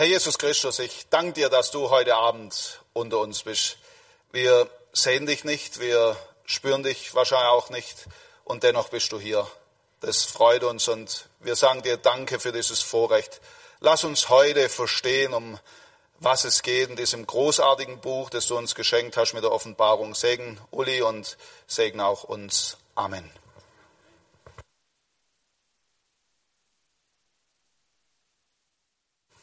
[0.00, 3.76] Herr Jesus Christus, ich danke dir, dass du heute Abend unter uns bist.
[4.32, 8.06] Wir sehen dich nicht, wir spüren dich wahrscheinlich auch nicht
[8.44, 9.46] und dennoch bist du hier.
[10.00, 13.42] Das freut uns und wir sagen dir Danke für dieses Vorrecht.
[13.80, 15.58] Lass uns heute verstehen, um
[16.18, 20.14] was es geht in diesem großartigen Buch, das du uns geschenkt hast mit der Offenbarung.
[20.14, 21.36] Segen Uli und
[21.66, 22.78] segen auch uns.
[22.94, 23.30] Amen.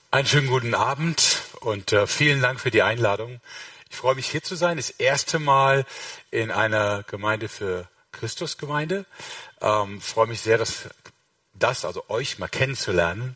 [0.09, 3.41] Einen schönen guten Abend und äh, vielen Dank für die Einladung.
[3.89, 4.77] Ich freue mich hier zu sein.
[4.77, 5.86] Das erste Mal
[6.32, 9.05] in einer Gemeinde für Christusgemeinde.
[9.59, 10.87] Ähm, freue mich sehr, dass
[11.54, 13.35] das, also euch mal kennenzulernen.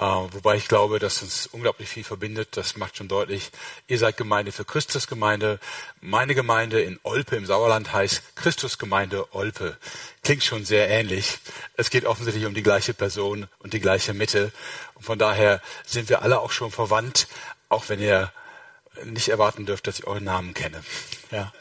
[0.00, 2.56] Äh, wobei ich glaube, dass uns unglaublich viel verbindet.
[2.56, 3.50] Das macht schon deutlich.
[3.86, 5.60] Ihr seid Gemeinde für Christusgemeinde.
[6.00, 9.76] Meine Gemeinde in Olpe im Sauerland heißt Christusgemeinde Olpe.
[10.22, 11.38] Klingt schon sehr ähnlich.
[11.76, 14.52] Es geht offensichtlich um die gleiche Person und die gleiche Mitte.
[14.94, 17.28] Und von daher sind wir alle auch schon verwandt,
[17.68, 18.32] auch wenn ihr
[19.04, 20.82] nicht erwarten dürft, dass ich euren Namen kenne.
[21.30, 21.52] Ja.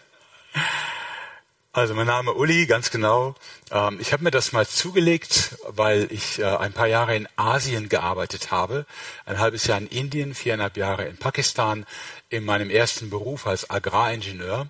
[1.72, 3.36] Also mein Name Uli, ganz genau.
[3.70, 7.89] Ähm, ich habe mir das mal zugelegt, weil ich äh, ein paar Jahre in Asien
[7.89, 8.88] gearbeitet habe,
[9.28, 11.86] ein halbes Jahr in Indien, viereinhalb Jahre in Pakistan,
[12.30, 14.67] in meinem ersten Beruf als Agraringenieur.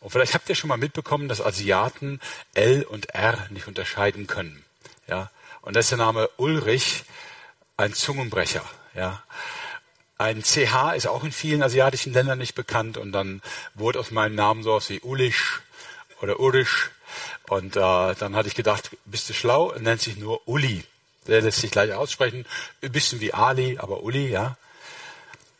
[0.00, 2.20] Und vielleicht habt ihr schon mal mitbekommen, dass Asiaten
[2.52, 4.66] L und R nicht unterscheiden können.
[5.08, 5.30] Ja,
[5.62, 7.04] und das ist der Name Ulrich,
[7.78, 8.64] ein Zungenbrecher.
[8.94, 9.22] Ja.
[10.18, 13.40] Ein CH ist auch in vielen asiatischen Ländern nicht bekannt und dann
[13.72, 15.62] wurde aus meinem Namen sowas wie Ulisch
[16.20, 16.90] oder Urisch.
[17.48, 19.74] Und äh, dann hatte ich gedacht, bist du schlau?
[19.78, 20.84] Nennt sich nur Uli.
[21.26, 22.44] Der lässt sich gleich aussprechen.
[22.82, 24.56] Ein bisschen wie Ali, aber Uli, ja.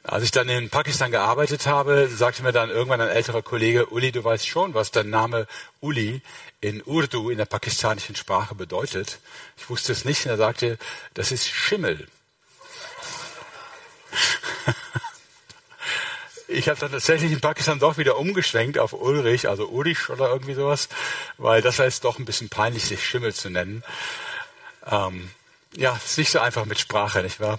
[0.03, 4.13] Als ich dann in Pakistan gearbeitet habe, sagte mir dann irgendwann ein älterer Kollege, Uli,
[4.13, 5.47] du weißt schon, was der Name
[5.81, 6.21] Uli
[6.61, 9.19] in Urdu, in der pakistanischen Sprache bedeutet.
[9.57, 10.79] Ich wusste es nicht und er sagte,
[11.15, 12.07] das ist Schimmel.
[16.49, 20.55] ich habe dann tatsächlich in Pakistan doch wieder umgeschwenkt auf Ulrich, also Ulrich oder irgendwie
[20.55, 20.89] sowas,
[21.39, 23.83] weil das jetzt doch ein bisschen peinlich, sich Schimmel zu nennen.
[24.91, 25.31] Ähm,
[25.77, 27.59] ja, ist nicht so einfach mit Sprache, nicht wahr?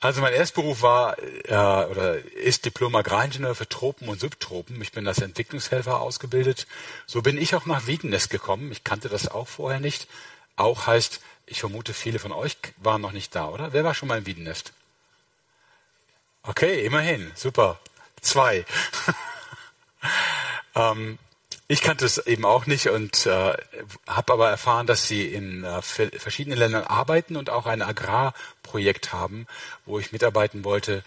[0.00, 4.80] Also mein Erstberuf war äh, oder ist Diplom Agraringenieur für Tropen und Subtropen.
[4.82, 6.66] Ich bin als Entwicklungshelfer ausgebildet.
[7.06, 8.70] So bin ich auch nach Wiedenest gekommen.
[8.70, 10.06] Ich kannte das auch vorher nicht.
[10.56, 13.72] Auch heißt, ich vermute, viele von euch waren noch nicht da, oder?
[13.72, 14.74] Wer war schon mal in Wiedenest?
[16.46, 17.80] Okay, immerhin, super.
[18.20, 18.66] Zwei.
[20.74, 21.18] ähm,
[21.68, 23.54] ich kannte es eben auch nicht und äh,
[24.06, 29.46] habe aber erfahren, dass sie in äh, verschiedenen Ländern arbeiten und auch ein Agrarprojekt haben,
[29.86, 31.02] wo ich mitarbeiten wollte.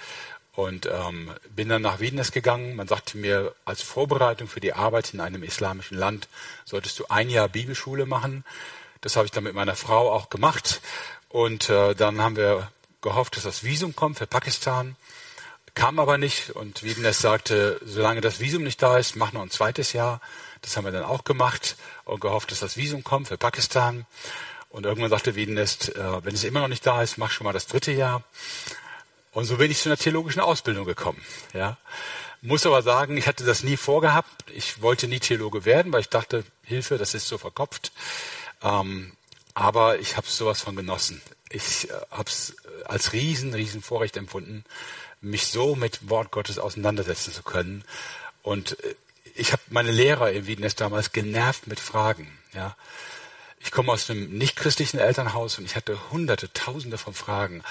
[0.53, 2.75] Und ähm, bin dann nach Wiedenest gegangen.
[2.75, 6.27] Man sagte mir, als Vorbereitung für die Arbeit in einem islamischen Land
[6.65, 8.43] solltest du ein Jahr Bibelschule machen.
[9.01, 10.81] Das habe ich dann mit meiner Frau auch gemacht.
[11.29, 12.71] Und äh, dann haben wir
[13.01, 14.95] gehofft, dass das Visum kommt für Pakistan.
[15.77, 19.51] Kam aber nicht und Wiedenest sagte, solange das Visum nicht da ist, mach noch ein
[19.51, 20.21] zweites Jahr.
[20.63, 24.07] Das haben wir dann auch gemacht und gehofft, dass das Visum kommt für Pakistan.
[24.69, 27.53] Und irgendwann sagte Wiedenest, äh, wenn es immer noch nicht da ist, mach schon mal
[27.53, 28.23] das dritte Jahr.
[29.33, 31.21] Und so bin ich zu einer theologischen Ausbildung gekommen.
[31.53, 31.77] Ja.
[32.41, 34.45] Muss aber sagen, ich hatte das nie vorgehabt.
[34.51, 37.91] Ich wollte nie Theologe werden, weil ich dachte, Hilfe, das ist so verkopft.
[38.63, 39.11] Ähm,
[39.53, 41.21] aber ich habe sowas von genossen.
[41.51, 42.55] Ich äh, habe es
[42.85, 44.65] als riesen, riesen Vorrecht empfunden,
[45.29, 47.83] mich so mit Wort Gottes auseinandersetzen zu können.
[48.41, 48.95] Und äh,
[49.35, 52.31] ich habe meine Lehrer in Wiedenest damals genervt mit Fragen.
[52.53, 52.75] Ja,
[53.59, 57.63] ich komme aus einem nichtchristlichen Elternhaus und ich hatte hunderte, tausende von Fragen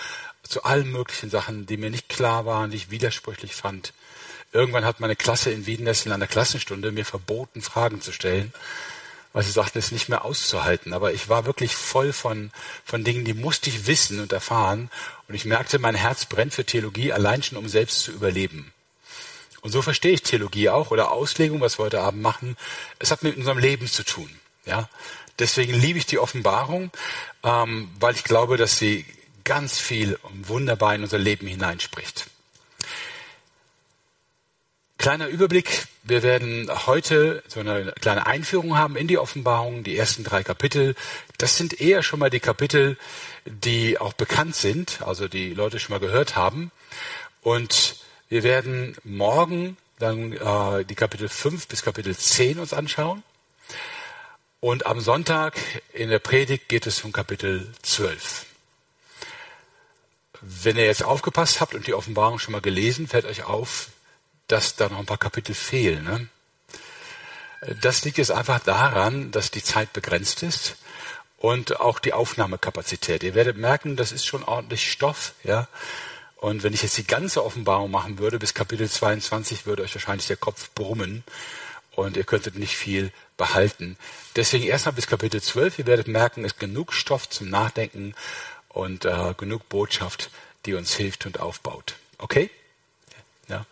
[0.43, 3.93] zu allen möglichen Sachen, die mir nicht klar waren, die ich widersprüchlich fand.
[4.53, 8.53] Irgendwann hat meine Klasse in Wiedenest in einer Klassenstunde mir verboten, Fragen zu stellen,
[9.37, 10.95] weil sie sagten, es ist nicht mehr auszuhalten.
[10.95, 12.51] Aber ich war wirklich voll von,
[12.87, 14.89] von Dingen, die musste ich wissen und erfahren.
[15.29, 18.73] Und ich merkte, mein Herz brennt für Theologie allein schon, um selbst zu überleben.
[19.61, 22.57] Und so verstehe ich Theologie auch oder Auslegung, was wir heute Abend machen.
[22.99, 24.31] Es hat mit unserem Leben zu tun.
[24.65, 24.89] Ja,
[25.39, 26.91] deswegen liebe ich die Offenbarung,
[27.45, 29.05] ähm, weil ich glaube, dass sie
[29.45, 32.31] ganz viel und wunderbar in unser Leben hineinspricht.
[34.99, 35.87] Kleiner Überblick.
[36.05, 40.95] Wir werden heute so eine kleine Einführung haben in die Offenbarung, die ersten drei Kapitel.
[41.37, 42.97] Das sind eher schon mal die Kapitel,
[43.45, 46.73] die auch bekannt sind, also die Leute schon mal gehört haben.
[47.43, 47.97] Und
[48.29, 53.23] wir werden morgen dann äh, die Kapitel 5 bis Kapitel 10 uns anschauen.
[54.61, 55.59] Und am Sonntag
[55.93, 58.47] in der Predigt geht es um Kapitel 12.
[60.41, 63.91] Wenn ihr jetzt aufgepasst habt und die Offenbarung schon mal gelesen, fällt euch auf,
[64.49, 66.05] dass da noch ein paar Kapitel fehlen.
[66.05, 66.29] Ne?
[67.83, 70.77] Das liegt jetzt einfach daran, dass die Zeit begrenzt ist
[71.39, 73.23] und auch die Aufnahmekapazität.
[73.23, 75.69] Ihr werdet merken, das ist schon ordentlich Stoff, ja.
[76.37, 80.27] Und wenn ich jetzt die ganze Offenbarung machen würde, bis Kapitel 22, würde euch wahrscheinlich
[80.27, 81.25] der Kopf brummen
[81.93, 83.97] und ihr könntet nicht viel behalten.
[84.37, 85.81] Deswegen erstmal bis Kapitel 12.
[85.81, 88.15] Ihr werdet merken, es ist genug Stoff zum Nachdenken
[88.69, 90.31] und äh, genug Botschaft,
[90.67, 91.97] die uns hilft und aufbaut.
[92.19, 92.51] Okay?
[93.49, 93.65] Ja.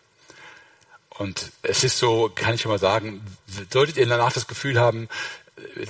[1.16, 3.24] Und es ist so, kann ich schon mal sagen,
[3.70, 5.08] solltet ihr danach das Gefühl haben,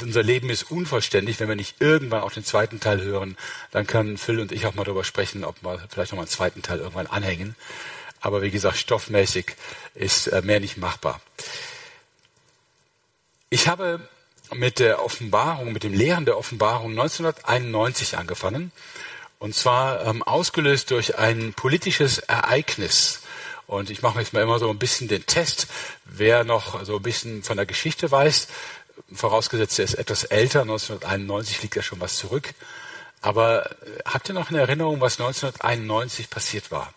[0.03, 3.37] unser Leben ist unvollständig, wenn wir nicht irgendwann auch den zweiten Teil hören,
[3.71, 6.31] dann können Phil und ich auch mal darüber sprechen, ob wir vielleicht noch mal einen
[6.31, 7.57] zweiten Teil irgendwann anhängen.
[8.21, 9.57] Aber wie gesagt, stoffmäßig
[9.95, 11.21] ist äh, mehr nicht machbar.
[13.51, 14.01] Ich habe
[14.53, 18.73] mit der Offenbarung, mit dem Lehren der Offenbarung 1991 angefangen.
[19.39, 23.21] Und zwar ähm, ausgelöst durch ein politisches Ereignis.
[23.67, 25.69] Und ich mache jetzt mal immer so ein bisschen den Test,
[26.05, 28.49] wer noch so ein bisschen von der Geschichte weiß
[29.13, 32.55] vorausgesetzt, er ist etwas älter, 1991 liegt ja schon was zurück.
[33.21, 33.75] Aber äh,
[34.05, 36.93] habt ihr noch in Erinnerung, was 1991 passiert war?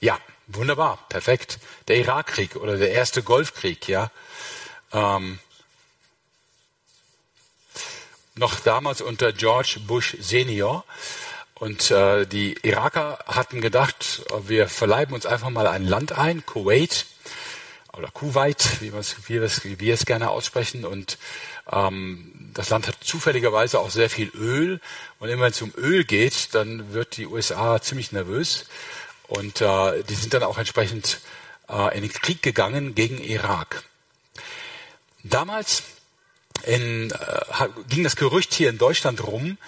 [0.00, 1.58] Ja, wunderbar, perfekt.
[1.88, 4.10] Der Irakkrieg oder der erste Golfkrieg, ja.
[4.92, 5.38] Ähm,
[8.34, 10.84] noch damals unter George Bush Senior.
[11.58, 17.06] Und äh, die Iraker hatten gedacht, wir verleiben uns einfach mal ein Land ein, Kuwait,
[17.96, 20.84] oder Kuwait, wie, wie, wie wir es gerne aussprechen.
[20.84, 21.18] Und
[21.70, 24.80] ähm, das Land hat zufälligerweise auch sehr viel Öl.
[25.18, 28.66] Und immer wenn es um Öl geht, dann wird die USA ziemlich nervös.
[29.26, 31.20] Und äh, die sind dann auch entsprechend
[31.68, 33.82] äh, in den Krieg gegangen gegen Irak.
[35.24, 35.82] Damals
[36.64, 39.58] in, äh, ging das Gerücht hier in Deutschland rum,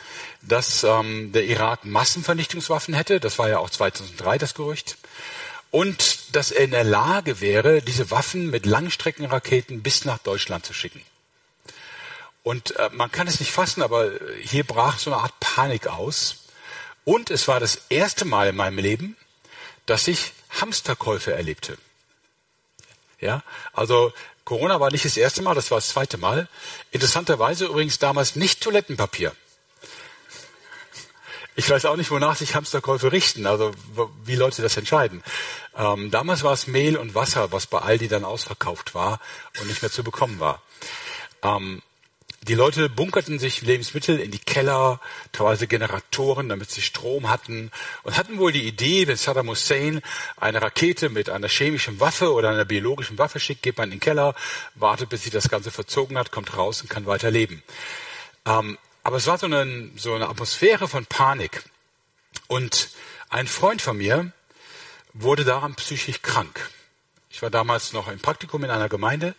[0.42, 3.20] dass ähm, der Irak Massenvernichtungswaffen hätte.
[3.20, 4.96] Das war ja auch 2003 das Gerücht
[5.70, 10.72] und dass er in der Lage wäre, diese Waffen mit Langstreckenraketen bis nach Deutschland zu
[10.72, 11.02] schicken.
[12.42, 14.10] Und äh, man kann es nicht fassen, aber
[14.42, 16.38] hier brach so eine Art Panik aus.
[17.04, 19.16] Und es war das erste Mal in meinem Leben,
[19.86, 21.78] dass ich Hamsterkäufe erlebte.
[23.20, 23.42] Ja,
[23.72, 24.12] also
[24.44, 26.48] Corona war nicht das erste Mal, das war das zweite Mal.
[26.90, 29.32] Interessanterweise übrigens damals nicht Toilettenpapier.
[31.60, 33.72] Ich weiß auch nicht, wonach sich Hamsterkäufe richten, also
[34.24, 35.22] wie Leute das entscheiden.
[35.76, 39.20] Ähm, damals war es Mehl und Wasser, was bei Aldi dann ausverkauft war
[39.60, 40.62] und nicht mehr zu bekommen war.
[41.42, 41.82] Ähm,
[42.48, 45.00] die Leute bunkerten sich Lebensmittel in die Keller,
[45.32, 47.70] teilweise Generatoren, damit sie Strom hatten
[48.04, 50.00] und hatten wohl die Idee, wenn Saddam Hussein
[50.38, 54.00] eine Rakete mit einer chemischen Waffe oder einer biologischen Waffe schickt, geht man in den
[54.00, 54.34] Keller,
[54.76, 57.62] wartet, bis sich das Ganze verzogen hat, kommt raus und kann weiter leben.
[58.46, 61.64] Ähm, aber es war so eine, so eine Atmosphäre von Panik.
[62.48, 62.90] Und
[63.28, 64.32] ein Freund von mir
[65.12, 66.70] wurde daran psychisch krank.
[67.30, 69.34] Ich war damals noch im Praktikum in einer Gemeinde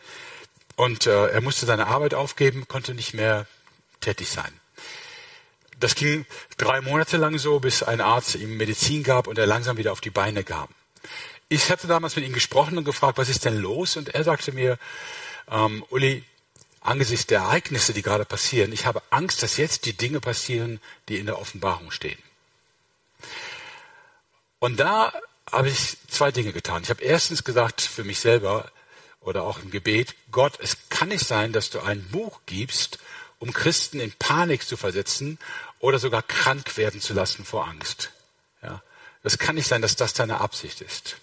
[0.75, 3.45] und äh, er musste seine Arbeit aufgeben, konnte nicht mehr
[3.99, 4.51] tätig sein.
[5.79, 6.25] Das ging
[6.57, 10.01] drei Monate lang so, bis ein Arzt ihm Medizin gab und er langsam wieder auf
[10.01, 10.67] die Beine kam.
[11.49, 13.97] Ich hatte damals mit ihm gesprochen und gefragt, was ist denn los?
[13.97, 14.77] Und er sagte mir,
[15.49, 16.23] ähm, Uli,
[16.81, 21.17] angesichts der Ereignisse, die gerade passieren, ich habe Angst, dass jetzt die Dinge passieren, die
[21.17, 22.21] in der Offenbarung stehen.
[24.59, 25.13] Und da
[25.51, 26.83] habe ich zwei Dinge getan.
[26.83, 28.71] Ich habe erstens gesagt für mich selber
[29.21, 32.99] oder auch im Gebet, Gott, es kann nicht sein, dass du ein Buch gibst,
[33.39, 35.39] um Christen in Panik zu versetzen
[35.79, 38.11] oder sogar krank werden zu lassen vor Angst.
[38.61, 38.81] Ja,
[39.23, 41.17] das kann nicht sein, dass das deine Absicht ist.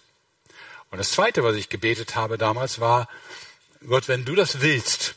[0.90, 3.08] Und das Zweite, was ich gebetet habe damals, war,
[3.86, 5.14] Gott, wenn du das willst,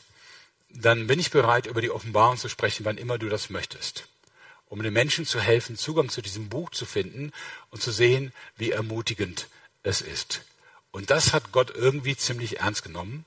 [0.74, 4.08] dann bin ich bereit, über die Offenbarung zu sprechen, wann immer du das möchtest,
[4.68, 7.32] um den Menschen zu helfen, Zugang zu diesem Buch zu finden
[7.70, 9.48] und zu sehen, wie ermutigend
[9.82, 10.42] es ist.
[10.90, 13.24] Und das hat Gott irgendwie ziemlich ernst genommen,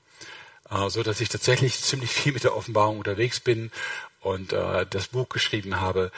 [0.70, 3.70] äh, so dass ich tatsächlich ziemlich viel mit der Offenbarung unterwegs bin
[4.20, 6.10] und äh, das Buch geschrieben habe,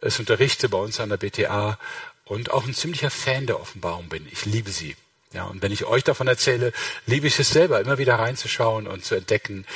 [0.00, 1.78] es unterrichte bei uns an der BTA
[2.24, 4.26] und auch ein ziemlicher Fan der Offenbarung bin.
[4.30, 4.96] Ich liebe sie.
[5.32, 6.72] Ja, und wenn ich euch davon erzähle,
[7.06, 9.66] liebe ich es selber, immer wieder reinzuschauen und zu entdecken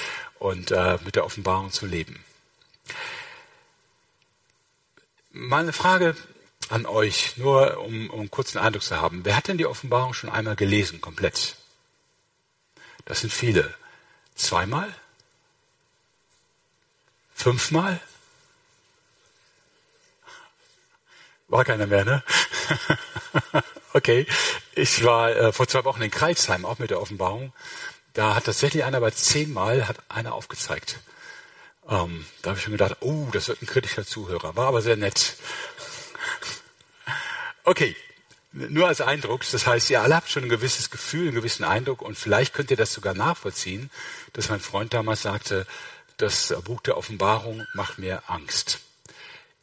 [0.41, 2.25] und äh, mit der Offenbarung zu leben.
[5.31, 6.17] Mal eine Frage
[6.71, 9.25] an euch, nur um, um einen kurzen Eindruck zu haben.
[9.25, 11.57] Wer hat denn die Offenbarung schon einmal gelesen, komplett?
[13.05, 13.75] Das sind viele.
[14.35, 14.93] Zweimal?
[17.35, 18.01] Fünfmal?
[21.49, 22.25] War keiner mehr, ne?
[23.93, 24.27] okay.
[24.75, 27.53] Ich war äh, vor zwei Wochen in Kreilsheim, auch mit der Offenbarung.
[28.13, 30.99] Da hat tatsächlich einer bei zehnmal hat einer aufgezeigt.
[31.89, 34.57] Ähm, da habe ich schon gedacht, oh, das wird ein kritischer Zuhörer.
[34.57, 35.37] War aber sehr nett.
[37.65, 37.95] Okay,
[38.53, 39.43] nur als Eindruck.
[39.51, 42.71] Das heißt, ihr alle habt schon ein gewisses Gefühl, einen gewissen Eindruck und vielleicht könnt
[42.71, 43.91] ihr das sogar nachvollziehen,
[44.33, 45.67] dass mein Freund damals sagte,
[46.17, 48.81] das Buch der Offenbarung macht mir Angst.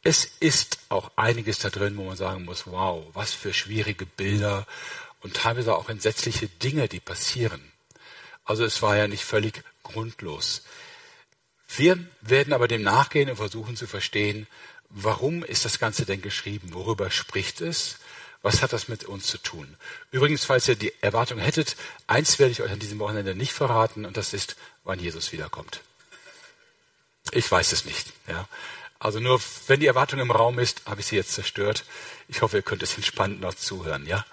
[0.02, 4.66] Es ist auch einiges da drin, wo man sagen muss, wow, was für schwierige Bilder
[5.20, 7.72] und teilweise auch entsetzliche Dinge, die passieren.
[8.48, 10.62] Also es war ja nicht völlig grundlos.
[11.76, 14.46] Wir werden aber dem nachgehen und versuchen zu verstehen,
[14.88, 16.72] warum ist das Ganze denn geschrieben?
[16.72, 17.98] Worüber spricht es?
[18.40, 19.76] Was hat das mit uns zu tun?
[20.12, 21.76] Übrigens, falls ihr die Erwartung hättet,
[22.06, 25.82] eins werde ich euch an diesem Wochenende nicht verraten, und das ist, wann Jesus wiederkommt.
[27.32, 28.14] Ich weiß es nicht.
[28.28, 28.48] Ja.
[28.98, 31.84] Also nur, wenn die Erwartung im Raum ist, habe ich sie jetzt zerstört.
[32.28, 34.06] Ich hoffe, ihr könnt es entspannt noch zuhören.
[34.06, 34.24] Ja.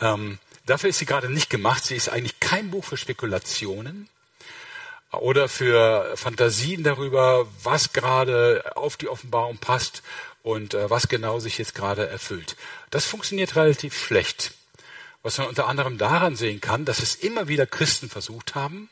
[0.00, 1.84] Ähm, dafür ist sie gerade nicht gemacht.
[1.84, 4.08] Sie ist eigentlich kein Buch für Spekulationen
[5.12, 10.02] oder für Fantasien darüber, was gerade auf die Offenbarung passt
[10.42, 12.56] und äh, was genau sich jetzt gerade erfüllt.
[12.90, 14.52] Das funktioniert relativ schlecht.
[15.22, 18.88] Was man unter anderem daran sehen kann, dass es immer wieder Christen versucht haben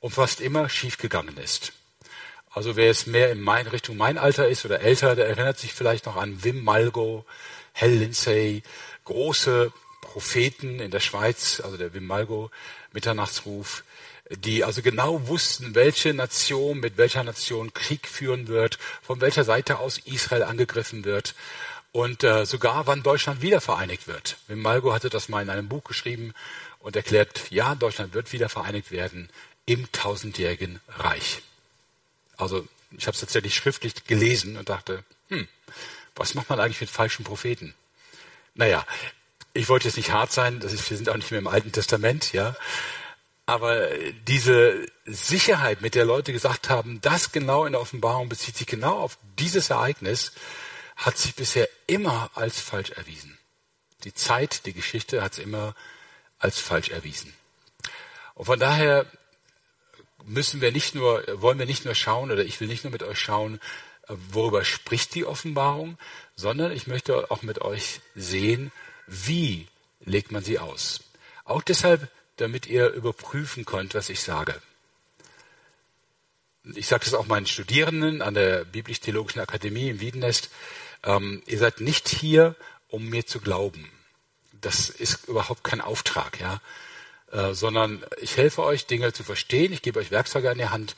[0.00, 1.72] und fast immer schiefgegangen ist.
[2.50, 5.72] Also wer es mehr in mein, Richtung mein Alter ist oder älter, der erinnert sich
[5.72, 7.24] vielleicht noch an Wim Malgo,
[7.72, 8.62] Hell Lindsay,
[9.04, 9.72] große
[10.14, 12.48] Propheten in der Schweiz, also der Wim Malgo,
[12.92, 13.82] Mitternachtsruf,
[14.30, 19.80] die also genau wussten, welche Nation mit welcher Nation Krieg führen wird, von welcher Seite
[19.80, 21.34] aus Israel angegriffen wird
[21.90, 24.36] und äh, sogar wann Deutschland wieder vereinigt wird.
[24.46, 26.32] Wim Malgo hatte das mal in einem Buch geschrieben
[26.78, 29.28] und erklärt, ja, Deutschland wird wieder vereinigt werden
[29.66, 31.42] im tausendjährigen Reich.
[32.36, 35.48] Also ich habe es tatsächlich schriftlich gelesen und dachte, hm,
[36.14, 37.74] was macht man eigentlich mit falschen Propheten?
[38.54, 38.86] Naja,
[39.54, 41.72] ich wollte jetzt nicht hart sein, das ist, wir sind auch nicht mehr im Alten
[41.72, 42.56] Testament, ja.
[43.46, 43.88] Aber
[44.26, 48.98] diese Sicherheit, mit der Leute gesagt haben, das genau in der Offenbarung bezieht sich genau
[48.98, 50.32] auf dieses Ereignis,
[50.96, 53.38] hat sich bisher immer als falsch erwiesen.
[54.04, 55.74] Die Zeit, die Geschichte hat es immer
[56.38, 57.32] als falsch erwiesen.
[58.34, 59.06] Und von daher
[60.24, 63.02] müssen wir nicht nur, wollen wir nicht nur schauen, oder ich will nicht nur mit
[63.02, 63.60] euch schauen,
[64.08, 65.98] worüber spricht die Offenbarung,
[66.34, 68.72] sondern ich möchte auch mit euch sehen,
[69.06, 69.68] wie
[70.04, 71.00] legt man sie aus.
[71.44, 74.60] Auch deshalb, damit ihr überprüfen könnt, was ich sage.
[76.74, 80.48] Ich sage das auch meinen Studierenden an der Biblisch-Theologischen Akademie in Wiedenest.
[81.02, 82.56] Ähm, ihr seid nicht hier,
[82.88, 83.90] um mir zu glauben.
[84.52, 86.62] Das ist überhaupt kein Auftrag, ja.
[87.30, 89.72] Äh, sondern ich helfe euch, Dinge zu verstehen.
[89.72, 90.96] Ich gebe euch Werkzeuge an die Hand.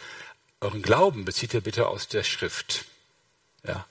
[0.60, 2.84] Euren Glauben bezieht ihr bitte aus der Schrift.
[3.66, 3.86] Ja.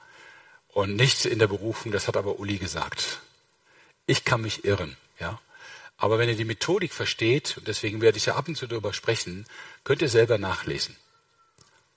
[0.70, 3.20] Und nichts in der Berufung, das hat aber Uli gesagt.
[4.06, 5.40] Ich kann mich irren, ja.
[5.98, 8.94] Aber wenn ihr die Methodik versteht, und deswegen werde ich ja ab und zu darüber
[8.94, 9.46] sprechen,
[9.84, 10.96] könnt ihr selber nachlesen.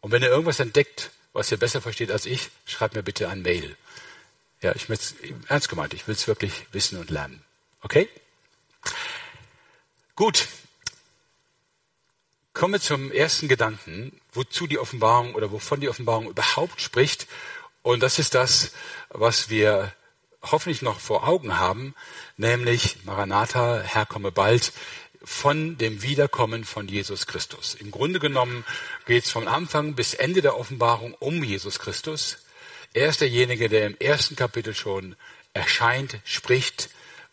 [0.00, 3.42] Und wenn ihr irgendwas entdeckt, was ihr besser versteht als ich, schreibt mir bitte ein
[3.42, 3.76] Mail.
[4.60, 5.14] Ja, ich möchte
[5.48, 7.42] ernst gemeint, ich will es wirklich wissen und lernen.
[7.82, 8.08] Okay?
[10.16, 10.48] Gut.
[12.52, 17.28] Kommen wir zum ersten Gedanken, wozu die Offenbarung oder wovon die Offenbarung überhaupt spricht.
[17.82, 18.72] Und das ist das,
[19.10, 19.92] was wir
[20.42, 21.95] hoffentlich noch vor Augen haben,
[22.37, 24.73] nämlich Maranatha, Herr komme bald,
[25.23, 27.75] von dem Wiederkommen von Jesus Christus.
[27.75, 28.64] Im Grunde genommen
[29.07, 32.38] geht es vom Anfang bis Ende der Offenbarung um Jesus Christus.
[32.95, 35.16] Er ist derjenige, der im ersten Kapitel schon
[35.52, 36.90] erscheint, spricht,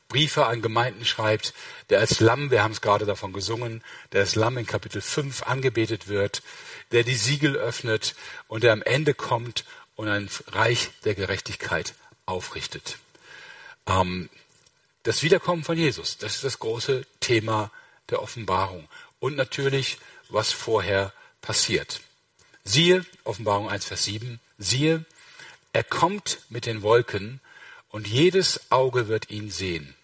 [0.07, 1.53] Briefe an Gemeinden schreibt,
[1.89, 5.43] der als Lamm, wir haben es gerade davon gesungen, der als Lamm in Kapitel 5
[5.43, 6.43] angebetet wird,
[6.91, 8.15] der die Siegel öffnet
[8.47, 11.93] und der am Ende kommt und ein Reich der Gerechtigkeit
[12.25, 12.97] aufrichtet.
[13.87, 14.29] Ähm,
[15.03, 17.71] das Wiederkommen von Jesus, das ist das große Thema
[18.09, 18.87] der Offenbarung.
[19.19, 19.97] Und natürlich,
[20.29, 22.01] was vorher passiert.
[22.63, 25.05] Siehe, Offenbarung 1, Vers 7, siehe,
[25.73, 27.41] er kommt mit den Wolken
[27.89, 29.95] und jedes Auge wird ihn sehen,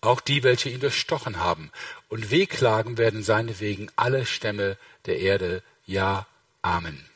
[0.00, 1.70] auch die, welche ihn durchstochen haben.
[2.08, 5.62] Und wehklagen werden seinetwegen alle Stämme der Erde.
[5.86, 6.26] Ja,
[6.62, 7.09] Amen.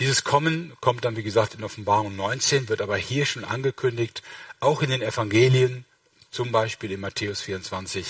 [0.00, 4.22] Dieses Kommen kommt dann, wie gesagt, in Offenbarung 19, wird aber hier schon angekündigt,
[4.58, 5.84] auch in den Evangelien,
[6.30, 8.06] zum Beispiel in Matthäus 24.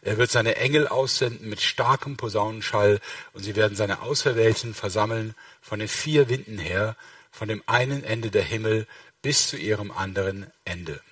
[0.00, 3.00] Er wird seine Engel aussenden mit starkem Posaunenschall
[3.34, 6.96] und sie werden seine Auserwählten versammeln von den vier Winden her,
[7.30, 8.86] von dem einen Ende der Himmel
[9.20, 11.02] bis zu ihrem anderen Ende.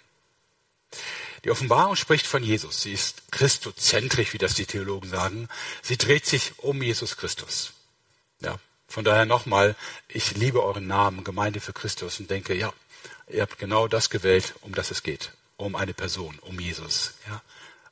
[1.44, 2.80] Die Offenbarung spricht von Jesus.
[2.80, 5.48] Sie ist christozentrisch, wie das die Theologen sagen.
[5.82, 7.74] Sie dreht sich um Jesus Christus.
[8.40, 8.58] Ja,
[8.94, 9.74] von daher nochmal,
[10.06, 12.72] ich liebe euren Namen, Gemeinde für Christus, und denke, ja,
[13.28, 15.32] ihr habt genau das gewählt, um das es geht.
[15.56, 17.14] Um eine Person, um Jesus.
[17.26, 17.42] Ja.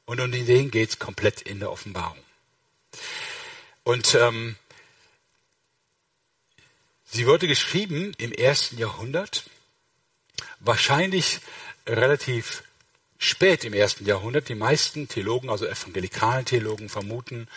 [0.04, 2.18] Und um den geht es komplett in der Offenbarung.
[3.82, 4.54] Und ähm,
[7.04, 9.50] sie wurde geschrieben im ersten Jahrhundert
[10.61, 11.40] wahrscheinlich
[11.85, 12.62] relativ
[13.18, 14.49] spät im ersten Jahrhundert.
[14.49, 17.49] Die meisten Theologen, also evangelikalen Theologen, vermuten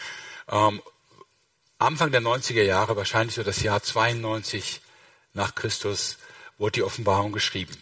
[0.49, 0.81] ähm,
[1.77, 4.81] Anfang der 90er Jahre, wahrscheinlich so das Jahr 92
[5.33, 6.17] nach Christus,
[6.57, 7.75] wurde die Offenbarung geschrieben.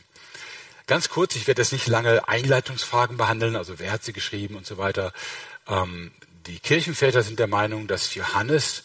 [0.87, 4.65] Ganz kurz, ich werde jetzt nicht lange Einleitungsfragen behandeln, also wer hat sie geschrieben und
[4.65, 5.13] so weiter.
[5.67, 6.11] Ähm,
[6.47, 8.83] die Kirchenväter sind der Meinung, dass Johannes,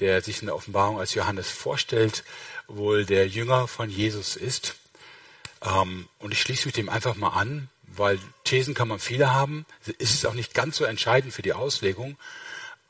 [0.00, 2.24] der sich in der Offenbarung als Johannes vorstellt,
[2.66, 4.76] wohl der Jünger von Jesus ist.
[5.62, 9.64] Ähm, und ich schließe mich dem einfach mal an, weil Thesen kann man viele haben.
[9.98, 12.18] Es ist auch nicht ganz so entscheidend für die Auslegung.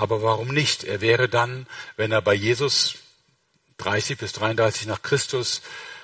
[0.00, 0.84] Aber warum nicht?
[0.84, 1.66] Er wäre dann,
[1.98, 2.94] wenn er bei Jesus
[3.76, 5.60] 30 bis 33 nach Christus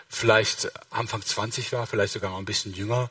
[0.06, 3.10] vielleicht Anfang 20 war, vielleicht sogar noch ein bisschen jünger,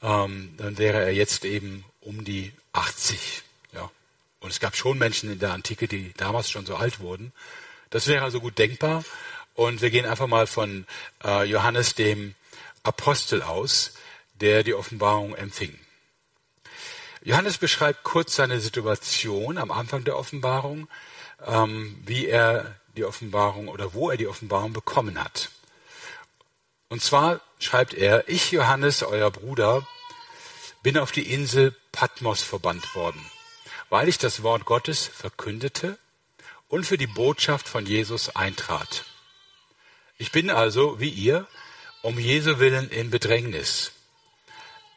[0.00, 3.42] ähm, dann wäre er jetzt eben um die 80.
[3.74, 3.90] Ja.
[4.40, 7.34] Und es gab schon Menschen in der Antike, die damals schon so alt wurden.
[7.90, 9.04] Das wäre also gut denkbar.
[9.52, 10.86] Und wir gehen einfach mal von
[11.22, 12.34] äh, Johannes dem
[12.82, 13.92] Apostel aus,
[14.40, 15.78] der die Offenbarung empfing.
[17.24, 20.88] Johannes beschreibt kurz seine Situation am Anfang der Offenbarung,
[21.46, 25.48] ähm, wie er die Offenbarung oder wo er die Offenbarung bekommen hat.
[26.88, 29.86] Und zwar schreibt er, ich Johannes, euer Bruder,
[30.82, 33.24] bin auf die Insel Patmos verbannt worden,
[33.88, 35.98] weil ich das Wort Gottes verkündete
[36.68, 39.06] und für die Botschaft von Jesus eintrat.
[40.18, 41.46] Ich bin also, wie ihr,
[42.02, 43.92] um Jesu willen in Bedrängnis.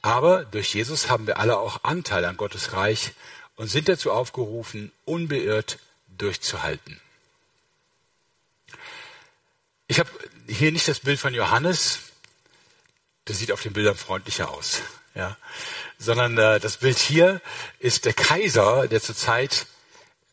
[0.07, 3.11] Aber durch Jesus haben wir alle auch Anteil an Gottes Reich
[3.57, 5.79] und sind dazu aufgerufen, unbeirrt
[6.17, 7.01] durchzuhalten.
[9.87, 10.09] Ich habe
[10.47, 11.99] hier nicht das Bild von Johannes,
[13.25, 14.81] das sieht auf den Bildern freundlicher aus,
[15.13, 15.35] ja,
[15.97, 17.41] sondern äh, das Bild hier
[17.79, 19.67] ist der Kaiser, der zur Zeit,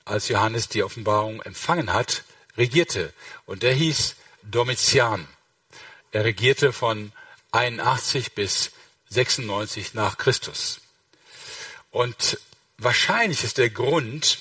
[0.05, 2.23] als Johannes die Offenbarung empfangen hat,
[2.57, 3.13] regierte.
[3.45, 4.15] Und der hieß
[4.45, 5.27] Domitian.
[6.13, 7.11] Er regierte von
[7.51, 8.71] 81 bis
[9.15, 10.81] 96 nach Christus.
[11.91, 12.39] Und
[12.77, 14.39] wahrscheinlich ist der Grund,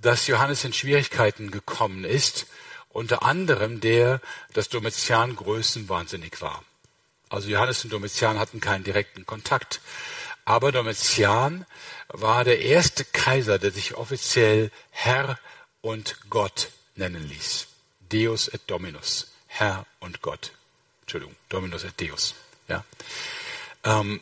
[0.00, 2.46] dass Johannes in Schwierigkeiten gekommen ist,
[2.90, 4.20] unter anderem der,
[4.52, 6.62] dass Domitian größenwahnsinnig war.
[7.28, 9.80] Also Johannes und Domitian hatten keinen direkten Kontakt.
[10.44, 11.66] Aber Domitian
[12.08, 15.38] war der erste Kaiser, der sich offiziell Herr
[15.80, 17.66] und Gott nennen ließ.
[18.12, 19.28] Deus et Dominus.
[19.48, 20.52] Herr und Gott.
[21.02, 22.34] Entschuldigung, Dominus et Deus.
[22.68, 22.84] Ja.
[23.86, 24.20] Ähm,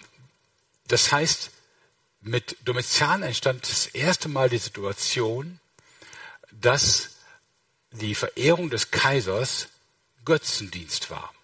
[0.86, 1.50] das heißt,
[2.20, 5.58] mit Domitian entstand das erste Mal die Situation,
[6.52, 7.16] dass
[7.90, 9.68] die Verehrung des Kaisers
[10.24, 11.34] Götzendienst war.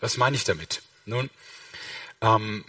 [0.00, 0.82] Was meine ich damit?
[1.04, 1.30] Nun,
[2.20, 2.64] ähm,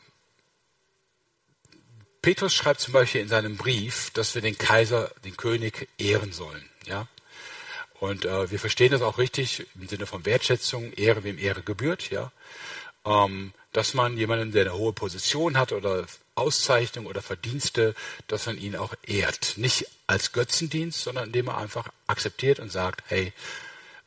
[2.22, 6.70] Petrus schreibt zum Beispiel in seinem Brief, dass wir den Kaiser, den König ehren sollen.
[6.86, 7.08] Ja?
[8.00, 12.10] Und äh, wir verstehen das auch richtig im Sinne von Wertschätzung, Ehre, wem Ehre gebührt.
[12.10, 12.32] Ja?
[13.06, 16.06] Ähm, dass man jemanden, der eine hohe Position hat oder
[16.36, 17.94] Auszeichnung oder Verdienste,
[18.28, 19.58] dass man ihn auch ehrt.
[19.58, 23.34] Nicht als Götzendienst, sondern indem man einfach akzeptiert und sagt, hey,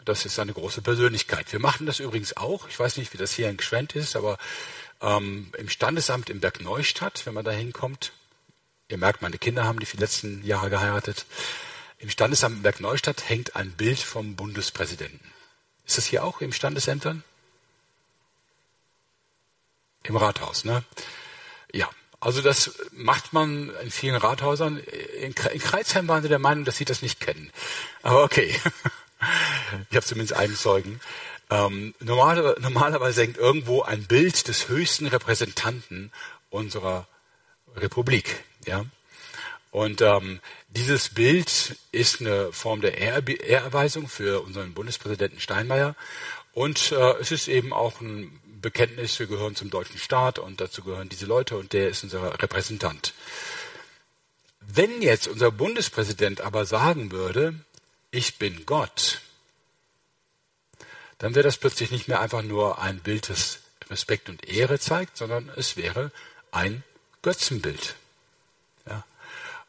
[0.05, 1.53] das ist eine große Persönlichkeit.
[1.53, 2.69] Wir machen das übrigens auch.
[2.69, 4.37] Ich weiß nicht, wie das hier in Gschwend ist, aber
[5.01, 8.13] ähm, im Standesamt in Bergneustadt, wenn man da hinkommt,
[8.89, 11.27] ihr merkt, meine Kinder haben die letzten Jahre geheiratet.
[11.99, 15.21] Im Standesamt in Bergneustadt hängt ein Bild vom Bundespräsidenten.
[15.87, 17.23] Ist das hier auch im Standesämtern?
[20.05, 20.83] Im Rathaus, ne?
[21.73, 21.89] Ja,
[22.21, 24.79] also das macht man in vielen Rathäusern.
[25.21, 27.51] In Kreisheim waren sie der Meinung, dass sie das nicht kennen.
[28.03, 28.55] Aber okay.
[29.89, 31.01] Ich habe zumindest einen Zeugen.
[31.49, 36.11] Ähm, normaler, normalerweise hängt irgendwo ein Bild des höchsten Repräsentanten
[36.51, 37.07] unserer
[37.77, 38.43] Republik.
[38.67, 38.85] Ja?
[39.71, 45.95] Und ähm, dieses Bild ist eine Form der Ehrerweisung für unseren Bundespräsidenten Steinmeier.
[46.53, 50.83] Und äh, es ist eben auch ein Bekenntnis, wir gehören zum deutschen Staat und dazu
[50.83, 53.13] gehören diese Leute und der ist unser Repräsentant.
[54.61, 57.55] Wenn jetzt unser Bundespräsident aber sagen würde,
[58.11, 59.21] ich bin Gott,
[61.19, 63.59] dann wäre das plötzlich nicht mehr einfach nur ein Bild, das
[63.91, 66.11] Respekt und Ehre zeigt, sondern es wäre
[66.51, 66.85] ein
[67.23, 67.97] Götzenbild.
[68.87, 69.05] Ja.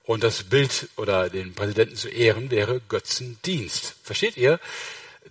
[0.03, 3.95] Und das Bild oder den Präsidenten zu ehren wäre Götzendienst.
[4.03, 4.59] Versteht ihr?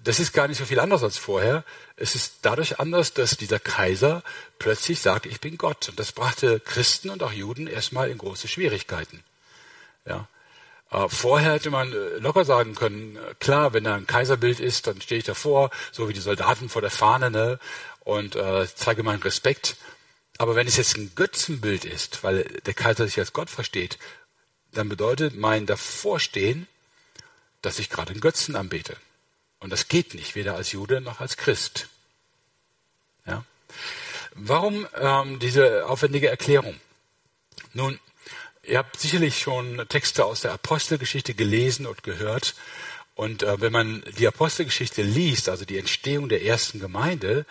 [0.05, 1.65] Das ist gar nicht so viel anders als vorher.
[1.97, 4.23] Es ist dadurch anders, dass dieser Kaiser
[4.59, 5.89] plötzlich sagt, ich bin Gott.
[5.89, 9.23] Und das brachte Christen und auch Juden erstmal in große Schwierigkeiten.
[10.05, 10.29] Ja.
[10.91, 14.87] Äh, vorher hätte man äh, locker sagen können, äh, klar, wenn da ein Kaiserbild ist,
[14.87, 17.59] dann stehe ich davor, so wie die Soldaten vor der Fahne, ne,
[18.01, 19.77] und äh, zeige meinen Respekt.
[20.39, 23.99] Aber wenn es jetzt ein Götzenbild ist, weil der Kaiser sich als Gott versteht,
[24.73, 26.67] dann bedeutet mein Davorstehen,
[27.61, 28.97] dass ich gerade einen Götzen anbete.
[29.63, 31.89] Und das geht nicht, weder als Jude noch als Christ.
[33.27, 33.45] Ja?
[34.35, 36.81] Warum ähm, diese aufwendige Erklärung?
[37.73, 38.01] Nun,
[38.65, 42.57] ihr habt sicherlich schon Texte aus der Apostelgeschichte gelesen und gehört.
[43.15, 47.47] Und äh, wenn man die Apostelgeschichte liest, also die Entstehung der ersten Gemeinde,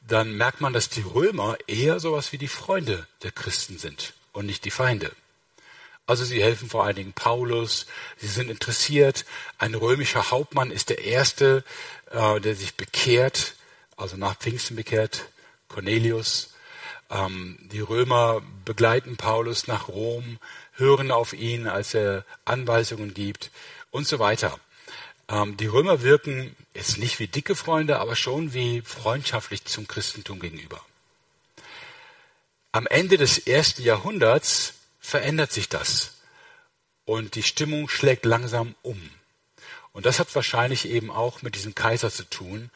[0.00, 4.46] dann merkt man, dass die Römer eher sowas wie die Freunde der Christen sind und
[4.46, 5.12] nicht die Feinde.
[6.06, 7.86] Also sie helfen vor allen Dingen Paulus,
[8.18, 9.24] sie sind interessiert.
[9.58, 11.64] Ein römischer Hauptmann ist der Erste,
[12.10, 13.54] äh, der sich bekehrt,
[13.96, 15.30] also nach Pfingsten bekehrt,
[15.68, 16.52] Cornelius.
[17.10, 20.38] Ähm, die Römer begleiten Paulus nach Rom,
[20.72, 23.50] hören auf ihn, als er Anweisungen gibt
[23.90, 24.58] und so weiter.
[25.28, 30.40] Ähm, die Römer wirken jetzt nicht wie dicke Freunde, aber schon wie freundschaftlich zum Christentum
[30.40, 30.84] gegenüber.
[32.72, 36.14] Am Ende des ersten Jahrhunderts verändert sich das
[37.04, 39.10] und die Stimmung schlägt langsam um.
[39.92, 42.70] Und das hat wahrscheinlich eben auch mit diesem Kaiser zu tun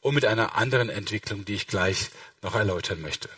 [0.00, 3.28] und mit einer anderen Entwicklung, die ich gleich noch erläutern möchte.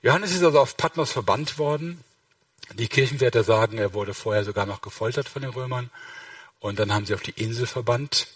[0.00, 2.02] Johannes ist also auf Patmos verbannt worden.
[2.74, 5.90] Die Kirchenwärter sagen, er wurde vorher sogar noch gefoltert von den Römern.
[6.60, 8.26] Und dann haben sie auf die Insel verbannt.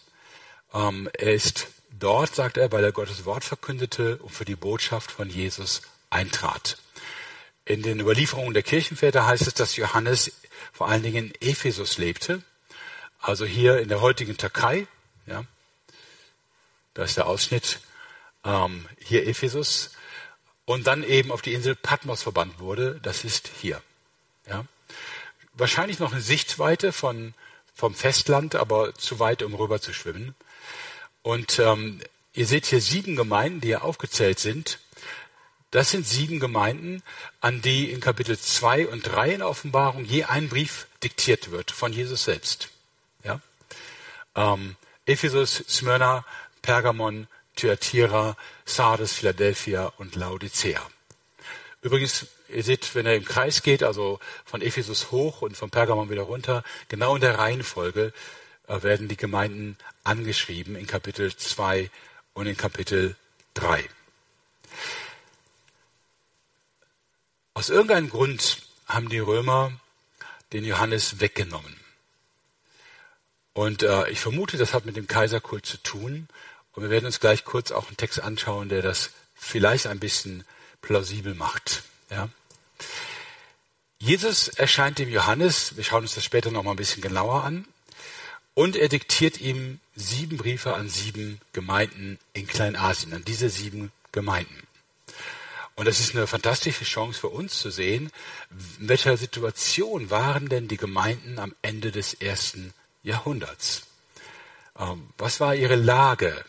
[0.75, 1.69] Ähm, er ist
[1.99, 6.77] dort, sagt er, weil er Gottes Wort verkündete und für die Botschaft von Jesus eintrat.
[7.65, 10.33] In den Überlieferungen der Kirchenväter heißt es, dass Johannes
[10.73, 12.43] vor allen Dingen in Ephesus lebte,
[13.21, 14.87] also hier in der heutigen Türkei.
[15.27, 15.45] Ja,
[16.95, 17.81] da ist der Ausschnitt
[18.45, 19.91] ähm, hier Ephesus
[20.65, 22.99] und dann eben auf die Insel Patmos verbannt wurde.
[23.03, 23.83] Das ist hier.
[24.49, 24.65] Ja,
[25.53, 27.35] wahrscheinlich noch eine Sichtweite von
[27.81, 30.35] vom Festland, aber zu weit, um rüber zu schwimmen.
[31.23, 32.01] Und ähm,
[32.35, 34.79] ihr seht hier sieben Gemeinden, die hier aufgezählt sind.
[35.71, 37.03] Das sind sieben Gemeinden,
[37.41, 41.93] an die in Kapitel 2 und 3 in Offenbarung je ein Brief diktiert wird von
[41.93, 42.71] Jesus selbst.
[43.23, 43.41] Ja?
[44.35, 46.25] Ähm, Ephesus, Smyrna,
[46.63, 50.81] Pergamon, Thyatira, Sardes, Philadelphia und Laodicea.
[51.83, 56.11] Übrigens, ihr seht, wenn er im Kreis geht, also von Ephesus hoch und von Pergamon
[56.11, 58.13] wieder runter, genau in der Reihenfolge
[58.67, 61.91] äh, werden die Gemeinden angeschrieben in Kapitel 2
[62.35, 63.15] und in Kapitel
[63.55, 63.89] 3.
[67.61, 69.71] Aus irgendeinem Grund haben die Römer
[70.55, 71.77] den Johannes weggenommen.
[73.53, 76.27] Und äh, ich vermute, das hat mit dem Kaiserkult zu tun.
[76.73, 80.45] Und wir werden uns gleich kurz auch einen Text anschauen, der das vielleicht ein bisschen
[80.81, 81.83] plausibel macht.
[82.09, 82.31] Ja?
[83.99, 87.67] Jesus erscheint dem Johannes, wir schauen uns das später noch mal ein bisschen genauer an,
[88.55, 94.67] und er diktiert ihm sieben Briefe an sieben Gemeinden in Kleinasien, an diese sieben Gemeinden.
[95.81, 98.13] Und das ist eine fantastische Chance für uns zu sehen,
[98.79, 103.85] in welcher Situation waren denn die Gemeinden am Ende des ersten Jahrhunderts?
[104.79, 106.45] Ähm, was war ihre Lage?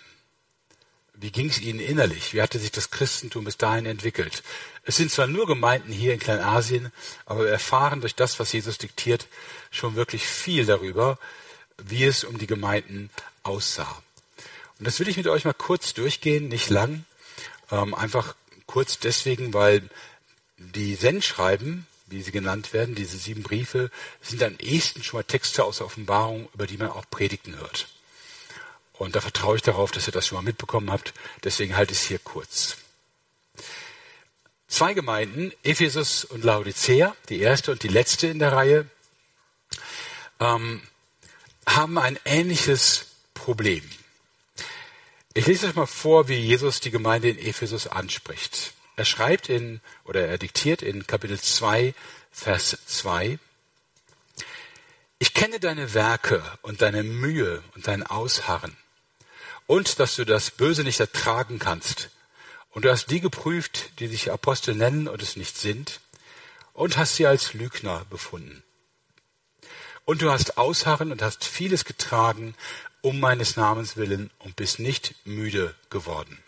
[1.14, 2.34] Wie ging es ihnen innerlich?
[2.34, 4.44] Wie hatte sich das Christentum bis dahin entwickelt?
[4.84, 6.92] Es sind zwar nur Gemeinden hier in Kleinasien,
[7.26, 9.28] aber wir erfahren durch das, was Jesus diktiert,
[9.70, 11.18] schon wirklich viel darüber,
[11.78, 13.10] wie es um die Gemeinden
[13.44, 14.04] aussah.
[14.78, 17.06] Und das will ich mit euch mal kurz durchgehen, nicht lang,
[17.72, 18.36] ähm, einfach
[18.72, 19.90] Kurz deswegen, weil
[20.58, 25.66] die Sendschreiben, wie sie genannt werden, diese sieben Briefe, sind am ehesten schon mal Texte
[25.66, 27.90] aus der Offenbarung, über die man auch Predigten hört.
[28.94, 31.14] Und da vertraue ich darauf, dass ihr das schon mal mitbekommen habt.
[31.44, 32.78] Deswegen halte ich es hier kurz.
[34.70, 38.90] Zwei Gemeinden, Ephesus und Laodicea, die erste und die letzte in der Reihe,
[40.40, 40.82] ähm,
[41.66, 43.84] haben ein ähnliches Problem.
[45.34, 48.74] Ich lese euch mal vor, wie Jesus die Gemeinde in Ephesus anspricht.
[48.98, 51.94] Er schreibt in, oder er diktiert in Kapitel 2,
[52.34, 53.40] Vers 2,
[55.20, 58.76] ich kenne deine Werke und deine Mühe und dein Ausharren
[59.68, 62.10] und dass du das Böse nicht ertragen kannst.
[62.72, 66.02] Und du hast die geprüft, die sich Apostel nennen und es nicht sind,
[66.74, 68.64] und hast sie als Lügner befunden.
[70.04, 72.54] Und du hast Ausharren und hast vieles getragen
[73.02, 76.42] um meines Namens willen und bist nicht müde geworden.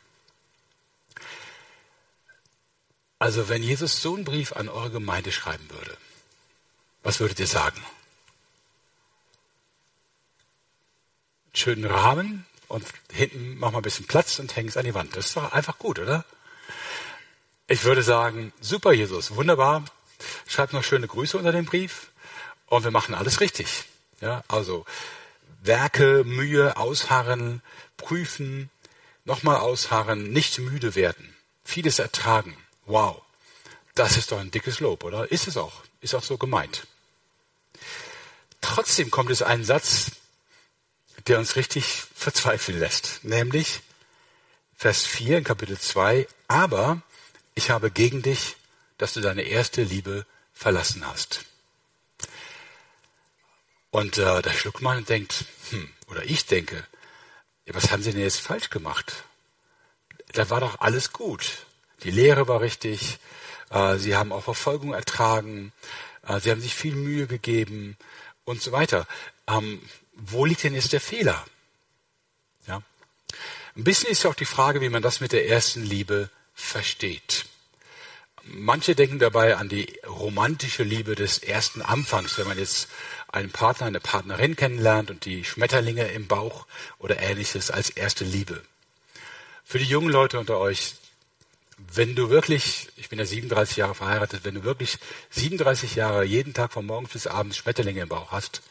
[3.20, 5.98] Also wenn Jesus so einen Brief an eure Gemeinde schreiben würde,
[7.04, 7.82] was würdet ihr sagen?
[11.54, 15.16] Schönen Rahmen und hinten mach mal ein bisschen Platz und häng es an die Wand.
[15.16, 16.26] Das ist doch einfach gut, oder?
[17.68, 19.86] Ich würde sagen, super Jesus, wunderbar.
[20.48, 22.10] Schreibt noch schöne Grüße unter den Brief
[22.68, 23.86] und wir machen alles richtig.
[24.20, 24.86] Ja, also
[25.66, 27.62] Werke, Mühe, ausharren,
[27.96, 28.70] prüfen,
[29.24, 32.58] nochmal ausharren, nicht müde werden, vieles ertragen.
[32.86, 33.22] Wow,
[33.96, 35.32] das ist doch ein dickes Lob, oder?
[35.32, 36.86] Ist es auch, ist auch so gemeint.
[38.60, 40.12] Trotzdem kommt es einen Satz,
[41.28, 43.82] der uns richtig verzweifeln lässt, nämlich
[44.76, 47.02] Vers 4 in Kapitel 2, aber
[47.56, 48.58] ich habe gegen dich,
[48.98, 51.46] dass du deine erste Liebe verlassen hast.
[53.94, 56.84] Und äh, da schluckt man und denkt, hm, oder ich denke,
[57.68, 59.26] ja, was haben sie denn jetzt falsch gemacht?
[60.32, 61.68] Da war doch alles gut.
[62.02, 63.20] Die Lehre war richtig,
[63.70, 65.74] äh, sie haben auch Verfolgung ertragen,
[66.28, 67.96] äh, sie haben sich viel Mühe gegeben
[68.46, 69.06] und so weiter.
[69.46, 69.80] Ähm,
[70.14, 71.46] wo liegt denn jetzt der Fehler?
[72.68, 72.82] Ja.
[73.76, 77.46] Ein bisschen ist ja auch die Frage, wie man das mit der ersten Liebe versteht.
[78.46, 82.90] Manche denken dabei an die romantische Liebe des ersten Anfangs, wenn man jetzt
[83.34, 86.68] einen Partner, eine Partnerin kennenlernt und die Schmetterlinge im Bauch
[87.00, 88.62] oder ähnliches als erste Liebe.
[89.64, 90.94] Für die jungen Leute unter euch,
[91.78, 95.00] wenn du wirklich, ich bin ja 37 Jahre verheiratet, wenn du wirklich
[95.32, 98.62] 37 Jahre jeden Tag von morgens bis abends Schmetterlinge im Bauch hast,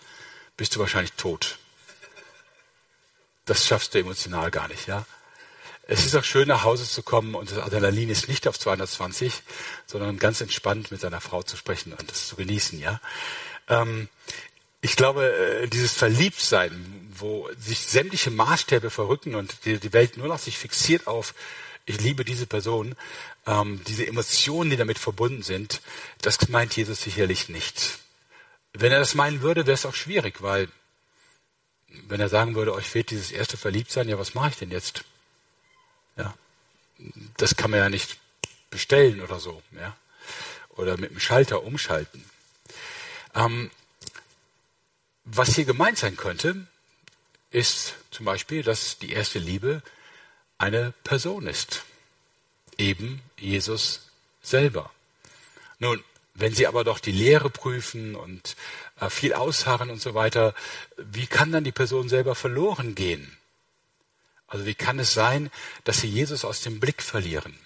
[0.57, 1.59] bist du wahrscheinlich tot.
[3.45, 5.05] Das schaffst du emotional gar nicht, ja.
[5.89, 9.43] Es ist auch schön, nach Hause zu kommen und das Adrenalin ist nicht auf 220,
[9.87, 13.01] sondern ganz entspannt mit seiner Frau zu sprechen und das zu genießen, ja.
[13.69, 14.09] Ähm,
[14.83, 20.41] ich glaube, äh, dieses Verliebtsein, wo sich sämtliche Maßstäbe verrücken und die, Welt nur noch
[20.41, 21.35] sich fixiert auf,
[21.87, 22.97] ich liebe diese Person,
[23.47, 25.81] ähm, diese Emotionen, die damit verbunden sind,
[26.21, 27.99] das meint Jesus sicherlich nicht.
[28.73, 30.69] Wenn er das meinen würde, wäre es auch schwierig, weil
[32.09, 35.05] wenn er sagen würde, euch fehlt dieses erste Verliebtsein, ja, was mache ich denn jetzt?
[36.17, 36.35] Ja,
[37.37, 38.19] das kann man ja nicht
[38.71, 39.97] bestellen oder so, ja,
[40.71, 42.25] oder mit dem Schalter umschalten.
[43.35, 43.71] Ähm,
[45.25, 46.67] was hier gemeint sein könnte,
[47.51, 49.83] ist zum Beispiel, dass die erste Liebe
[50.59, 51.85] eine Person ist,
[52.79, 54.09] eben Jesus
[54.43, 54.91] selber.
[55.79, 56.03] Nun,
[56.35, 58.57] wenn Sie aber doch die Lehre prüfen und
[59.01, 60.55] äh, viel ausharren und so weiter,
[60.97, 63.37] wie kann dann die Person selber verloren gehen?
[64.47, 65.51] Also wie kann es sein,
[65.85, 67.59] dass Sie Jesus aus dem Blick verlieren?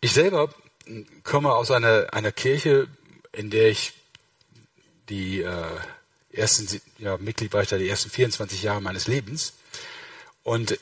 [0.00, 0.52] Ich selber
[1.22, 2.88] komme aus einer, einer Kirche,
[3.32, 3.94] in der ich
[5.08, 5.78] die äh,
[6.32, 9.54] ersten, ja, Mitglied war ich da die ersten 24 Jahre meines Lebens.
[10.42, 10.78] Und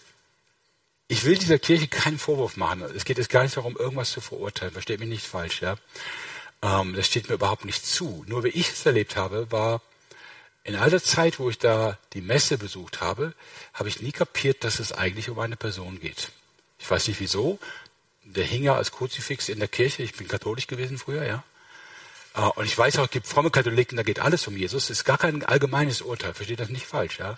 [1.09, 2.83] ich will dieser Kirche keinen Vorwurf machen.
[2.97, 4.73] Es geht jetzt gar nicht darum, irgendwas zu verurteilen.
[4.73, 5.77] Versteht mich nicht falsch, ja.
[6.63, 8.25] Ähm, das steht mir überhaupt nicht zu.
[8.27, 9.83] Nur wie ich es erlebt habe, war
[10.65, 13.35] in all der Zeit, wo ich da die Messe besucht habe,
[13.75, 16.31] habe ich nie kapiert, dass es eigentlich um eine Person geht.
[16.79, 17.59] Ich weiß nicht wieso.
[18.25, 20.03] Der hing ja als Kruzifix in der Kirche.
[20.05, 21.45] Ich bin katholisch gewesen früher, ja.
[22.35, 24.87] Äh, und ich weiß auch, es gibt fromme Katholiken, da geht alles um Jesus.
[24.89, 26.35] Das ist gar kein allgemeines Urteil.
[26.35, 27.37] Versteht das nicht falsch, ja.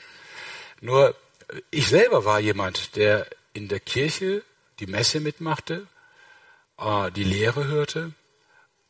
[0.80, 1.10] Nur
[1.48, 4.42] äh, ich selber war jemand, der in der Kirche
[4.80, 5.86] die Messe mitmachte,
[6.78, 8.12] äh, die Lehre hörte,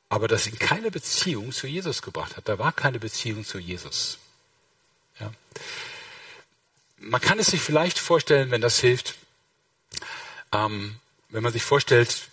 [0.08, 2.48] aber das in keine Beziehung zu Jesus gebracht hat.
[2.48, 4.18] Da war keine Beziehung zu Jesus.
[5.20, 5.32] Ja.
[6.98, 9.16] Man kann es sich vielleicht vorstellen, wenn das hilft,
[10.52, 10.96] ähm,
[11.28, 12.28] wenn man sich vorstellt,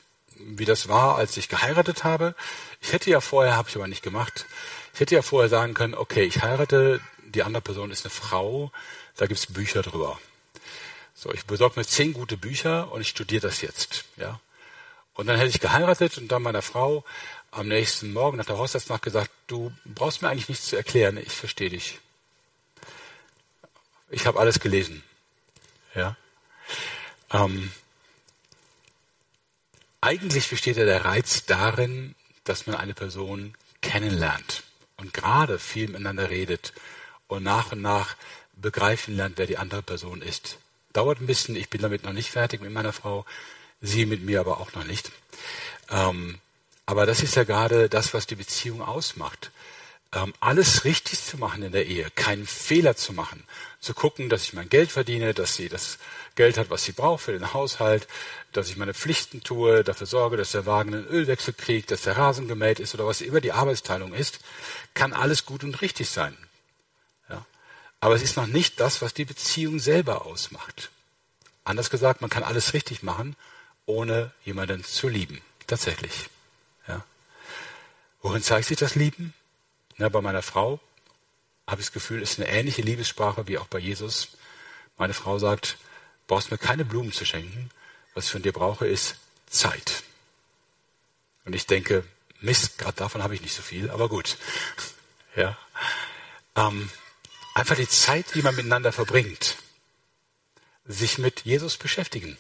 [0.46, 2.36] wie das war, als ich geheiratet habe.
[2.82, 4.46] Ich hätte ja vorher, habe ich aber nicht gemacht,
[4.94, 8.72] ich hätte ja vorher sagen können, okay, ich heirate, die andere Person ist eine Frau,
[9.16, 10.20] da gibt es Bücher drüber.
[11.14, 14.40] So, ich besorge mir zehn gute Bücher und ich studiere das jetzt, ja.
[15.14, 17.04] Und dann hätte ich geheiratet und dann meiner Frau
[17.52, 21.34] am nächsten Morgen nach der Hochzeitsnacht gesagt, du brauchst mir eigentlich nichts zu erklären, ich
[21.34, 22.00] verstehe dich.
[24.10, 25.04] Ich habe alles gelesen,
[25.94, 26.16] ja.
[27.32, 27.72] Ähm,
[30.02, 34.64] eigentlich besteht ja der Reiz darin, dass man eine Person kennenlernt
[34.98, 36.74] und gerade viel miteinander redet
[37.28, 38.16] und nach und nach
[38.54, 40.58] begreifen lernt, wer die andere Person ist.
[40.94, 43.26] Dauert ein bisschen, ich bin damit noch nicht fertig mit meiner Frau,
[43.80, 45.12] sie mit mir aber auch noch nicht.
[45.90, 46.40] Ähm,
[46.86, 49.52] aber das ist ja gerade das, was die Beziehung ausmacht.
[50.14, 53.44] Ähm, alles richtig zu machen in der Ehe, keinen Fehler zu machen,
[53.80, 55.98] zu gucken, dass ich mein Geld verdiene, dass sie das
[56.36, 58.08] Geld hat, was sie braucht für den Haushalt,
[58.52, 62.18] dass ich meine Pflichten tue, dafür sorge, dass der Wagen einen Ölwechsel kriegt, dass der
[62.18, 64.40] Rasen gemäht ist oder was immer die Arbeitsteilung ist,
[64.94, 66.38] kann alles gut und richtig sein.
[68.02, 70.90] Aber es ist noch nicht das, was die Beziehung selber ausmacht.
[71.64, 73.36] Anders gesagt, man kann alles richtig machen,
[73.86, 75.40] ohne jemanden zu lieben.
[75.68, 76.30] Tatsächlich.
[76.88, 77.06] Ja.
[78.24, 79.36] Worin zeigt sich das Lieben?
[80.02, 80.80] Na, bei meiner Frau
[81.68, 84.30] habe ich das Gefühl, ist eine ähnliche Liebessprache wie auch bei Jesus.
[84.98, 85.78] Meine Frau sagt,
[86.26, 87.70] brauchst mir keine Blumen zu schenken.
[88.16, 90.02] Was ich von dir brauche, ist Zeit.
[91.46, 92.04] Und ich denke,
[92.40, 94.38] Mist, gerade davon habe ich nicht so viel, aber gut.
[95.36, 95.58] Ja.
[96.58, 96.90] Ähm,
[97.54, 99.58] Einfach die Zeit, die man miteinander verbringt.
[100.86, 102.38] Sich mit Jesus beschäftigen.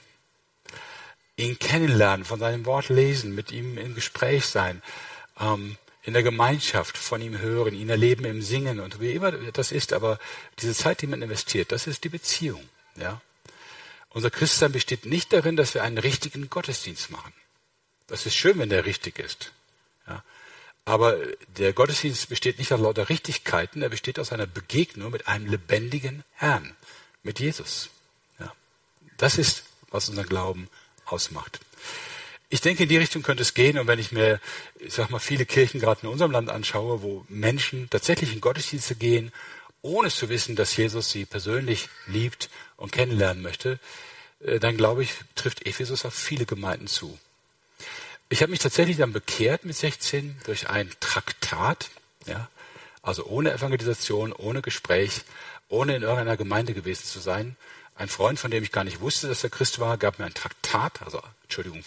[1.35, 4.81] Ihn kennenlernen, von seinem Wort lesen, mit ihm im Gespräch sein,
[5.39, 9.71] ähm, in der Gemeinschaft von ihm hören, ihn erleben im Singen und wie immer das
[9.71, 10.19] ist, aber
[10.59, 12.67] diese Zeit, die man investiert, das ist die Beziehung.
[12.95, 13.21] Ja?
[14.09, 17.33] Unser Christsein besteht nicht darin, dass wir einen richtigen Gottesdienst machen.
[18.07, 19.51] Das ist schön, wenn der richtig ist.
[20.07, 20.23] Ja?
[20.85, 21.17] Aber
[21.57, 26.23] der Gottesdienst besteht nicht aus lauter Richtigkeiten, er besteht aus einer Begegnung mit einem lebendigen
[26.33, 26.75] Herrn,
[27.21, 27.89] mit Jesus.
[28.39, 28.51] Ja.
[29.17, 30.67] Das ist, was unseren Glauben
[31.05, 31.59] ausmacht.
[32.53, 33.79] Ich denke, in die Richtung könnte es gehen.
[33.79, 34.41] Und wenn ich mir,
[34.77, 38.95] ich sag mal, viele Kirchen gerade in unserem Land anschaue, wo Menschen tatsächlich in Gottesdienste
[38.95, 39.31] gehen,
[39.81, 43.79] ohne zu wissen, dass Jesus sie persönlich liebt und kennenlernen möchte,
[44.41, 47.17] äh, dann glaube ich, trifft Ephesus auf viele Gemeinden zu.
[48.27, 51.89] Ich habe mich tatsächlich dann bekehrt mit 16 durch ein Traktat,
[52.27, 52.49] ja,
[53.01, 55.21] also ohne Evangelisation, ohne Gespräch,
[55.69, 57.55] ohne in irgendeiner Gemeinde gewesen zu sein.
[57.95, 60.33] Ein Freund, von dem ich gar nicht wusste, dass er Christ war, gab mir ein
[60.33, 61.83] Traktat, also Entschuldigung,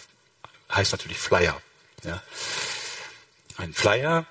[0.73, 1.61] heißt natürlich Flyer,
[2.03, 2.21] ja,
[3.57, 4.25] ein Flyer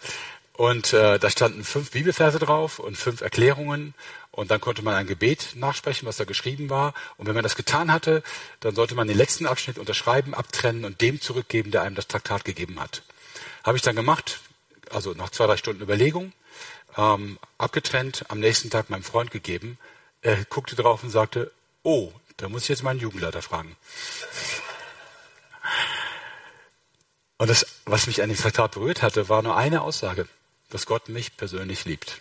[0.57, 3.95] und äh, da standen fünf Bibelverse drauf und fünf Erklärungen.
[4.31, 6.95] Und dann konnte man ein Gebet nachsprechen, was da geschrieben war.
[7.17, 8.23] Und wenn man das getan hatte,
[8.61, 12.45] dann sollte man den letzten Abschnitt unterschreiben, abtrennen und dem zurückgeben, der einem das Traktat
[12.45, 13.03] gegeben hat.
[13.65, 14.41] Habe ich dann gemacht,
[14.91, 16.33] also nach zwei, drei Stunden Überlegung,
[16.97, 19.79] ähm, abgetrennt, am nächsten Tag meinem Freund gegeben.
[20.23, 21.51] Er guckte drauf und sagte,
[21.83, 23.77] oh, da muss ich jetzt meinen Jugendleiter fragen.
[27.39, 30.29] Und das, was mich an dem Traktat berührt hatte, war nur eine Aussage
[30.75, 32.21] dass Gott mich persönlich liebt.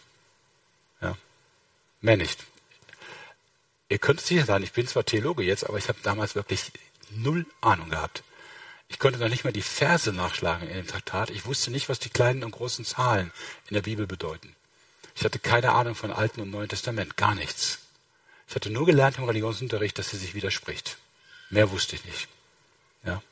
[1.02, 1.18] Ja.
[2.02, 2.46] Mehr nicht.
[3.90, 6.72] Ihr könnt sicher sein, ich bin zwar Theologe jetzt, aber ich habe damals wirklich
[7.10, 8.24] null Ahnung gehabt.
[8.90, 11.32] Ich konnte noch nicht mal die Verse nachschlagen in dem Traktat.
[11.32, 13.32] Ich wusste nicht, was die kleinen und großen Zahlen
[13.70, 14.56] in der Bibel bedeuten.
[15.16, 17.80] Ich hatte keine Ahnung von Alten und Neuen Testament, gar nichts.
[18.48, 20.98] Ich hatte nur gelernt im Religionsunterricht, dass sie sich widerspricht.
[21.50, 22.28] Mehr wusste ich nicht.
[23.04, 23.24] Ja.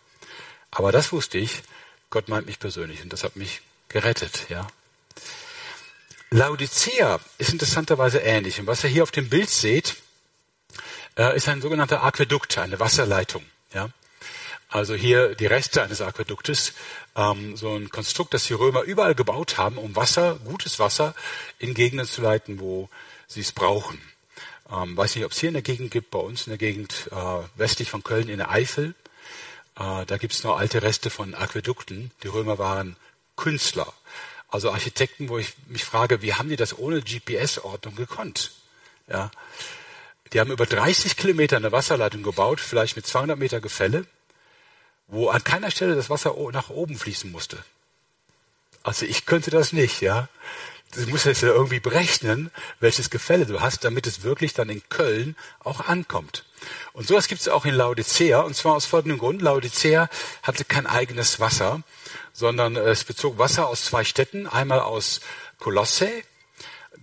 [0.72, 1.64] Aber das wusste ich,
[2.10, 4.68] Gott meint mich persönlich und das hat mich gerettet, ja.
[6.34, 8.60] Laodicea ist interessanterweise ähnlich.
[8.60, 9.98] Und was ihr hier auf dem Bild seht,
[11.18, 13.44] äh, ist ein sogenannter Aquädukt, eine Wasserleitung.
[13.74, 13.90] Ja?
[14.70, 16.74] Also hier die Reste eines Aquäduktes,
[17.18, 21.14] ähm, so ein Konstrukt, das die Römer überall gebaut haben, um Wasser, gutes Wasser,
[21.60, 22.90] in Gegenden zu leiten, wo
[23.28, 24.02] sie es brauchen.
[24.72, 27.10] Ähm, weiß nicht, ob es hier in der Gegend gibt, bei uns in der Gegend
[27.12, 28.96] äh, westlich von Köln in der Eifel.
[29.82, 32.12] Äh, da gibt es noch alte Reste von Aquädukten.
[32.24, 32.96] Die Römer waren
[33.36, 33.92] Künstler.
[34.48, 38.52] Also Architekten, wo ich mich frage, wie haben die das ohne GPS-Ordnung gekonnt?
[39.08, 39.32] Ja.
[40.34, 44.06] Die haben über 30 Kilometer eine Wasserleitung gebaut, vielleicht mit 200 Meter Gefälle,
[45.08, 47.58] wo an keiner Stelle das Wasser nach oben fließen musste.
[48.84, 50.28] Also ich könnte das nicht, ja.
[50.94, 54.84] Du musst jetzt ja irgendwie berechnen, welches Gefälle du hast, damit es wirklich dann in
[54.90, 56.44] Köln auch ankommt.
[56.94, 59.42] Und sowas gibt es auch in Laodicea, und zwar aus folgendem Grund.
[59.42, 60.10] Laodicea
[60.44, 61.82] hatte kein eigenes Wasser,
[62.34, 65.22] sondern es bezog Wasser aus zwei Städten, einmal aus
[65.60, 66.10] Kolosse,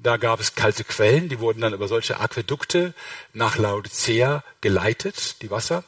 [0.02, 2.94] da gab es kalte Quellen, die wurden dann über solche Aquädukte
[3.32, 5.82] nach Laodicea geleitet, die Wasser.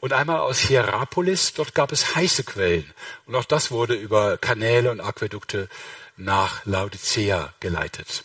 [0.00, 2.92] Und einmal aus Hierapolis, dort gab es heiße Quellen.
[3.26, 5.68] Und auch das wurde über Kanäle und Aquädukte
[6.16, 8.24] nach Laodicea geleitet.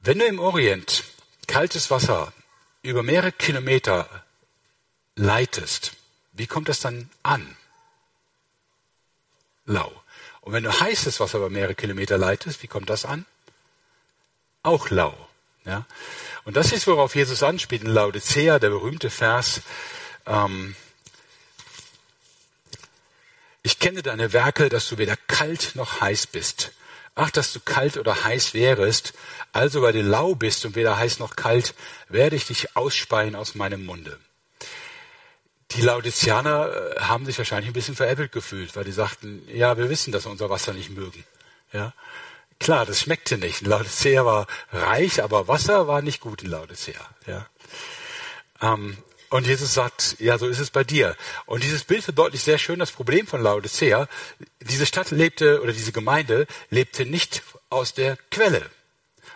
[0.00, 1.04] Wenn du im Orient
[1.46, 2.32] kaltes Wasser
[2.86, 4.08] über mehrere Kilometer
[5.14, 5.92] leitest,
[6.32, 7.56] wie kommt das dann an?
[9.66, 9.92] lau.
[10.40, 13.26] Und wenn du heißes Wasser über mehrere Kilometer leitest, wie kommt das an?
[14.62, 15.14] Auch lau.
[15.64, 15.84] Ja?
[16.44, 19.60] Und das ist, worauf Jesus anspielt in Laodicea, der berühmte Vers,
[20.26, 20.76] ähm,
[23.62, 26.70] ich kenne deine Werke, dass du weder kalt noch heiß bist.
[27.16, 29.14] Ach, dass du kalt oder heiß wärest,
[29.52, 31.74] also weil du lau bist und weder heiß noch kalt,
[32.08, 34.18] werde ich dich ausspeien aus meinem Munde
[35.72, 39.90] die Laodizianer äh, haben sich wahrscheinlich ein bisschen veräppelt gefühlt, weil die sagten, ja, wir
[39.90, 41.24] wissen, dass wir unser Wasser nicht mögen.
[41.72, 41.92] Ja,
[42.60, 43.66] klar, das schmeckte nicht.
[43.66, 47.00] Laodicea war reich, aber Wasser war nicht gut in Laodicea.
[47.26, 47.46] Ja.
[48.62, 48.96] Ähm,
[49.30, 51.16] und Jesus sagt, ja, so ist es bei dir.
[51.46, 54.08] Und dieses Bild verdeutlicht sehr schön das Problem von Laodicea.
[54.60, 58.70] Diese Stadt lebte, oder diese Gemeinde lebte nicht aus der Quelle,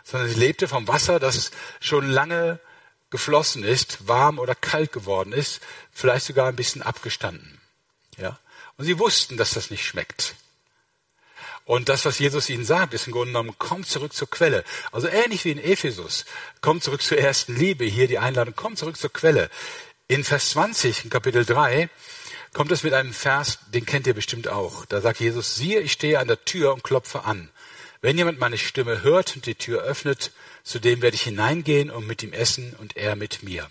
[0.05, 1.51] sondern sie lebte vom Wasser, das
[1.81, 2.61] schon lange
[3.11, 5.61] geflossen ist, warm oder kalt geworden ist,
[5.93, 7.61] vielleicht sogar ein bisschen abgestanden.
[8.17, 8.39] Ja?
[8.77, 10.35] Und sie wussten, dass das nicht schmeckt.
[11.65, 14.65] Und das, was Jesus ihnen sagt, ist im Grunde genommen, komm zurück zur Quelle.
[14.91, 16.25] Also ähnlich wie in Ephesus,
[16.61, 19.51] komm zurück zur ersten Liebe, hier die Einladung, komm zurück zur Quelle.
[20.11, 21.89] In Vers 20, in Kapitel 3,
[22.53, 24.85] kommt es mit einem Vers, den kennt ihr bestimmt auch.
[24.87, 27.49] Da sagt Jesus, siehe, ich stehe an der Tür und klopfe an.
[28.01, 30.33] Wenn jemand meine Stimme hört und die Tür öffnet,
[30.65, 33.71] zu dem werde ich hineingehen und mit ihm essen und er mit mir.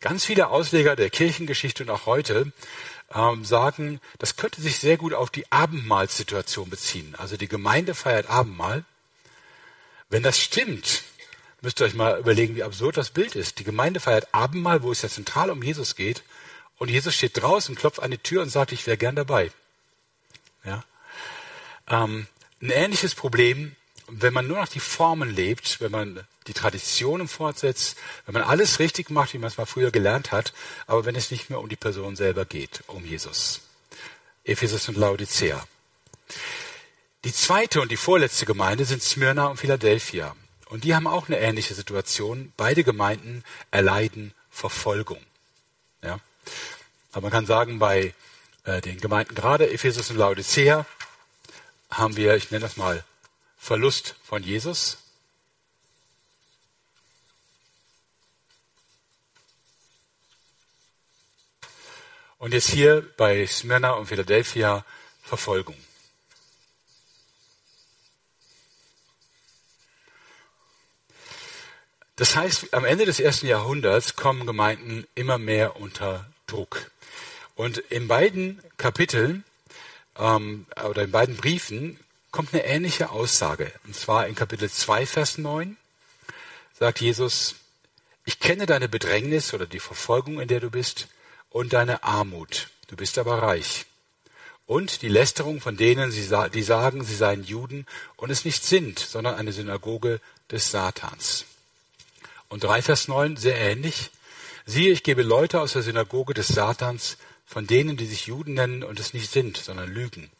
[0.00, 2.50] Ganz viele Ausleger der Kirchengeschichte und auch heute
[3.14, 7.14] ähm, sagen, das könnte sich sehr gut auf die Abendmahlssituation beziehen.
[7.18, 8.86] Also die Gemeinde feiert Abendmahl.
[10.08, 11.02] Wenn das stimmt,
[11.60, 13.58] müsst ihr euch mal überlegen, wie absurd das Bild ist.
[13.58, 16.22] Die Gemeinde feiert Abendmahl, wo es ja zentral um Jesus geht.
[16.78, 19.50] Und Jesus steht draußen, klopft an die Tür und sagt, ich wäre gern dabei.
[20.64, 20.84] Ja.
[21.88, 22.26] Ähm,
[22.60, 23.74] ein ähnliches Problem,
[24.08, 28.78] wenn man nur noch die Formen lebt, wenn man die Traditionen fortsetzt, wenn man alles
[28.78, 30.54] richtig macht, wie man es mal früher gelernt hat,
[30.86, 33.60] aber wenn es nicht mehr um die Person selber geht, um Jesus.
[34.44, 35.66] Ephesus und Laodicea.
[37.24, 40.34] Die zweite und die vorletzte Gemeinde sind Smyrna und Philadelphia.
[40.68, 42.52] Und die haben auch eine ähnliche Situation.
[42.56, 45.24] Beide Gemeinden erleiden Verfolgung.
[46.02, 46.20] Ja?
[47.12, 48.14] Aber man kann sagen, bei
[48.64, 50.84] äh, den Gemeinden gerade Ephesus und Laodicea
[51.90, 53.04] haben wir, ich nenne das mal,
[53.58, 54.98] Verlust von Jesus.
[62.38, 64.84] Und jetzt hier bei Smyrna und Philadelphia
[65.22, 65.76] Verfolgung.
[72.18, 76.90] Das heißt, am Ende des ersten Jahrhunderts kommen Gemeinden immer mehr unter Druck.
[77.54, 79.44] Und in beiden Kapiteln
[80.18, 81.96] ähm, oder in beiden Briefen
[82.32, 83.70] kommt eine ähnliche Aussage.
[83.84, 85.76] Und zwar in Kapitel 2, Vers 9
[86.76, 87.54] sagt Jesus,
[88.24, 91.06] ich kenne deine Bedrängnis oder die Verfolgung, in der du bist,
[91.50, 92.68] und deine Armut.
[92.88, 93.86] Du bist aber reich.
[94.66, 99.36] Und die Lästerung von denen, die sagen, sie seien Juden und es nicht sind, sondern
[99.36, 101.44] eine Synagoge des Satans.
[102.48, 104.10] Und 3 Vers 9, sehr ähnlich.
[104.64, 108.84] Siehe, ich gebe Leute aus der Synagoge des Satans, von denen, die sich Juden nennen
[108.84, 110.30] und es nicht sind, sondern lügen.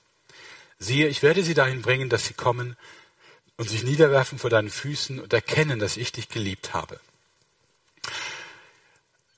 [0.79, 2.77] Siehe, ich werde sie dahin bringen, dass sie kommen
[3.57, 7.01] und sich niederwerfen vor deinen Füßen und erkennen, dass ich dich geliebt habe.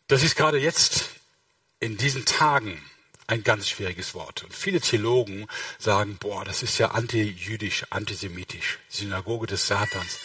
[0.09, 1.11] Das ist gerade jetzt
[1.79, 2.83] in diesen Tagen
[3.31, 4.43] ein ganz schwieriges Wort.
[4.43, 5.47] Und viele Theologen
[5.79, 10.19] sagen, boah, das ist ja antijüdisch, antisemitisch, Synagoge des Satans,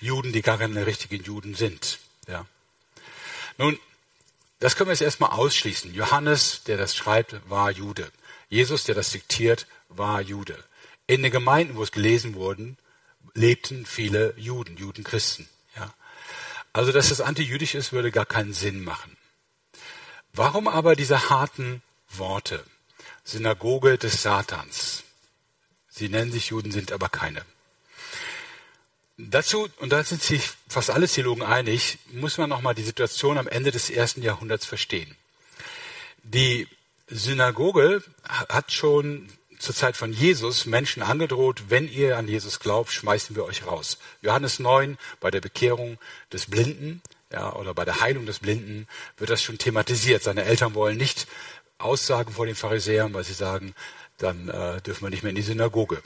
[0.00, 1.98] Juden, die gar keine richtigen Juden sind.
[2.28, 2.46] Ja.
[3.58, 3.78] Nun,
[4.60, 5.92] das können wir jetzt erstmal ausschließen.
[5.92, 8.12] Johannes, der das schreibt, war Jude.
[8.48, 10.62] Jesus, der das diktiert, war Jude.
[11.08, 12.78] In den Gemeinden, wo es gelesen wurden,
[13.34, 15.48] lebten viele Juden, Judenchristen.
[15.74, 15.92] Ja.
[16.72, 19.16] Also, dass das antijüdisch ist, würde gar keinen Sinn machen.
[20.32, 21.82] Warum aber diese harten
[22.18, 22.64] Worte.
[23.24, 25.04] Synagoge des Satans.
[25.88, 27.44] Sie nennen sich Juden, sind aber keine.
[29.18, 33.46] Dazu, und da sind sich fast alle Theologen einig, muss man nochmal die Situation am
[33.46, 35.16] Ende des ersten Jahrhunderts verstehen.
[36.22, 36.66] Die
[37.08, 43.36] Synagoge hat schon zur Zeit von Jesus Menschen angedroht, wenn ihr an Jesus glaubt, schmeißen
[43.36, 43.98] wir euch raus.
[44.22, 45.98] Johannes 9 bei der Bekehrung
[46.32, 47.00] des Blinden,
[47.30, 48.88] ja, oder bei der Heilung des Blinden
[49.18, 50.22] wird das schon thematisiert.
[50.22, 51.28] Seine Eltern wollen nicht
[51.82, 53.74] Aussagen vor den Pharisäern, weil sie sagen,
[54.18, 56.02] dann äh, dürfen wir nicht mehr in die Synagoge.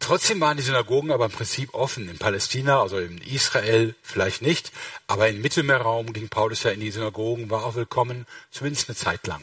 [0.00, 2.08] Trotzdem waren die Synagogen aber im Prinzip offen.
[2.10, 4.70] In Palästina, also in Israel vielleicht nicht,
[5.06, 9.26] aber im Mittelmeerraum ging Paulus ja in die Synagogen, war auch willkommen, zumindest eine Zeit
[9.26, 9.42] lang.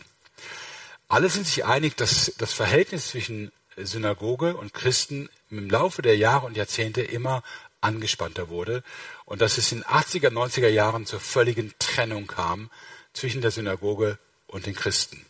[1.08, 6.46] Alle sind sich einig, dass das Verhältnis zwischen Synagoge und Christen im Laufe der Jahre
[6.46, 7.44] und Jahrzehnte immer
[7.82, 8.84] angespannter wurde
[9.26, 12.70] und dass es in 80er, 90er Jahren zur völligen Trennung kam
[13.14, 14.20] zwischen der Synagoge
[14.52, 15.26] und den Christen.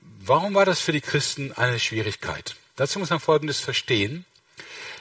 [0.00, 2.56] Warum war das für die Christen eine Schwierigkeit?
[2.76, 4.24] Dazu muss man Folgendes verstehen.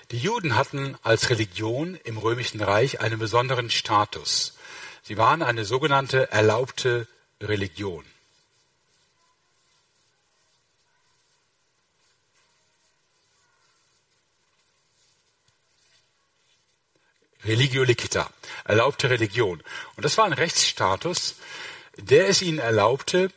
[0.10, 4.58] Die Juden hatten als Religion im römischen Reich einen besonderen Status.
[5.04, 7.08] Sie waren eine sogenannte erlaubte
[7.40, 8.04] Religion.
[17.44, 18.30] Religio licita,
[18.66, 19.64] erlaubte Religion.
[19.96, 21.36] Und das war ein Rechtsstatus,
[22.02, 23.32] der es ihnen erlaubte,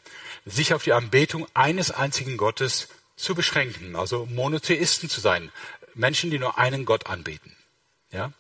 [0.44, 5.50] sich auf die Anbetung eines einzigen Gottes zu beschränken, also Monotheisten zu sein,
[5.94, 7.56] Menschen, die nur einen Gott anbeten.
[8.10, 8.32] Ja?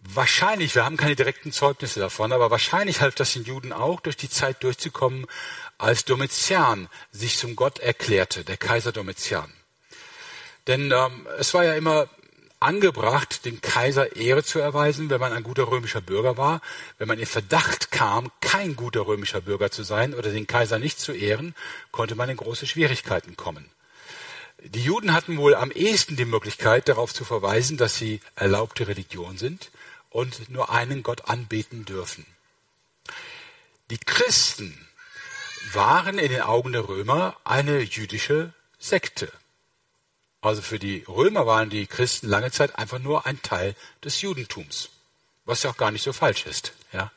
[0.00, 4.16] Wahrscheinlich, wir haben keine direkten Zeugnisse davon, aber wahrscheinlich half das den Juden auch, durch
[4.16, 5.26] die Zeit durchzukommen,
[5.78, 9.52] als Domitian sich zum Gott erklärte, der Kaiser Domitian.
[10.66, 12.08] Denn ähm, es war ja immer
[12.60, 16.60] angebracht, dem Kaiser Ehre zu erweisen, wenn man ein guter römischer Bürger war.
[16.98, 21.00] Wenn man in Verdacht kam, kein guter römischer Bürger zu sein oder den Kaiser nicht
[21.00, 21.54] zu ehren,
[21.90, 23.70] konnte man in große Schwierigkeiten kommen.
[24.62, 29.38] Die Juden hatten wohl am ehesten die Möglichkeit, darauf zu verweisen, dass sie erlaubte Religion
[29.38, 29.70] sind
[30.10, 32.26] und nur einen Gott anbeten dürfen.
[33.90, 34.86] Die Christen
[35.72, 39.32] waren in den Augen der Römer eine jüdische Sekte.
[40.40, 44.90] Also für die Römer waren die Christen lange Zeit einfach nur ein Teil des Judentums,
[45.44, 46.72] was ja auch gar nicht so falsch ist.
[46.92, 47.10] Ja?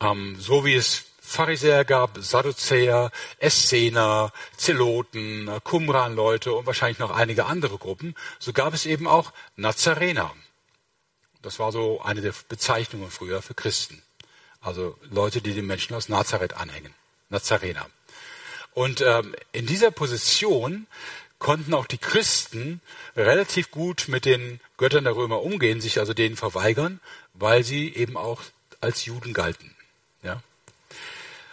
[0.00, 7.78] Ähm, so wie es Pharisäer gab, Sadduzäer, Essener, Zeloten, Qumran-Leute und wahrscheinlich noch einige andere
[7.78, 10.34] Gruppen, so gab es eben auch Nazarener.
[11.42, 14.02] Das war so eine der Bezeichnungen früher für Christen.
[14.60, 16.94] Also Leute, die den Menschen aus Nazareth anhängen.
[17.28, 17.88] Nazarener.
[18.74, 20.86] Und ähm, in dieser Position
[21.40, 22.80] konnten auch die Christen
[23.16, 27.00] relativ gut mit den Göttern der Römer umgehen, sich also denen verweigern,
[27.34, 28.42] weil sie eben auch
[28.80, 29.74] als Juden galten.
[30.22, 30.40] Ja?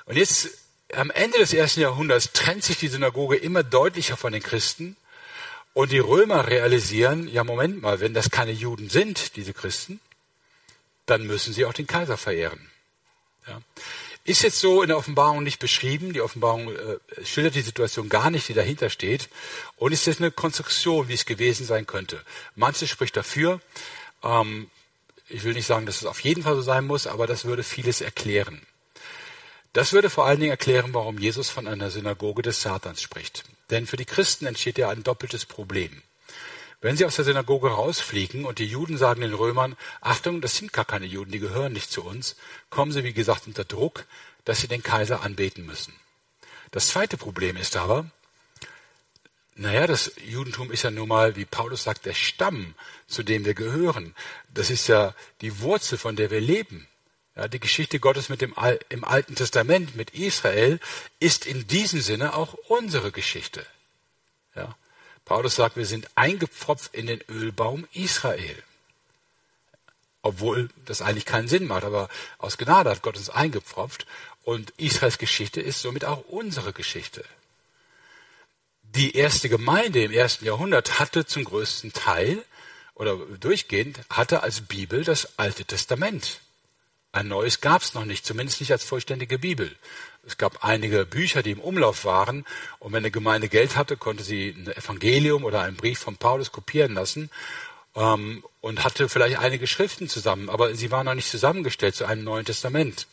[0.06, 0.50] Und jetzt
[0.94, 4.96] am Ende des ersten Jahrhunderts trennt sich die Synagoge immer deutlicher von den Christen
[5.74, 10.00] und die Römer realisieren, ja Moment mal, wenn das keine Juden sind, diese Christen,
[11.06, 12.70] dann müssen sie auch den Kaiser verehren.
[13.48, 13.62] Ja.
[14.28, 16.12] Ist jetzt so in der Offenbarung nicht beschrieben.
[16.12, 19.30] Die Offenbarung äh, schildert die Situation gar nicht, die dahinter steht.
[19.78, 22.22] Und ist jetzt eine Konstruktion, wie es gewesen sein könnte.
[22.54, 23.62] Manches spricht dafür.
[24.22, 24.70] Ähm,
[25.30, 27.64] ich will nicht sagen, dass es auf jeden Fall so sein muss, aber das würde
[27.64, 28.62] vieles erklären.
[29.72, 33.46] Das würde vor allen Dingen erklären, warum Jesus von einer Synagoge des Satans spricht.
[33.70, 36.02] Denn für die Christen entsteht ja ein doppeltes Problem.
[36.88, 40.72] Wenn sie aus der Synagoge rausfliegen und die Juden sagen den Römern, Achtung, das sind
[40.72, 42.38] gar keine Juden, die gehören nicht zu uns,
[42.70, 44.06] kommen sie, wie gesagt, unter Druck,
[44.46, 45.94] dass sie den Kaiser anbeten müssen.
[46.72, 48.10] Das zweite Problem ist aber,
[49.54, 52.74] naja, das Judentum ist ja nun mal, wie Paulus sagt, der Stamm,
[53.06, 54.16] zu dem wir gehören.
[54.54, 56.88] Das ist ja die Wurzel, von der wir leben.
[57.36, 60.80] Ja, die Geschichte Gottes mit dem Al im Alten Testament, mit Israel,
[61.20, 63.66] ist in diesem Sinne auch unsere Geschichte.
[64.56, 64.78] Ja.
[65.28, 68.64] Paulus sagt, wir sind eingepfropft in den Ölbaum Israel.
[70.22, 72.08] Obwohl das eigentlich keinen Sinn macht, aber
[72.38, 74.08] aus Gnade hat Gott uns eingepfropft
[74.44, 77.26] und Israels Geschichte ist somit auch unsere Geschichte.
[78.84, 82.42] Die erste Gemeinde im ersten Jahrhundert hatte zum größten Teil
[82.96, 86.40] oder durchgehend hatte als Bibel das Alte Testament.
[87.12, 89.76] Ein neues gab es noch nicht, zumindest nicht als vollständige Bibel.
[90.28, 92.46] Es gab einige Bücher, die im Umlauf waren.
[92.80, 96.52] Und wenn eine Gemeinde Geld hatte, konnte sie ein Evangelium oder einen Brief von Paulus
[96.52, 97.32] kopieren lassen
[97.96, 100.50] ähm, und hatte vielleicht einige Schriften zusammen.
[100.50, 103.08] Aber sie waren noch nicht zusammengestellt zu einem Neuen Testament.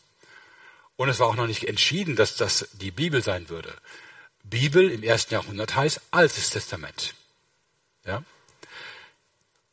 [0.97, 3.73] Und es war auch noch nicht entschieden, dass das die Bibel sein würde.
[4.43, 7.15] Bibel im ersten Jahrhundert heißt Altes Testament.
[8.05, 8.25] Ja?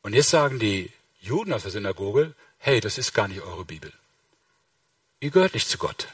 [0.04, 3.92] Und jetzt sagen die Juden aus der Synagoge, hey, das ist gar nicht eure Bibel.
[5.20, 6.08] Ihr gehört nicht zu Gott.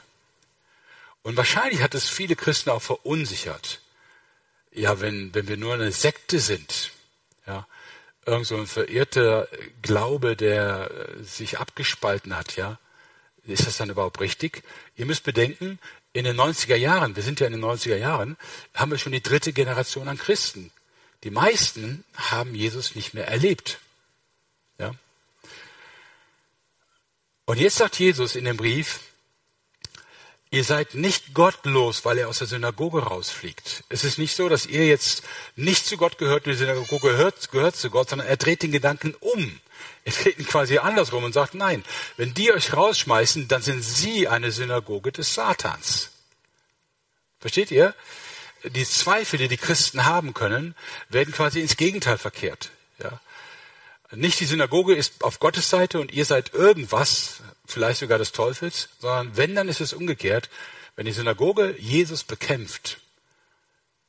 [1.27, 3.81] Und wahrscheinlich hat es viele Christen auch verunsichert.
[4.71, 6.91] Ja, wenn, wenn wir nur eine Sekte sind,
[7.45, 7.67] ja,
[8.25, 9.49] irgend so ein verirrter
[9.81, 10.89] Glaube, der
[11.21, 12.79] sich abgespalten hat, ja,
[13.43, 14.63] ist das dann überhaupt richtig?
[14.95, 15.79] Ihr müsst bedenken,
[16.13, 18.37] in den 90er Jahren, wir sind ja in den 90er Jahren,
[18.73, 20.71] haben wir schon die dritte Generation an Christen.
[21.25, 23.81] Die meisten haben Jesus nicht mehr erlebt.
[24.79, 24.93] Ja?
[27.43, 29.01] Und jetzt sagt Jesus in dem Brief,
[30.49, 33.83] Ihr seid nicht gottlos, weil er aus der Synagoge rausfliegt.
[33.89, 35.23] Es ist nicht so, dass ihr jetzt
[35.55, 39.13] nicht zu Gott gehört, die Synagoge gehört, gehört zu Gott, sondern er dreht den Gedanken
[39.19, 39.59] um.
[40.05, 41.83] Er dreht ihn quasi andersrum und sagt, nein,
[42.15, 46.11] wenn die euch rausschmeißen, dann sind sie eine Synagoge des Satans.
[47.41, 47.93] Versteht ihr?
[48.63, 50.75] Die Zweifel, die die Christen haben können,
[51.09, 52.71] werden quasi ins Gegenteil verkehrt.
[53.03, 53.19] Ja?
[54.11, 57.41] Nicht die Synagoge ist auf Gottes Seite und ihr seid irgendwas,
[57.71, 60.49] vielleicht sogar des Teufels, sondern wenn, dann ist es umgekehrt.
[60.95, 62.99] Wenn die Synagoge Jesus bekämpft,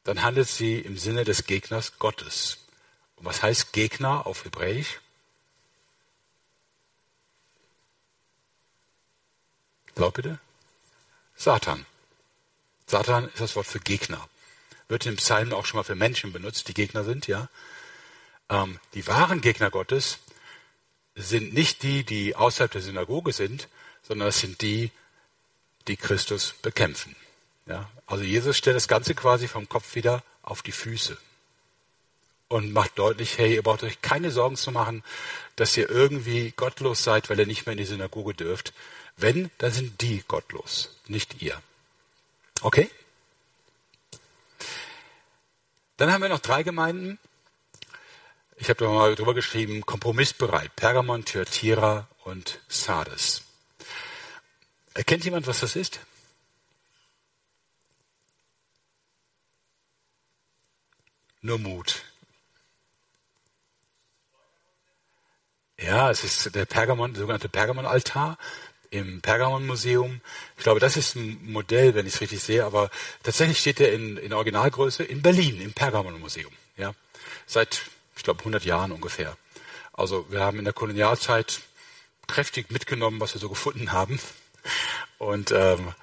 [0.05, 2.59] dann handelt sie im Sinne des Gegners Gottes.
[3.17, 5.01] Und was heißt Gegner auf Hebräisch?
[9.95, 10.39] Glaub bitte?
[11.37, 11.85] Satan.
[12.87, 14.29] Satan ist das Wort für Gegner.
[14.87, 17.49] Wird in Psalmen auch schon mal für Menschen benutzt, die Gegner sind, ja.
[18.49, 20.21] Ähm, die wahren Gegner Gottes
[21.19, 23.69] sind nicht die, die außerhalb der Synagoge sind,
[24.03, 24.91] sondern es sind die,
[25.89, 27.16] die Christus bekämpfen.
[27.66, 27.91] Ja?
[28.07, 31.19] Also Jesus stellt das Ganze quasi vom Kopf wieder auf die Füße
[32.49, 35.03] und macht deutlich, hey, ihr braucht euch keine Sorgen zu machen,
[35.57, 38.73] dass ihr irgendwie gottlos seid, weil ihr nicht mehr in die Synagoge dürft.
[39.16, 41.61] Wenn, dann sind die gottlos, nicht ihr.
[42.62, 42.89] Okay?
[45.97, 47.19] Dann haben wir noch drei Gemeinden,
[48.59, 50.75] ich habe da mal drüber geschrieben, kompromissbereit.
[50.77, 53.43] Pergamon, Thyatira und Sardes.
[54.95, 56.01] Erkennt jemand, was das ist?
[61.41, 62.03] Nur Mut.
[65.81, 68.37] Ja, es ist der Pergamon, der sogenannte Pergamon-Altar
[68.91, 70.21] im Pergamon-Museum.
[70.57, 72.91] Ich glaube, das ist ein Modell, wenn ich es richtig sehe, aber
[73.23, 76.53] tatsächlich steht der in, in Originalgröße in Berlin im Pergamon-Museum.
[76.77, 76.95] Ja,
[77.47, 77.83] seit
[78.19, 79.37] ich glaube 100 Jahren ungefähr.
[79.93, 81.61] Also wir haben in der Kolonialzeit
[82.27, 84.21] kräftig mitgenommen, was wir so gefunden haben
[85.19, 85.95] und ähm,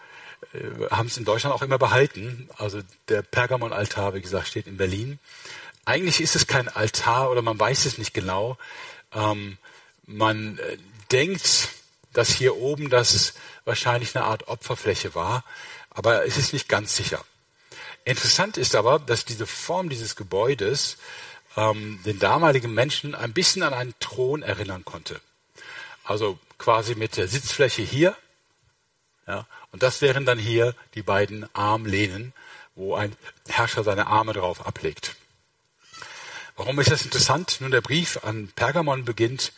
[0.53, 2.49] äh, haben es in Deutschland auch immer behalten.
[2.57, 5.19] Also der Pergamon-Altar, wie gesagt, steht in Berlin.
[5.85, 8.57] Eigentlich ist es kein Altar oder man weiß es nicht genau.
[9.13, 9.57] Ähm,
[10.05, 10.77] man äh,
[11.11, 11.69] denkt,
[12.13, 13.33] dass hier oben das
[13.65, 15.43] wahrscheinlich eine Art Opferfläche war,
[15.89, 17.23] aber es ist nicht ganz sicher.
[18.05, 20.97] Interessant ist aber, dass diese Form dieses Gebäudes
[21.55, 25.19] ähm, den damaligen Menschen ein bisschen an einen Thron erinnern konnte.
[26.03, 28.15] Also quasi mit der Sitzfläche hier.
[29.27, 32.33] Ja, und das wären dann hier die beiden Armlehnen,
[32.75, 33.15] wo ein
[33.47, 35.15] Herrscher seine Arme drauf ablegt.
[36.55, 37.57] Warum ist das interessant?
[37.59, 39.51] Nun, der Brief an Pergamon beginnt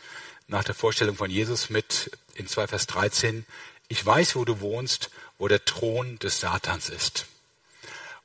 [0.48, 3.46] nach der Vorstellung von Jesus mit in 2 Vers 13,
[3.90, 7.26] ich weiß, wo du wohnst, wo der Thron des Satans ist.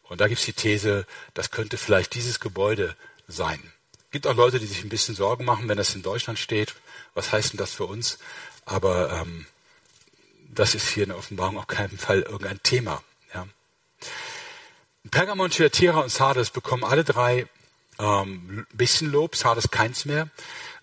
[0.05, 2.97] Und da gibt es die These, das könnte vielleicht dieses Gebäude
[3.29, 3.61] sein.
[4.11, 6.75] Gibt auch Leute, die sich ein bisschen Sorgen machen, wenn das in Deutschland steht.
[7.15, 8.19] Was heißt denn das für uns?
[8.65, 9.47] Aber ähm,
[10.55, 13.03] das ist hier in der Offenbarung auf keinen Fall irgendein Thema.
[13.35, 13.47] Ja.
[15.11, 17.47] Pergamon, Thyatira und Sardes bekommen alle drei
[17.99, 20.29] ähm, ein bisschen Lob, Sardes keins mehr,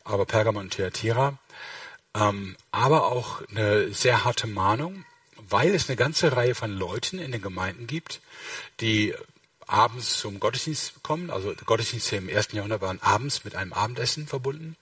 [0.04, 1.38] aber Pergamon und Thyatira.
[2.16, 7.32] Ähm, aber auch eine sehr harte Mahnung, weil es eine ganze Reihe von Leuten in
[7.32, 8.22] den Gemeinden gibt,
[8.82, 9.14] die
[9.70, 11.30] abends zum Gottesdienst kommen.
[11.30, 14.76] Also Gottesdienste im ersten Jahrhundert waren abends mit einem Abendessen verbunden.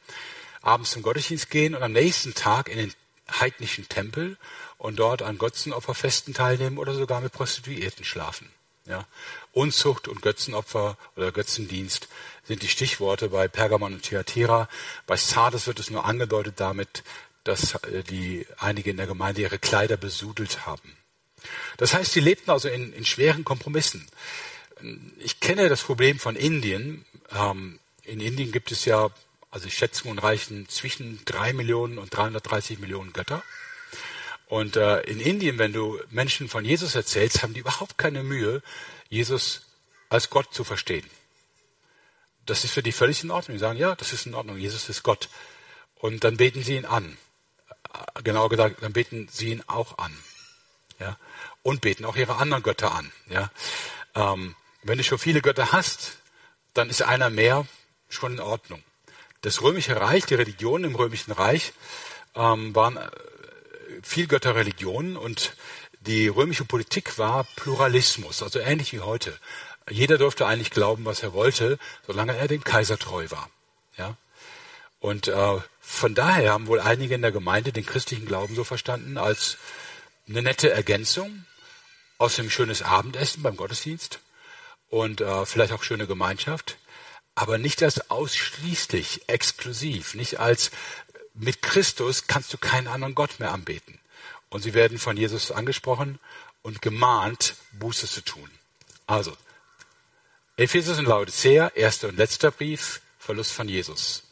[0.61, 2.93] Abends zum Gottesdienst gehen und am nächsten Tag in den
[3.29, 4.37] heidnischen Tempel
[4.77, 8.49] und dort an Götzenopferfesten teilnehmen oder sogar mit Prostituierten schlafen.
[8.85, 9.05] Ja.
[9.51, 12.07] Unzucht und Götzenopfer oder Götzendienst
[12.45, 14.69] sind die Stichworte bei Pergamon und Thyatira.
[15.05, 17.03] Bei Sardes wird es nur angedeutet damit,
[17.43, 20.95] dass äh, die einige in der Gemeinde ihre Kleider besudelt haben.
[21.77, 24.07] Das heißt, sie lebten also in, in schweren Kompromissen.
[25.19, 27.05] Ich kenne das Problem von Indien.
[27.31, 29.09] Ähm, in Indien gibt es ja,
[29.51, 33.43] also Schätzungen reichen zwischen drei Millionen und 330 Millionen Götter.
[34.47, 38.61] Und äh, in Indien, wenn du Menschen von Jesus erzählst, haben die überhaupt keine Mühe,
[39.09, 39.63] Jesus
[40.09, 41.05] als Gott zu verstehen.
[42.45, 43.55] Das ist für die völlig in Ordnung.
[43.55, 45.27] Die sagen, ja, das ist in Ordnung, Jesus ist Gott.
[45.95, 47.17] Und dann beten sie ihn an.
[47.93, 50.17] Äh, genau gesagt, dann beten sie ihn auch an.
[50.99, 51.17] Ja?
[51.61, 53.11] Und beten auch ihre anderen Götter an.
[53.29, 53.51] Ja?
[54.15, 56.17] Ähm, wenn du schon viele Götter hast,
[56.73, 57.65] dann ist einer mehr
[58.09, 58.83] schon in Ordnung.
[59.41, 61.73] Das römische Reich, die Religionen im römischen Reich
[62.35, 63.09] ähm, waren äh,
[64.01, 65.55] Vielgötterreligionen und
[66.01, 69.37] die römische Politik war Pluralismus, also ähnlich wie heute.
[69.89, 73.49] Jeder durfte eigentlich glauben, was er wollte, solange er dem Kaiser treu war.
[73.97, 74.15] Ja?
[74.99, 79.17] Und äh, von daher haben wohl einige in der Gemeinde den christlichen Glauben so verstanden
[79.17, 79.57] als
[80.27, 81.45] eine nette Ergänzung,
[82.17, 84.19] aus dem schönes Abendessen beim Gottesdienst
[84.89, 86.77] und äh, vielleicht auch schöne Gemeinschaft,
[87.35, 90.71] aber nicht als ausschließlich, exklusiv, nicht als
[91.33, 93.99] mit Christus kannst du keinen anderen Gott mehr anbeten.
[94.49, 96.19] Und sie werden von Jesus angesprochen
[96.61, 98.49] und gemahnt, Buße zu tun.
[99.05, 99.35] Also,
[100.55, 104.23] Ephesus und Laodicea, erster und letzter Brief, Verlust von Jesus.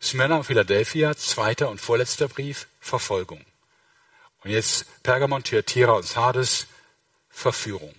[0.00, 3.44] Smyrna und Philadelphia, zweiter und vorletzter Brief, Verfolgung.
[4.42, 6.66] Und jetzt Pergamon, Thyatira und Sardes,
[7.28, 7.94] Verführung.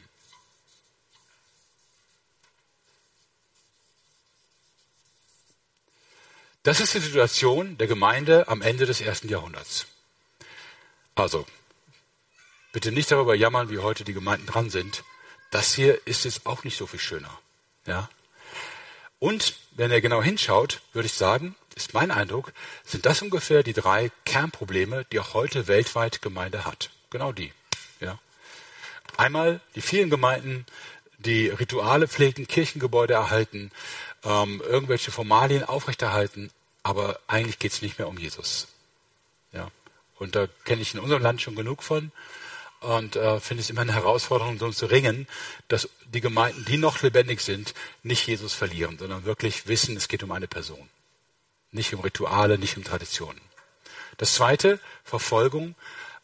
[6.63, 9.87] Das ist die Situation der Gemeinde am Ende des ersten Jahrhunderts.
[11.15, 11.45] Also,
[12.73, 15.03] bitte nicht darüber jammern, wie heute die Gemeinden dran sind.
[15.51, 17.39] Das hier ist jetzt auch nicht so viel schöner.
[17.85, 18.09] Ja?
[19.19, 22.51] Und wenn er genau hinschaut, würde ich sagen, ist mein Eindruck,
[22.83, 26.89] sind das ungefähr die drei Kernprobleme, die auch heute weltweit Gemeinde hat.
[27.09, 27.53] Genau die.
[28.01, 28.19] Ja?
[29.15, 30.65] Einmal die vielen Gemeinden,
[31.19, 33.71] die Rituale pflegen, Kirchengebäude erhalten,
[34.23, 36.51] ähm, irgendwelche Formalien aufrechterhalten,
[36.83, 38.67] aber eigentlich geht es nicht mehr um Jesus.
[39.53, 39.69] Ja.
[40.17, 42.11] Und da kenne ich in unserem Land schon genug von
[42.81, 45.27] und äh, finde es immer eine Herausforderung, darum zu ringen,
[45.67, 50.23] dass die Gemeinden, die noch lebendig sind, nicht Jesus verlieren, sondern wirklich wissen, es geht
[50.23, 50.89] um eine Person.
[51.71, 53.41] Nicht um Rituale, nicht um Traditionen.
[54.17, 55.75] Das zweite, Verfolgung.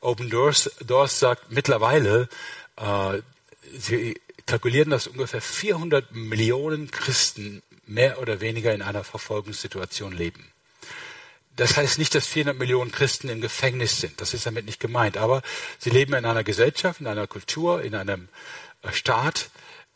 [0.01, 2.29] Open Doors, Doors sagt mittlerweile,
[2.77, 3.21] äh,
[3.77, 10.51] sie kalkulieren, dass ungefähr 400 Millionen Christen mehr oder weniger in einer Verfolgungssituation leben.
[11.55, 14.19] Das heißt nicht, dass 400 Millionen Christen im Gefängnis sind.
[14.19, 15.17] Das ist damit nicht gemeint.
[15.17, 15.41] Aber
[15.79, 18.27] sie leben in einer Gesellschaft, in einer Kultur, in einem
[18.81, 19.49] äh, Staat,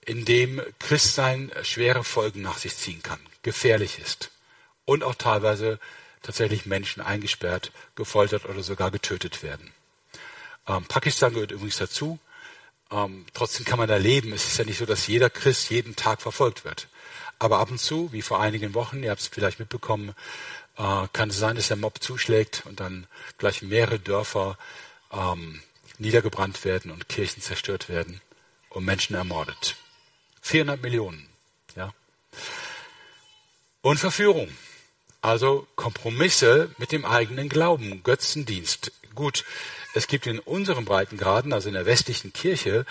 [0.05, 4.31] in dem Christsein schwere Folgen nach sich ziehen kann, gefährlich ist
[4.85, 5.79] und auch teilweise
[6.23, 9.71] tatsächlich Menschen eingesperrt, gefoltert oder sogar getötet werden.
[10.67, 12.19] Ähm, Pakistan gehört übrigens dazu.
[12.91, 14.33] Ähm, trotzdem kann man da leben.
[14.33, 16.87] Es ist ja nicht so, dass jeder Christ jeden Tag verfolgt wird.
[17.39, 20.13] Aber ab und zu, wie vor einigen Wochen, ihr habt es vielleicht mitbekommen,
[20.77, 24.57] äh, kann es sein, dass der Mob zuschlägt und dann gleich mehrere Dörfer
[25.11, 25.61] ähm,
[25.97, 28.21] niedergebrannt werden und Kirchen zerstört werden
[28.69, 29.77] und Menschen ermordet.
[30.41, 31.27] 400 Millionen.
[31.75, 31.93] Ja.
[33.81, 34.49] Und Verführung.
[35.21, 38.91] Also Kompromisse mit dem eigenen Glauben, Götzendienst.
[39.15, 39.43] Gut,
[39.93, 42.85] es gibt in unseren Breitengraden, also in der westlichen Kirche,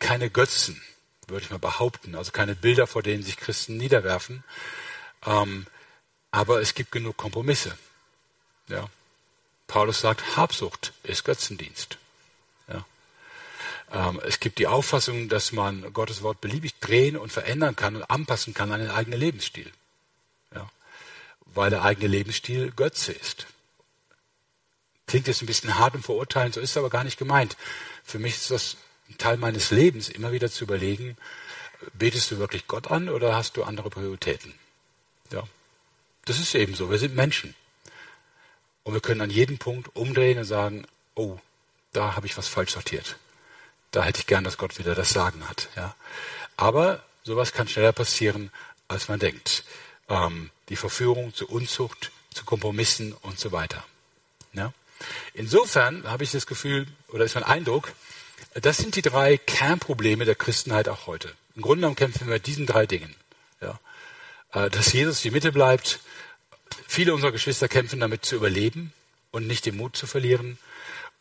[0.00, 0.82] keine Götzen.
[1.30, 2.14] Würde ich mal behaupten.
[2.14, 4.44] Also keine Bilder, vor denen sich Christen niederwerfen.
[5.26, 5.66] Ähm,
[6.30, 7.76] aber es gibt genug Kompromisse.
[8.68, 8.88] Ja.
[9.66, 11.98] Paulus sagt, Habsucht ist Götzendienst.
[12.68, 12.84] Ja.
[13.92, 18.04] Ähm, es gibt die Auffassung, dass man Gottes Wort beliebig drehen und verändern kann und
[18.04, 19.70] anpassen kann an den eigenen Lebensstil.
[20.54, 20.70] Ja.
[21.46, 23.46] Weil der eigene Lebensstil Götze ist.
[25.06, 27.56] Klingt jetzt ein bisschen hart und verurteilend, so ist es aber gar nicht gemeint.
[28.04, 28.76] Für mich ist das
[29.10, 31.16] ein Teil meines Lebens, immer wieder zu überlegen,
[31.94, 34.54] betest du wirklich Gott an oder hast du andere Prioritäten?
[35.32, 35.44] Ja.
[36.24, 36.90] Das ist eben so.
[36.90, 37.54] Wir sind Menschen.
[38.84, 41.38] Und wir können an jedem Punkt umdrehen und sagen, oh,
[41.92, 43.16] da habe ich was falsch sortiert.
[43.90, 45.68] Da hätte ich gern, dass Gott wieder das Sagen hat.
[45.76, 45.94] Ja.
[46.56, 48.50] Aber sowas kann schneller passieren,
[48.88, 49.64] als man denkt.
[50.08, 53.84] Ähm, die Verführung zu Unzucht, zu Kompromissen und so weiter.
[54.52, 54.72] Ja.
[55.34, 57.92] Insofern habe ich das Gefühl, oder ist mein Eindruck,
[58.54, 61.32] das sind die drei Kernprobleme der Christenheit auch heute.
[61.56, 63.14] Im Grunde genommen kämpfen wir mit diesen drei Dingen.
[63.60, 63.78] Ja.
[64.52, 66.00] Äh, dass Jesus die Mitte bleibt.
[66.86, 68.92] Viele unserer Geschwister kämpfen damit zu überleben
[69.30, 70.58] und nicht den Mut zu verlieren.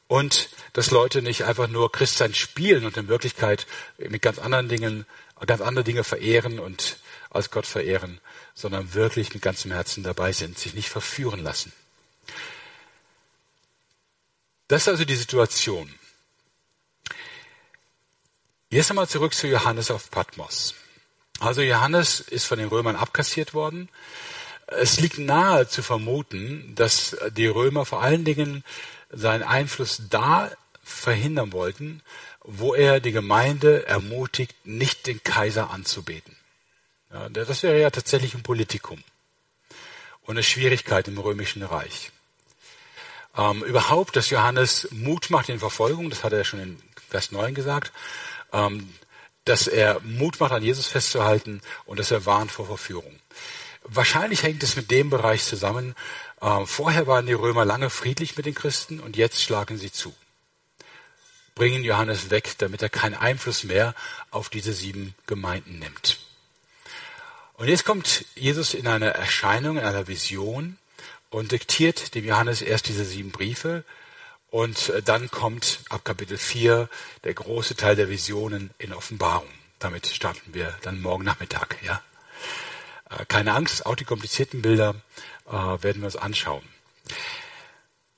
[0.07, 3.67] Und dass Leute nicht einfach nur Christsein spielen und in Wirklichkeit
[3.97, 5.05] mit ganz anderen Dingen,
[5.45, 6.97] ganz andere Dinge verehren und
[7.29, 8.19] als Gott verehren,
[8.55, 11.71] sondern wirklich mit ganzem Herzen dabei sind, sich nicht verführen lassen.
[14.67, 15.93] Das ist also die Situation.
[18.71, 20.75] Jetzt einmal zurück zu Johannes auf Patmos.
[21.39, 23.89] Also Johannes ist von den Römern abkassiert worden.
[24.67, 28.63] Es liegt nahe zu vermuten, dass die Römer vor allen Dingen
[29.09, 30.51] seinen Einfluss da
[30.83, 32.03] verhindern wollten,
[32.43, 36.35] wo er die Gemeinde ermutigt, nicht den Kaiser anzubeten.
[37.31, 39.03] Das wäre ja tatsächlich ein Politikum
[40.21, 42.11] und eine Schwierigkeit im römischen Reich.
[43.35, 47.55] Ähm, überhaupt, dass Johannes Mut macht in Verfolgung, das hat er schon in Vers 9
[47.55, 47.91] gesagt,
[49.45, 53.19] dass er Mut macht, an Jesus festzuhalten und dass er warnt vor Verführung.
[53.83, 55.95] Wahrscheinlich hängt es mit dem Bereich zusammen.
[56.41, 60.13] Ähm, vorher waren die Römer lange friedlich mit den Christen und jetzt schlagen sie zu.
[61.55, 63.95] Bringen Johannes weg, damit er keinen Einfluss mehr
[64.31, 66.19] auf diese sieben Gemeinden nimmt.
[67.55, 70.77] Und jetzt kommt Jesus in einer Erscheinung, in einer Vision
[71.29, 73.83] und diktiert dem Johannes erst diese sieben Briefe
[74.51, 76.89] und äh, dann kommt ab Kapitel 4
[77.23, 79.47] der große Teil der Visionen in Offenbarung.
[79.79, 81.77] Damit starten wir dann morgen Nachmittag.
[81.83, 82.01] Ja?
[83.09, 84.95] Äh, keine Angst, auch die komplizierten Bilder
[85.47, 86.63] äh, werden wir uns anschauen.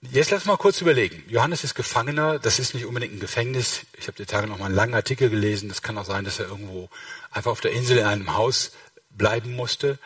[0.02, 1.24] Jetzt lass mal kurz überlegen.
[1.28, 3.82] Johannes ist Gefangener, das ist nicht unbedingt ein Gefängnis.
[4.00, 5.70] Ich habe die Tage noch mal einen langen Artikel gelesen.
[5.70, 6.90] Das kann auch sein, dass er irgendwo
[7.30, 8.72] einfach auf der Insel in einem Haus
[9.12, 10.00] bleiben musste.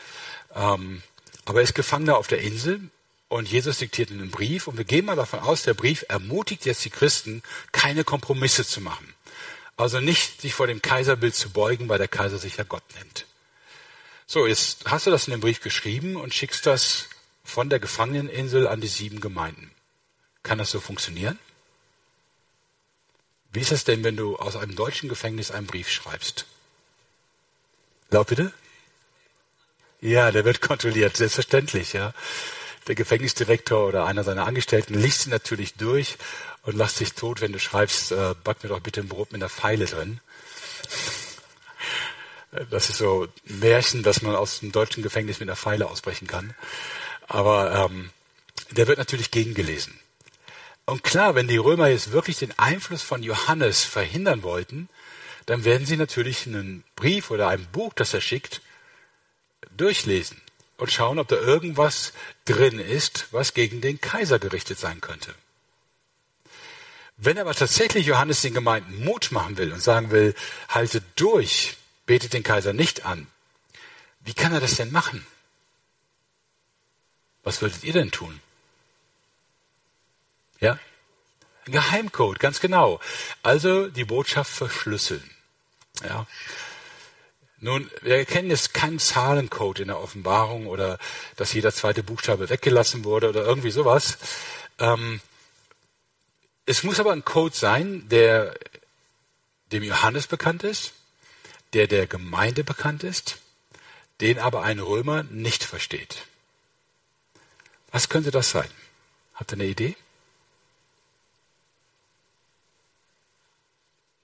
[0.54, 1.02] Ähm,
[1.46, 2.90] aber er ist Gefangener auf der Insel
[3.36, 6.86] und Jesus diktiert einen Brief und wir gehen mal davon aus, der Brief ermutigt jetzt
[6.86, 9.14] die Christen, keine Kompromisse zu machen.
[9.76, 13.26] Also nicht sich vor dem Kaiserbild zu beugen, weil der Kaiser sich ja Gott nennt.
[14.26, 17.10] So, jetzt hast du das in dem Brief geschrieben und schickst das
[17.44, 19.70] von der Gefangeneninsel an die sieben Gemeinden.
[20.42, 21.38] Kann das so funktionieren?
[23.52, 26.46] Wie ist es denn, wenn du aus einem deutschen Gefängnis einen Brief schreibst?
[28.12, 28.54] Laut bitte?
[30.00, 32.14] Ja, der wird kontrolliert, selbstverständlich, ja
[32.88, 36.18] der Gefängnisdirektor oder einer seiner Angestellten liest sie natürlich durch
[36.64, 39.42] und lacht sich tot, wenn du schreibst, äh, back mir doch bitte ein Brot mit
[39.42, 40.20] einer Pfeile drin.
[42.70, 46.28] Das ist so ein Märchen, dass man aus dem deutschen Gefängnis mit einer Pfeile ausbrechen
[46.28, 46.56] kann.
[47.28, 48.12] Aber ähm,
[48.72, 50.00] der wird natürlich gegengelesen.
[50.86, 54.88] Und klar, wenn die Römer jetzt wirklich den Einfluss von Johannes verhindern wollten,
[55.48, 58.62] dann werden sie natürlich einen Brief oder ein Buch, das er schickt,
[59.76, 60.40] durchlesen
[60.78, 62.14] und schauen, ob da irgendwas
[62.46, 65.34] drin ist, was gegen den Kaiser gerichtet sein könnte.
[67.18, 70.36] Wenn aber tatsächlich Johannes den Gemeinden Mut machen will und sagen will,
[70.68, 73.28] haltet durch, betet den Kaiser nicht an,
[74.22, 75.26] wie kann er das denn machen?
[77.44, 78.42] Was würdet ihr denn tun?
[80.60, 80.80] Ja?
[81.66, 83.00] Ein Geheimcode, ganz genau.
[83.44, 85.30] Also die Botschaft verschlüsseln.
[86.04, 86.28] Ja.
[87.60, 91.00] Nun, wir kennen jetzt keinen Zahlencode in der Offenbarung oder
[91.38, 94.18] dass jeder zweite Buchstabe weggelassen wurde oder irgendwie sowas.
[94.78, 95.22] Ähm,
[96.66, 98.56] es muss aber ein Code sein, der
[99.72, 100.94] dem Johannes bekannt ist,
[101.74, 103.38] der der Gemeinde bekannt ist,
[104.22, 106.26] den aber ein Römer nicht versteht.
[107.92, 108.70] Was könnte das sein?
[109.34, 109.96] Habt ihr eine Idee?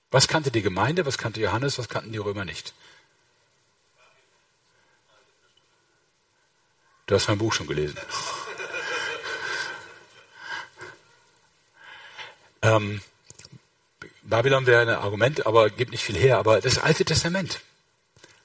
[0.10, 2.74] Was kannte die Gemeinde, was kannte Johannes, was kannten die Römer nicht?
[7.12, 7.98] Du hast mein Buch schon gelesen.
[12.62, 13.02] ähm,
[14.24, 16.38] Babylon wäre ein Argument, aber gibt nicht viel her.
[16.38, 17.60] Aber das Alte Testament.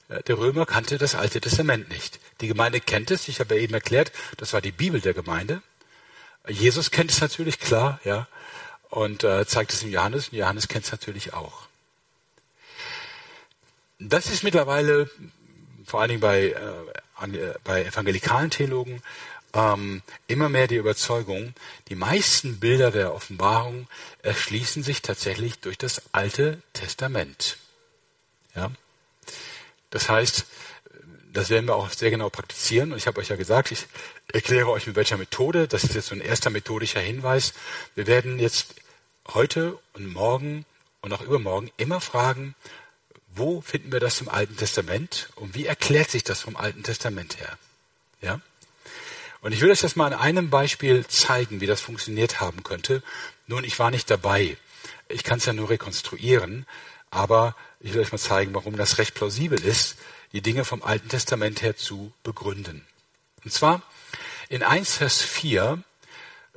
[0.09, 2.19] Der Römer kannte das Alte Testament nicht.
[2.41, 3.29] Die Gemeinde kennt es.
[3.29, 5.61] Ich habe ja eben erklärt, das war die Bibel der Gemeinde.
[6.49, 8.27] Jesus kennt es natürlich klar, ja,
[8.89, 10.27] und äh, zeigt es im Johannes.
[10.27, 11.67] Und Johannes kennt es natürlich auch.
[13.97, 15.09] Das ist mittlerweile
[15.85, 16.73] vor allen Dingen bei, äh,
[17.63, 19.01] bei evangelikalen Theologen
[19.53, 21.53] ähm, immer mehr die Überzeugung,
[21.89, 23.87] die meisten Bilder der Offenbarung
[24.21, 27.57] erschließen sich tatsächlich durch das Alte Testament.
[28.55, 28.71] Ja?
[29.89, 30.45] Das heißt,
[31.33, 32.91] das werden wir auch sehr genau praktizieren.
[32.91, 33.87] Und ich habe euch ja gesagt, ich
[34.31, 35.67] erkläre euch mit welcher Methode.
[35.67, 37.53] Das ist jetzt so ein erster methodischer Hinweis.
[37.95, 38.75] Wir werden jetzt
[39.33, 40.65] heute und morgen
[41.01, 42.55] und auch übermorgen immer fragen,
[43.37, 47.39] wo finden wir das im Alten Testament und wie erklärt sich das vom Alten Testament
[47.39, 47.57] her?
[48.21, 48.41] Ja?
[49.41, 53.03] Und ich will euch das mal an einem Beispiel zeigen, wie das funktioniert haben könnte.
[53.45, 54.57] Nun, ich war nicht dabei.
[55.09, 56.65] Ich kann es ja nur rekonstruieren,
[57.11, 59.97] aber ich will euch mal zeigen, warum das recht plausibel ist,
[60.33, 62.85] die Dinge vom Alten Testament her zu begründen.
[63.43, 63.81] Und zwar
[64.49, 65.81] in 1 Vers 4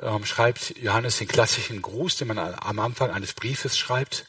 [0.02, 4.26] ähm, schreibt Johannes den klassischen Gruß, den man am Anfang eines Briefes schreibt.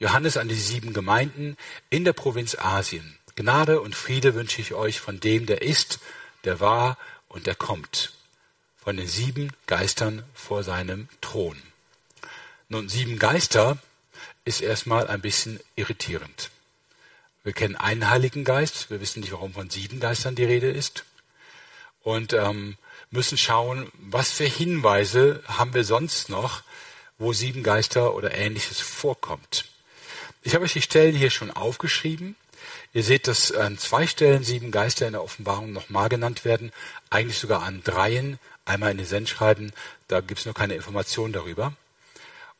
[0.00, 1.56] Johannes an die sieben Gemeinden
[1.90, 3.18] in der Provinz Asien.
[3.34, 5.98] Gnade und Friede wünsche ich euch von dem, der ist,
[6.44, 6.96] der war
[7.28, 8.12] und der kommt.
[8.76, 11.60] Von den sieben Geistern vor seinem Thron.
[12.68, 13.78] Nun, sieben Geister
[14.44, 16.50] ist erstmal ein bisschen irritierend.
[17.42, 21.04] Wir kennen einen Heiligen Geist, wir wissen nicht, warum von sieben Geistern die Rede ist.
[22.02, 22.76] Und ähm,
[23.10, 26.62] müssen schauen, was für Hinweise haben wir sonst noch,
[27.18, 29.64] wo sieben Geister oder ähnliches vorkommt.
[30.48, 32.34] Ich habe euch die Stellen hier schon aufgeschrieben.
[32.94, 36.72] Ihr seht, dass an zwei Stellen sieben Geister in der Offenbarung nochmal genannt werden,
[37.10, 39.74] eigentlich sogar an dreien, einmal in den Sendschreiben,
[40.06, 41.74] da gibt es noch keine Information darüber.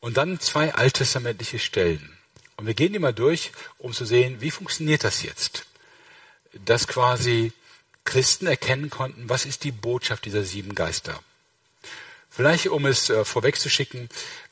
[0.01, 2.15] Und dann zwei alttestamentliche Stellen.
[2.57, 5.65] Und wir gehen die mal durch, um zu sehen, wie funktioniert das jetzt?
[6.53, 7.53] Dass quasi
[8.03, 11.23] Christen erkennen konnten, was ist die Botschaft dieser sieben Geister.
[12.29, 14.09] Vielleicht, um es äh, vorwegzuschicken,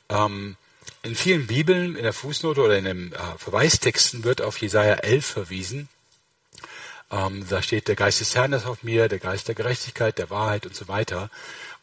[0.08, 0.56] ähm,
[1.02, 5.26] in vielen Bibeln, in der Fußnote oder in den äh, Verweistexten wird auf Jesaja 11
[5.26, 5.88] verwiesen.
[7.10, 10.30] Ähm, da steht, der Geist des Herrn ist auf mir, der Geist der Gerechtigkeit, der
[10.30, 11.30] Wahrheit und so weiter.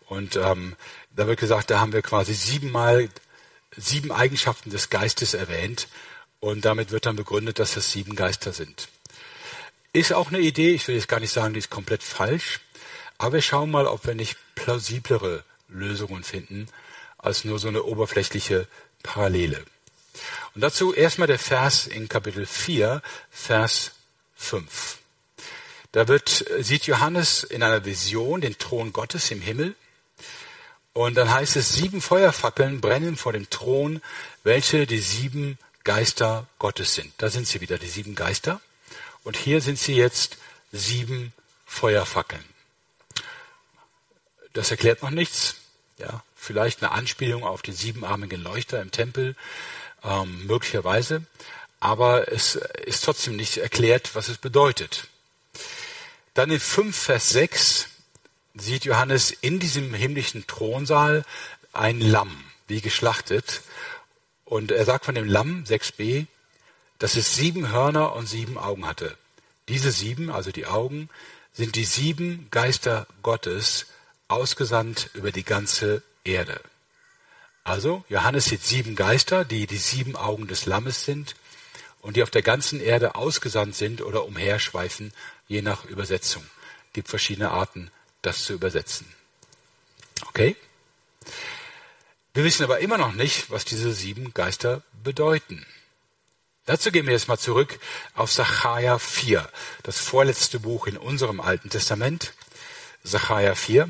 [0.07, 0.75] Und ähm,
[1.15, 3.09] da wird gesagt, da haben wir quasi siebenmal
[3.75, 5.87] sieben Eigenschaften des Geistes erwähnt.
[6.39, 8.89] Und damit wird dann begründet, dass das sieben Geister sind.
[9.93, 12.59] Ist auch eine Idee, ich will jetzt gar nicht sagen, die ist komplett falsch,
[13.17, 16.67] aber wir schauen mal, ob wir nicht plausiblere Lösungen finden
[17.17, 18.67] als nur so eine oberflächliche
[19.05, 19.63] Parallele.
[20.55, 23.91] Und dazu erstmal der Vers in Kapitel 4, Vers
[24.35, 24.97] 5.
[25.91, 29.75] Da wird, sieht Johannes in einer Vision den Thron Gottes im Himmel.
[30.93, 34.01] Und dann heißt es, sieben Feuerfackeln brennen vor dem Thron,
[34.43, 37.13] welche die sieben Geister Gottes sind.
[37.17, 38.59] Da sind sie wieder, die sieben Geister.
[39.23, 40.37] Und hier sind sie jetzt
[40.71, 41.33] sieben
[41.65, 42.43] Feuerfackeln.
[44.53, 45.57] Das erklärt noch nichts.
[45.97, 49.35] Ja, vielleicht eine Anspielung auf den siebenarmigen Leuchter im Tempel,
[50.03, 51.23] ähm, möglicherweise.
[51.79, 55.07] Aber es ist trotzdem nicht erklärt, was es bedeutet.
[56.33, 57.87] Dann in 5 Vers 6
[58.55, 61.25] sieht Johannes in diesem himmlischen Thronsaal
[61.73, 63.61] ein Lamm, wie geschlachtet.
[64.45, 66.27] Und er sagt von dem Lamm, 6b,
[66.99, 69.17] dass es sieben Hörner und sieben Augen hatte.
[69.67, 71.09] Diese sieben, also die Augen,
[71.53, 73.87] sind die sieben Geister Gottes,
[74.27, 76.59] ausgesandt über die ganze Erde.
[77.63, 81.35] Also, Johannes sieht sieben Geister, die die sieben Augen des Lammes sind
[82.01, 85.13] und die auf der ganzen Erde ausgesandt sind oder umherschweifen,
[85.47, 86.43] je nach Übersetzung.
[86.87, 87.89] Es gibt verschiedene Arten,
[88.21, 89.07] das zu übersetzen.
[90.27, 90.55] Okay?
[92.33, 95.65] Wir wissen aber immer noch nicht, was diese sieben Geister bedeuten.
[96.65, 97.79] Dazu gehen wir jetzt mal zurück
[98.15, 99.47] auf Sacharja 4,
[99.83, 102.33] das vorletzte Buch in unserem Alten Testament.
[103.03, 103.89] Sacharja 4.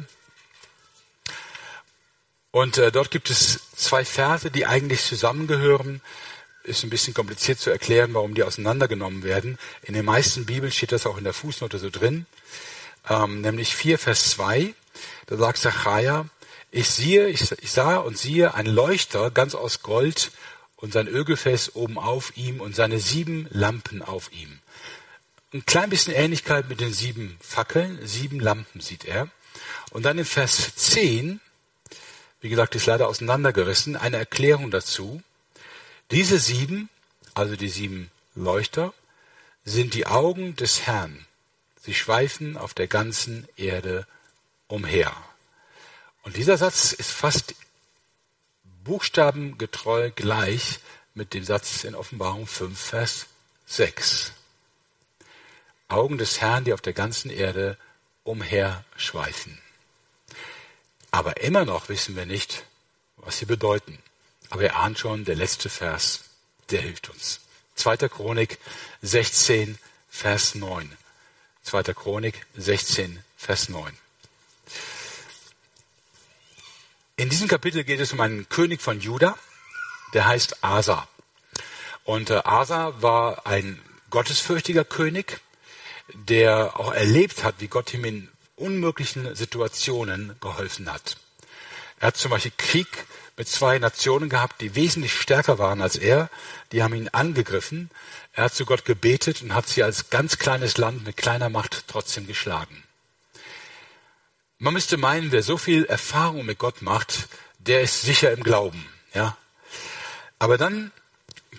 [2.55, 5.99] Und äh, dort gibt es zwei Verse, die eigentlich zusammengehören.
[6.63, 9.57] Ist ein bisschen kompliziert zu erklären, warum die auseinandergenommen werden.
[9.83, 12.27] In den meisten Bibeln steht das auch in der Fußnote so drin.
[13.09, 14.73] Ähm, nämlich 4, Vers 2.
[15.25, 16.27] Da sagt Sacharja,
[16.71, 20.31] ich siehe, ich, ich sah und siehe ein Leuchter ganz aus Gold
[20.77, 24.59] und sein Ölgefäß oben auf ihm und seine sieben Lampen auf ihm.
[25.53, 29.27] Ein klein bisschen Ähnlichkeit mit den sieben Fackeln, sieben Lampen sieht er.
[29.91, 31.41] Und dann in Vers 10,
[32.45, 35.23] wie gesagt, ist leider auseinandergerissen, eine Erklärung dazu.
[36.11, 36.89] Diese sieben,
[37.33, 38.93] also die sieben Leuchter,
[39.63, 41.25] sind die Augen des Herrn.
[41.81, 44.05] Sie schweifen auf der ganzen Erde
[44.67, 45.11] umher.
[46.21, 47.55] Und dieser Satz ist fast
[48.83, 50.81] buchstabengetreu gleich
[51.15, 53.25] mit dem Satz in Offenbarung 5, Vers
[53.65, 54.33] 6.
[55.87, 57.75] Augen des Herrn, die auf der ganzen Erde
[58.23, 59.64] umherschweifen.
[61.15, 62.65] Aber immer noch wissen wir nicht,
[63.15, 63.99] was sie bedeuten.
[64.49, 66.25] Aber ihr ahnt schon, der letzte Vers,
[66.71, 67.39] der hilft uns.
[67.75, 68.09] 2.
[68.09, 68.59] Chronik
[69.01, 69.77] 16,
[70.09, 70.91] Vers 9.
[71.63, 71.83] 2.
[71.93, 73.97] Chronik 16, Vers 9.
[77.15, 79.37] In diesem Kapitel geht es um einen König von Juda,
[80.13, 81.07] der heißt Asa.
[82.03, 85.39] Und äh, Asa war ein gottesfürchtiger König,
[86.13, 91.17] der auch erlebt hat, wie Gott ihm in unmöglichen Situationen geholfen hat.
[91.99, 93.05] Er hat zum Beispiel Krieg
[93.37, 96.29] mit zwei Nationen gehabt, die wesentlich stärker waren als er.
[96.71, 97.89] Die haben ihn angegriffen.
[98.33, 101.85] Er hat zu Gott gebetet und hat sie als ganz kleines Land mit kleiner Macht
[101.87, 102.83] trotzdem geschlagen.
[104.57, 107.27] Man müsste meinen, wer so viel Erfahrung mit Gott macht,
[107.59, 109.35] der ist sicher im Glauben, ja.
[110.39, 110.91] Aber dann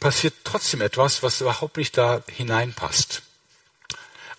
[0.00, 3.22] passiert trotzdem etwas, was überhaupt nicht da hineinpasst.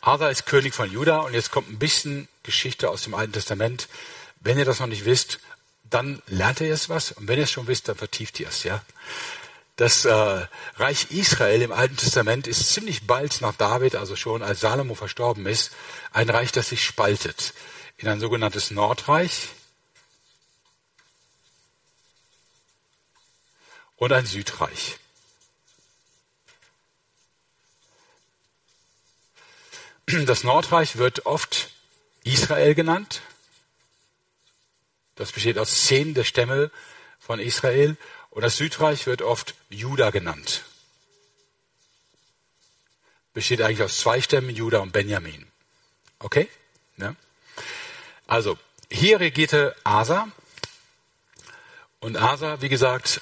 [0.08, 3.90] Asa ist König von Juda und jetzt kommt ein bisschen Geschichte aus dem Alten Testament.
[4.40, 5.40] Wenn ihr das noch nicht wisst,
[5.84, 8.64] dann lernt ihr jetzt was und wenn ihr es schon wisst, dann vertieft ihr es,
[8.64, 8.82] ja.
[9.76, 10.48] Das äh,
[10.78, 15.46] Reich Israel im Alten Testament ist ziemlich bald nach David, also schon als Salomo verstorben
[15.46, 15.74] ist,
[16.14, 17.54] ein Reich, das sich spaltet
[17.98, 19.50] in ein sogenanntes Nordreich
[23.98, 25.00] und ein Südreich.
[30.08, 31.70] Das Nordreich wird oft
[32.24, 33.22] Israel genannt.
[35.16, 36.72] Das besteht aus zehn der Stämme
[37.20, 37.98] von Israel.
[38.30, 40.64] Und das Südreich wird oft Juda genannt.
[43.34, 45.46] Besteht eigentlich aus zwei Stämmen, Juda und Benjamin.
[46.20, 46.48] Okay?
[46.96, 47.14] Ja.
[48.28, 48.58] Also,
[48.90, 50.30] hier regierte Asa.
[52.00, 53.20] Und Asa, wie gesagt,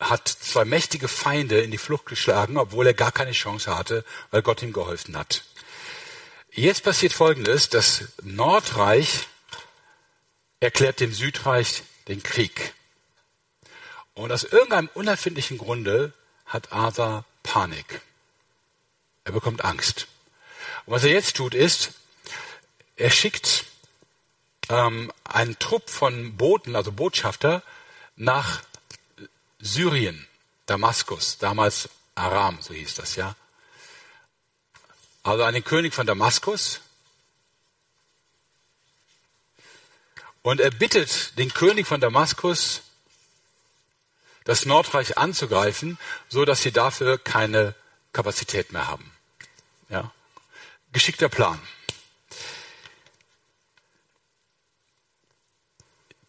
[0.00, 4.40] hat zwei mächtige Feinde in die Flucht geschlagen, obwohl er gar keine Chance hatte, weil
[4.40, 5.44] Gott ihm geholfen hat.
[6.56, 7.68] Jetzt passiert Folgendes.
[7.68, 9.26] Das Nordreich
[10.60, 12.74] erklärt dem Südreich den Krieg.
[14.14, 16.12] Und aus irgendeinem unerfindlichen Grunde
[16.46, 18.00] hat Asa Panik.
[19.24, 20.06] Er bekommt Angst.
[20.86, 21.94] Und was er jetzt tut, ist,
[22.94, 23.64] er schickt
[24.68, 27.64] ähm, einen Trupp von Boten, also Botschafter,
[28.14, 28.62] nach
[29.58, 30.28] Syrien,
[30.66, 33.34] Damaskus, damals Aram, so hieß das, ja
[35.24, 36.80] also an den König von Damaskus.
[40.42, 42.82] Und er bittet den König von Damaskus,
[44.44, 45.98] das Nordreich anzugreifen,
[46.28, 47.74] so dass sie dafür keine
[48.12, 49.10] Kapazität mehr haben.
[49.88, 50.12] Ja?
[50.92, 51.58] Geschickter Plan.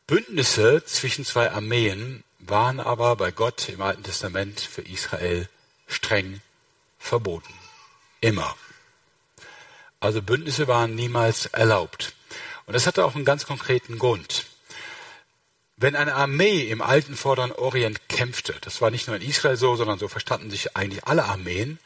[0.07, 5.49] Bündnisse zwischen zwei Armeen waren aber bei Gott im Alten Testament für Israel
[5.87, 6.41] streng
[6.97, 7.53] verboten.
[8.21, 8.55] Immer.
[10.05, 12.13] Also Bündnisse waren niemals erlaubt.
[12.67, 14.45] Und das hatte auch einen ganz konkreten Grund.
[15.77, 19.75] Wenn eine Armee im alten Vorderen Orient kämpfte, das war nicht nur in Israel so,
[19.75, 21.79] sondern so verstanden sich eigentlich alle Armeen,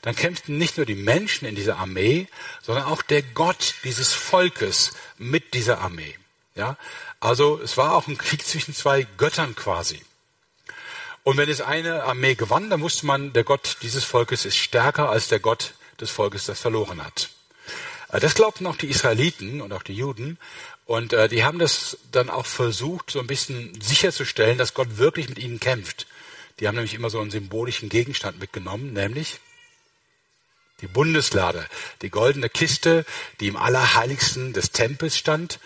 [0.00, 2.28] dann kämpften nicht nur die Menschen in dieser Armee,
[2.62, 6.16] sondern auch der Gott dieses Volkes mit dieser Armee.
[6.54, 6.78] Ja,
[7.20, 10.00] also es war auch ein Krieg zwischen zwei Göttern quasi.
[11.24, 15.10] Und wenn es eine Armee gewann, dann wusste man, der Gott dieses Volkes ist stärker
[15.10, 17.35] als der Gott des Volkes, das verloren hat.
[18.16, 20.38] Äh, das glaubten auch die Israeliten und auch die Juden.
[20.86, 25.28] Und äh, die haben das dann auch versucht, so ein bisschen sicherzustellen, dass Gott wirklich
[25.28, 26.06] mit ihnen kämpft.
[26.58, 29.40] Die haben nämlich immer so einen symbolischen Gegenstand mitgenommen, nämlich
[30.80, 31.66] die Bundeslade,
[32.02, 33.04] die goldene Kiste,
[33.40, 35.58] die im Allerheiligsten des Tempels stand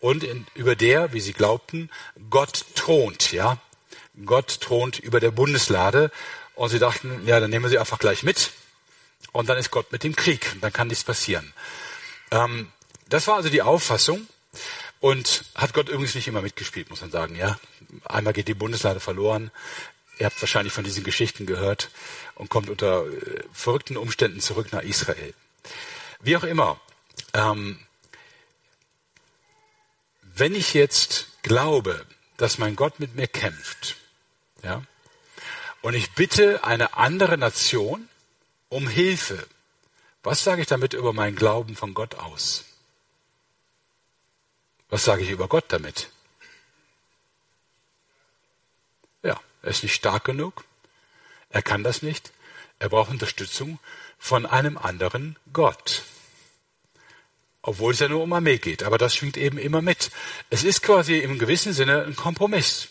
[0.00, 1.90] und in, über der, wie sie glaubten,
[2.30, 3.58] Gott thront, ja.
[4.24, 6.10] Gott thront über der Bundeslade.
[6.54, 8.50] Und sie dachten, ja, dann nehmen wir sie einfach gleich mit.
[9.32, 10.50] Und dann ist Gott mit dem Krieg.
[10.54, 11.52] Und dann kann nichts passieren.
[12.30, 12.72] Ähm,
[13.08, 14.26] das war also die Auffassung.
[15.00, 17.36] Und hat Gott übrigens nicht immer mitgespielt, muss man sagen.
[17.36, 17.58] Ja,
[18.04, 19.50] einmal geht die Bundeslade verloren.
[20.18, 21.90] Ihr habt wahrscheinlich von diesen Geschichten gehört
[22.34, 25.34] und kommt unter äh, verrückten Umständen zurück nach Israel.
[26.20, 26.80] Wie auch immer,
[27.34, 27.78] ähm,
[30.22, 32.06] wenn ich jetzt glaube,
[32.38, 33.96] dass mein Gott mit mir kämpft,
[34.62, 34.82] ja,
[35.82, 38.08] und ich bitte eine andere Nation
[38.68, 39.46] um Hilfe,
[40.26, 42.64] was sage ich damit über meinen Glauben von Gott aus?
[44.88, 46.10] Was sage ich über Gott damit?
[49.22, 50.64] Ja, er ist nicht stark genug.
[51.50, 52.32] Er kann das nicht.
[52.80, 53.78] Er braucht Unterstützung
[54.18, 56.02] von einem anderen Gott.
[57.62, 58.82] Obwohl es ja nur um Armee geht.
[58.82, 60.10] Aber das schwingt eben immer mit.
[60.50, 62.88] Es ist quasi im gewissen Sinne ein Kompromiss.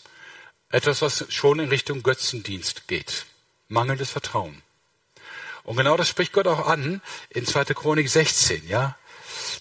[0.70, 3.26] Etwas, was schon in Richtung Götzendienst geht.
[3.68, 4.62] Mangelndes Vertrauen.
[5.66, 7.64] Und genau das spricht Gott auch an in 2.
[7.74, 8.96] Chronik 16, ja.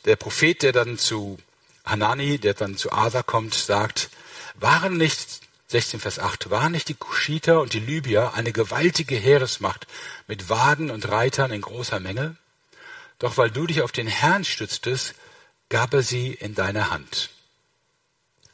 [0.05, 1.39] Der Prophet, der dann zu
[1.83, 4.11] Hanani, der dann zu Asa kommt, sagt,
[4.53, 9.87] waren nicht 16 Vers 8, waren nicht die Kuschiter und die Libyer eine gewaltige Heeresmacht
[10.27, 12.35] mit Wagen und Reitern in großer Menge?
[13.17, 15.15] Doch weil du dich auf den Herrn stütztest,
[15.69, 17.31] gab er sie in deine Hand.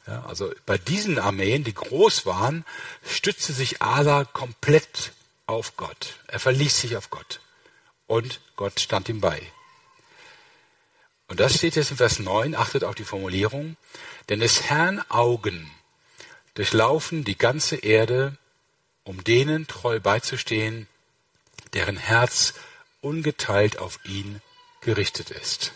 [0.06, 2.64] Ja, also bei diesen Armeen, die groß waren,
[3.04, 5.12] stützte sich Asa komplett
[5.52, 6.18] auf Gott.
[6.26, 7.40] Er verließ sich auf Gott.
[8.06, 9.40] Und Gott stand ihm bei.
[11.28, 13.76] Und das steht jetzt in Vers 9, achtet auf die Formulierung.
[14.28, 15.70] Denn des Herrn Augen
[16.54, 18.36] durchlaufen die ganze Erde,
[19.04, 20.88] um denen treu beizustehen,
[21.72, 22.54] deren Herz
[23.00, 24.42] ungeteilt auf ihn
[24.80, 25.72] gerichtet ist.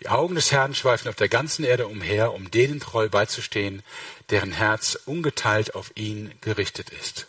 [0.00, 3.82] Die Augen des Herrn schweifen auf der ganzen Erde umher, um denen treu beizustehen,
[4.30, 7.28] deren Herz ungeteilt auf ihn gerichtet ist.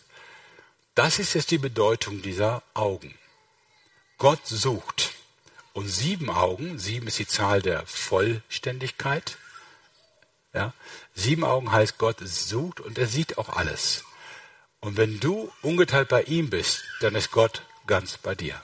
[0.94, 3.14] Das ist jetzt die Bedeutung dieser Augen.
[4.18, 5.12] Gott sucht.
[5.72, 9.38] Und sieben Augen, sieben ist die Zahl der Vollständigkeit,
[10.52, 10.72] ja?
[11.14, 14.04] Sieben Augen heißt, Gott sucht und er sieht auch alles.
[14.80, 18.62] Und wenn du ungeteilt bei ihm bist, dann ist Gott ganz bei dir.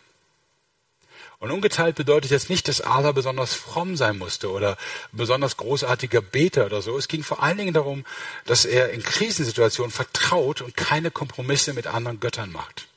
[1.40, 4.76] Und ungeteilt bedeutet jetzt nicht, dass Asa besonders fromm sein musste oder
[5.10, 6.98] besonders großartiger Beter oder so.
[6.98, 8.04] Es ging vor allen Dingen darum,
[8.44, 12.88] dass er in Krisensituationen vertraut und keine Kompromisse mit anderen Göttern macht.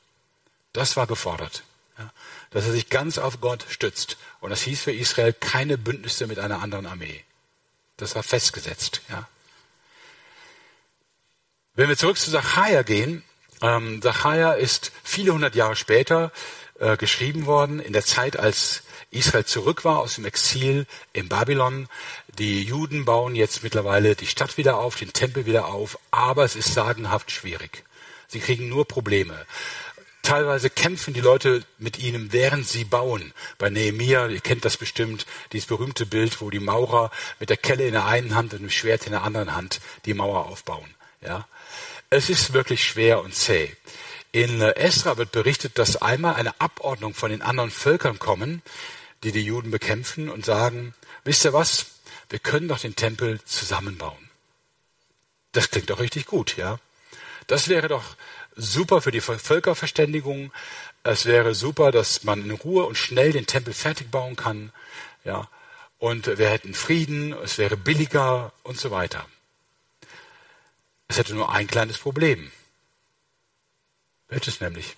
[0.74, 1.62] Das war gefordert.
[1.98, 2.12] Ja?
[2.50, 4.18] Dass er sich ganz auf Gott stützt.
[4.40, 7.24] Und das hieß für Israel keine Bündnisse mit einer anderen Armee.
[7.96, 9.00] Das war festgesetzt.
[9.08, 9.26] Ja.
[11.76, 13.24] Wenn wir zurück zu Zachariah gehen,
[13.62, 16.30] ähm, Zachariah ist viele hundert Jahre später
[16.84, 21.88] äh, geschrieben worden, in der Zeit, als Israel zurück war aus dem Exil in Babylon.
[22.38, 26.56] Die Juden bauen jetzt mittlerweile die Stadt wieder auf, den Tempel wieder auf, aber es
[26.56, 27.84] ist sagenhaft schwierig.
[28.28, 29.46] Sie kriegen nur Probleme.
[30.20, 33.32] Teilweise kämpfen die Leute mit ihnen, während sie bauen.
[33.56, 37.10] Bei Nehemia, ihr kennt das bestimmt, dieses berühmte Bild, wo die Maurer
[37.40, 40.14] mit der Kelle in der einen Hand und dem Schwert in der anderen Hand die
[40.14, 40.94] Mauer aufbauen.
[41.22, 41.46] Ja,
[42.10, 43.74] es ist wirklich schwer und zäh.
[44.34, 48.62] In Esra wird berichtet, dass einmal eine Abordnung von den anderen Völkern kommen,
[49.22, 51.86] die die Juden bekämpfen und sagen, wisst ihr was?
[52.30, 54.28] Wir können doch den Tempel zusammenbauen.
[55.52, 56.80] Das klingt doch richtig gut, ja?
[57.46, 58.02] Das wäre doch
[58.56, 60.50] super für die Völkerverständigung.
[61.04, 64.72] Es wäre super, dass man in Ruhe und schnell den Tempel fertig bauen kann.
[65.22, 65.48] Ja.
[65.98, 69.28] Und wir hätten Frieden, es wäre billiger und so weiter.
[71.06, 72.50] Es hätte nur ein kleines Problem.
[74.34, 74.96] Welches nämlich?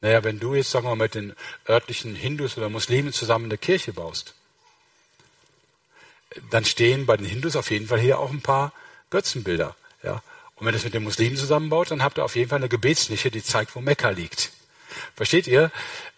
[0.00, 1.34] Naja, wenn du jetzt, sagen wir mal, mit den
[1.68, 4.34] örtlichen Hindus oder Muslimen zusammen eine Kirche baust,
[6.50, 8.72] dann stehen bei den Hindus auf jeden Fall hier auch ein paar
[9.10, 9.74] Götzenbilder.
[10.04, 10.22] Ja.
[10.54, 13.32] Und wenn es mit den Muslimen zusammenbaut, dann habt ihr auf jeden Fall eine Gebetsnische,
[13.32, 14.52] die zeigt, wo Mekka liegt.
[15.16, 15.72] Versteht ihr?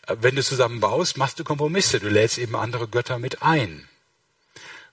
[0.08, 2.00] Wenn du zusammenbaust, machst du Kompromisse.
[2.00, 3.88] Du lädst eben andere Götter mit ein.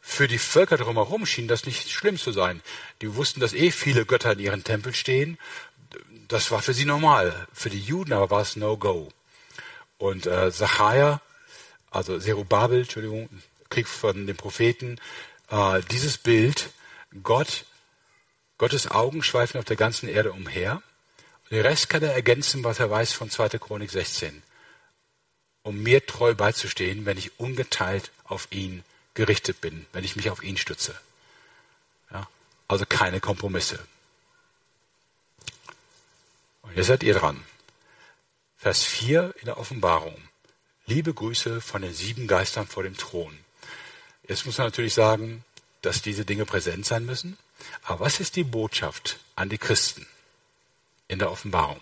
[0.07, 2.61] Für die Völker drumherum schien das nicht schlimm zu sein.
[3.01, 5.39] Die wussten, dass eh viele Götter in ihren Tempeln stehen.
[6.27, 7.47] Das war für sie normal.
[7.53, 9.09] Für die Juden aber war es No-Go.
[9.97, 11.21] Und äh, Zachariah,
[11.91, 13.29] also Zerubabel, Entschuldigung,
[13.69, 14.99] Krieg von den Propheten,
[15.49, 16.71] äh, dieses Bild,
[17.23, 17.65] Gott
[18.57, 20.81] Gottes Augen schweifen auf der ganzen Erde umher.
[21.43, 23.49] Und den Rest kann er ergänzen, was er weiß von 2.
[23.59, 24.41] Chronik 16.
[25.63, 28.83] Um mir treu beizustehen, wenn ich ungeteilt auf ihn
[29.13, 30.95] gerichtet bin, wenn ich mich auf ihn stütze.
[32.11, 32.27] Ja?
[32.67, 33.79] Also keine Kompromisse.
[36.65, 37.43] Und jetzt seid ihr dran.
[38.57, 40.15] Vers 4 in der Offenbarung.
[40.87, 43.37] Liebe Grüße von den sieben Geistern vor dem Thron.
[44.27, 45.43] Jetzt muss man natürlich sagen,
[45.81, 47.37] dass diese Dinge präsent sein müssen.
[47.83, 50.05] Aber was ist die Botschaft an die Christen
[51.07, 51.79] in der Offenbarung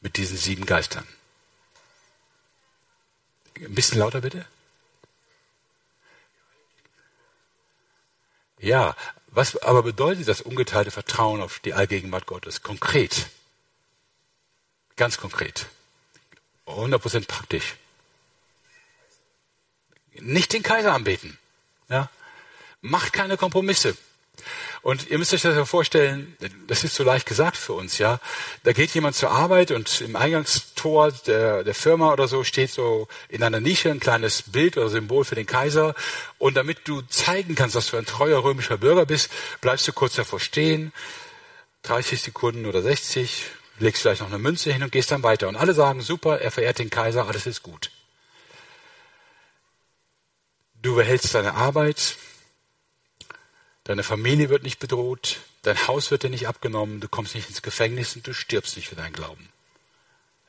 [0.00, 1.06] mit diesen sieben Geistern?
[3.56, 4.46] Ein bisschen lauter bitte.
[8.60, 8.96] Ja,
[9.28, 13.28] was aber bedeutet das ungeteilte Vertrauen auf die Allgegenwart Gottes konkret?
[14.98, 15.66] Ganz konkret.
[16.66, 17.76] 100% praktisch.
[20.14, 21.38] Nicht den Kaiser anbeten.
[21.88, 22.10] Ja?
[22.82, 23.96] Macht keine Kompromisse.
[24.82, 28.20] Und ihr müsst euch das ja vorstellen, das ist so leicht gesagt für uns, ja.
[28.62, 33.08] Da geht jemand zur Arbeit und im Eingangstor der, der Firma oder so steht so
[33.28, 35.94] in einer Nische ein kleines Bild oder Symbol für den Kaiser.
[36.38, 39.30] Und damit du zeigen kannst, dass du ein treuer römischer Bürger bist,
[39.60, 40.92] bleibst du kurz davor stehen,
[41.82, 43.44] 30 Sekunden oder 60,
[43.78, 45.48] legst vielleicht noch eine Münze hin und gehst dann weiter.
[45.48, 47.90] Und alle sagen, super, er verehrt den Kaiser, alles ist gut.
[50.80, 52.16] Du behältst deine Arbeit,
[53.84, 57.62] deine Familie wird nicht bedroht, dein Haus wird dir nicht abgenommen, du kommst nicht ins
[57.62, 59.48] Gefängnis und du stirbst nicht für deinen Glauben.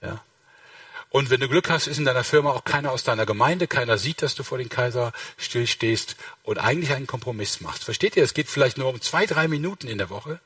[0.01, 0.23] Ja?
[1.11, 3.97] Und wenn du Glück hast, ist in deiner Firma auch keiner aus deiner Gemeinde, keiner
[3.97, 7.84] sieht, dass du vor den Kaiser stillstehst und eigentlich einen Kompromiss machst.
[7.84, 8.23] Versteht ihr?
[8.23, 10.39] Es geht vielleicht nur um zwei, drei Minuten in der Woche.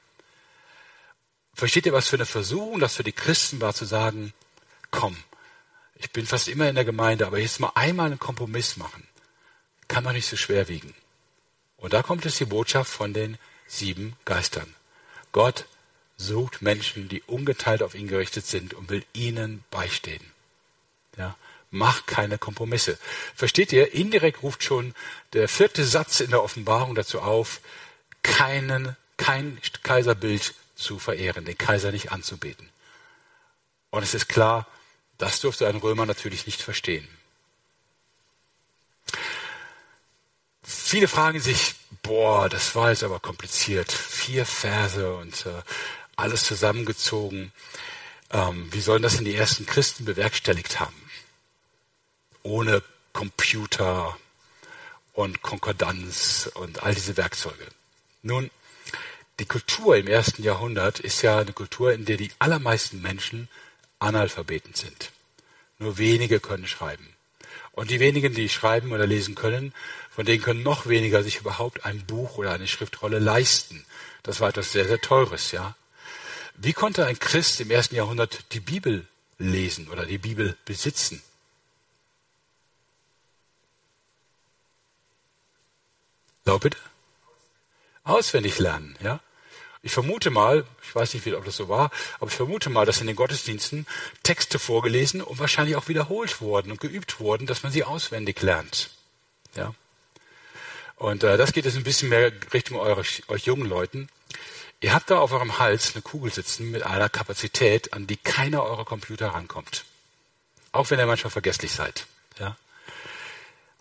[1.54, 4.34] Versteht ihr, was für eine Versuchung das für die Christen war, zu sagen,
[4.92, 5.16] komm,
[5.96, 9.08] ich bin fast immer in der Gemeinde, aber jetzt mal einmal einen Kompromiss machen.
[9.88, 10.94] Kann man nicht so schwer wiegen.
[11.78, 14.74] Und da kommt jetzt die Botschaft von den sieben Geistern.
[15.32, 15.66] Gott
[16.18, 20.24] sucht Menschen, die ungeteilt auf ihn gerichtet sind und will ihnen beistehen.
[21.18, 21.36] Ja,
[21.70, 22.98] mach keine Kompromisse.
[23.36, 23.94] Versteht ihr?
[23.94, 24.96] Indirekt ruft schon
[25.34, 27.62] der vierte Satz in der Offenbarung dazu auf,
[28.24, 32.70] keinen, kein Kaiserbild zu verehren, den Kaiser nicht anzubeten.
[33.90, 34.68] Und es ist klar,
[35.18, 37.08] das durfte ein Römer natürlich nicht verstehen.
[40.64, 43.92] Viele fragen sich, boah, das war jetzt aber kompliziert.
[43.92, 45.62] Vier Verse und äh,
[46.16, 47.52] alles zusammengezogen.
[48.32, 51.04] Ähm, wie sollen das denn die ersten Christen bewerkstelligt haben?
[52.44, 52.84] ohne
[53.14, 54.18] Computer
[55.14, 57.68] und Konkordanz und all diese Werkzeuge.
[58.22, 58.52] Nun,
[59.44, 63.50] die Kultur im ersten Jahrhundert ist ja eine Kultur, in der die allermeisten Menschen
[64.00, 65.12] Analphabeten sind.
[65.80, 67.14] Nur wenige können schreiben.
[67.74, 69.74] Und die wenigen, die schreiben oder lesen können,
[70.10, 73.86] von denen können noch weniger sich überhaupt ein Buch oder eine Schriftrolle leisten.
[74.22, 75.76] Das war etwas sehr, sehr Teures, ja.
[76.56, 79.06] Wie konnte ein Christ im ersten Jahrhundert die Bibel
[79.40, 81.22] lesen oder die Bibel besitzen?
[86.46, 86.78] So, bitte?
[88.06, 89.20] Auswendig lernen, ja?
[89.86, 93.02] Ich vermute mal, ich weiß nicht, ob das so war, aber ich vermute mal, dass
[93.02, 93.86] in den Gottesdiensten
[94.24, 98.92] Texte vorgelesen und wahrscheinlich auch wiederholt wurden und geübt wurden, dass man sie auswendig lernt.
[99.56, 99.76] Ja.
[100.96, 104.08] Und äh, das geht jetzt ein bisschen mehr Richtung eure, euch jungen Leuten.
[104.80, 108.64] Ihr habt da auf eurem Hals eine Kugel sitzen mit einer Kapazität, an die keiner
[108.64, 109.84] eurer Computer rankommt.
[110.72, 112.08] Auch wenn ihr manchmal vergesslich seid.
[112.40, 112.56] Ja.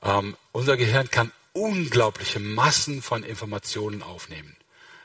[0.02, 4.56] Ähm, unser Gehirn kann unglaubliche Massen von Informationen aufnehmen.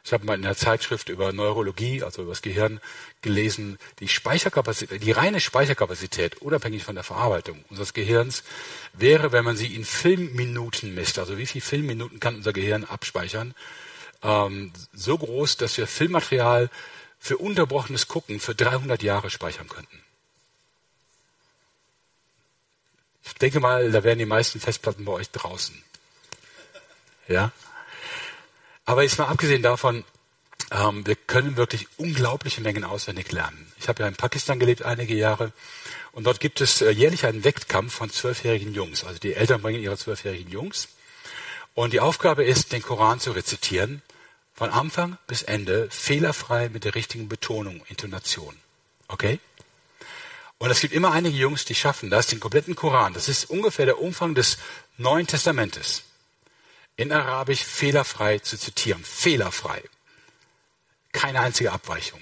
[0.07, 2.79] Ich habe mal in der Zeitschrift über Neurologie, also über das Gehirn,
[3.21, 8.45] gelesen, die Speicherkapazität, die reine Speicherkapazität, unabhängig von der Verarbeitung unseres Gehirns,
[8.93, 13.53] wäre, wenn man sie in Filmminuten misst, also wie viele Filmminuten kann unser Gehirn abspeichern,
[14.23, 16.69] ähm, so groß, dass wir Filmmaterial
[17.19, 20.01] für unterbrochenes Gucken für 300 Jahre speichern könnten.
[23.25, 25.83] Ich denke mal, da wären die meisten Festplatten bei euch draußen.
[27.27, 27.51] Ja?
[28.87, 30.05] Aber jetzt mal abgesehen davon,
[30.71, 33.69] ähm, wir können wirklich unglaubliche Mengen auswendig lernen.
[33.77, 35.51] Ich habe ja in Pakistan gelebt einige Jahre
[36.13, 39.03] und dort gibt es äh, jährlich einen Wettkampf von zwölfjährigen Jungs.
[39.03, 40.87] Also die Eltern bringen ihre zwölfjährigen Jungs
[41.73, 44.01] und die Aufgabe ist, den Koran zu rezitieren,
[44.53, 48.55] von Anfang bis Ende, fehlerfrei mit der richtigen Betonung, Intonation.
[49.09, 49.41] Okay?
[50.59, 53.13] Und es gibt immer einige Jungs, die schaffen das, den kompletten Koran.
[53.13, 54.57] Das ist ungefähr der Umfang des
[54.97, 56.03] Neuen Testamentes
[56.97, 59.03] in Arabisch fehlerfrei zu zitieren.
[59.03, 59.83] Fehlerfrei.
[61.13, 62.21] Keine einzige Abweichung.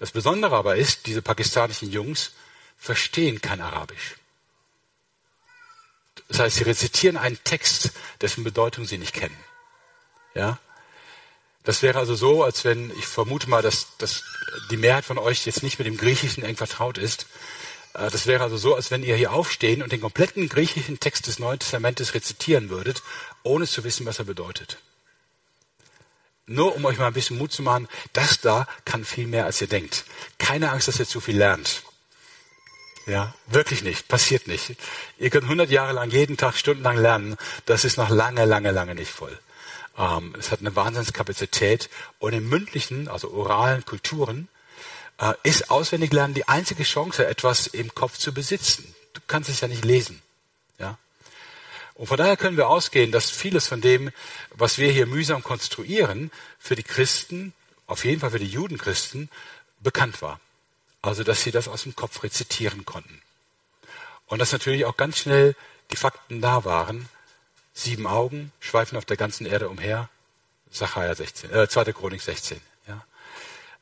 [0.00, 2.32] Das Besondere aber ist, diese pakistanischen Jungs
[2.76, 4.16] verstehen kein Arabisch.
[6.28, 9.36] Das heißt, sie rezitieren einen Text, dessen Bedeutung sie nicht kennen.
[10.34, 10.58] Ja?
[11.62, 14.22] Das wäre also so, als wenn, ich vermute mal, dass, dass
[14.70, 17.26] die Mehrheit von euch jetzt nicht mit dem Griechischen eng vertraut ist.
[17.96, 21.26] Äh, das wäre also so, als wenn ihr hier aufstehen und den kompletten griechischen Text
[21.26, 23.02] des Neuen Testamentes rezitieren würdet,
[23.42, 24.78] ohne zu wissen, was er bedeutet.
[26.46, 29.60] Nur um euch mal ein bisschen Mut zu machen, das da kann viel mehr, als
[29.60, 30.04] ihr denkt.
[30.38, 31.82] Keine Angst, dass ihr zu viel lernt.
[33.06, 34.08] Ja, wirklich nicht.
[34.08, 34.76] Passiert nicht.
[35.18, 37.36] Ihr könnt 100 Jahre lang jeden Tag stundenlang lernen.
[37.64, 39.36] Das ist noch lange, lange, lange nicht voll.
[39.96, 41.88] Ähm, es hat eine Wahnsinnskapazität.
[42.18, 44.48] Und im mündlichen, also oralen Kulturen,
[45.42, 48.94] ist auswendig lernen die einzige Chance, etwas im Kopf zu besitzen.
[49.14, 50.20] Du kannst es ja nicht lesen.
[50.78, 50.98] Ja?
[51.94, 54.12] Und von daher können wir ausgehen, dass vieles von dem,
[54.50, 57.54] was wir hier mühsam konstruieren, für die Christen,
[57.86, 59.30] auf jeden Fall für die Judenchristen,
[59.80, 60.40] bekannt war.
[61.00, 63.22] Also, dass sie das aus dem Kopf rezitieren konnten.
[64.26, 65.54] Und dass natürlich auch ganz schnell
[65.90, 67.08] die Fakten da waren.
[67.72, 70.08] Sieben Augen schweifen auf der ganzen Erde umher.
[70.70, 71.92] Sacharja 16, äh, 2.
[71.92, 72.60] Chronik 16.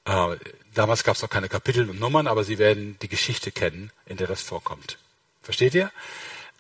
[0.05, 0.37] Äh,
[0.75, 4.17] damals gab es noch keine Kapitel und Nummern, aber Sie werden die Geschichte kennen, in
[4.17, 4.99] der das vorkommt.
[5.43, 5.91] Versteht ihr?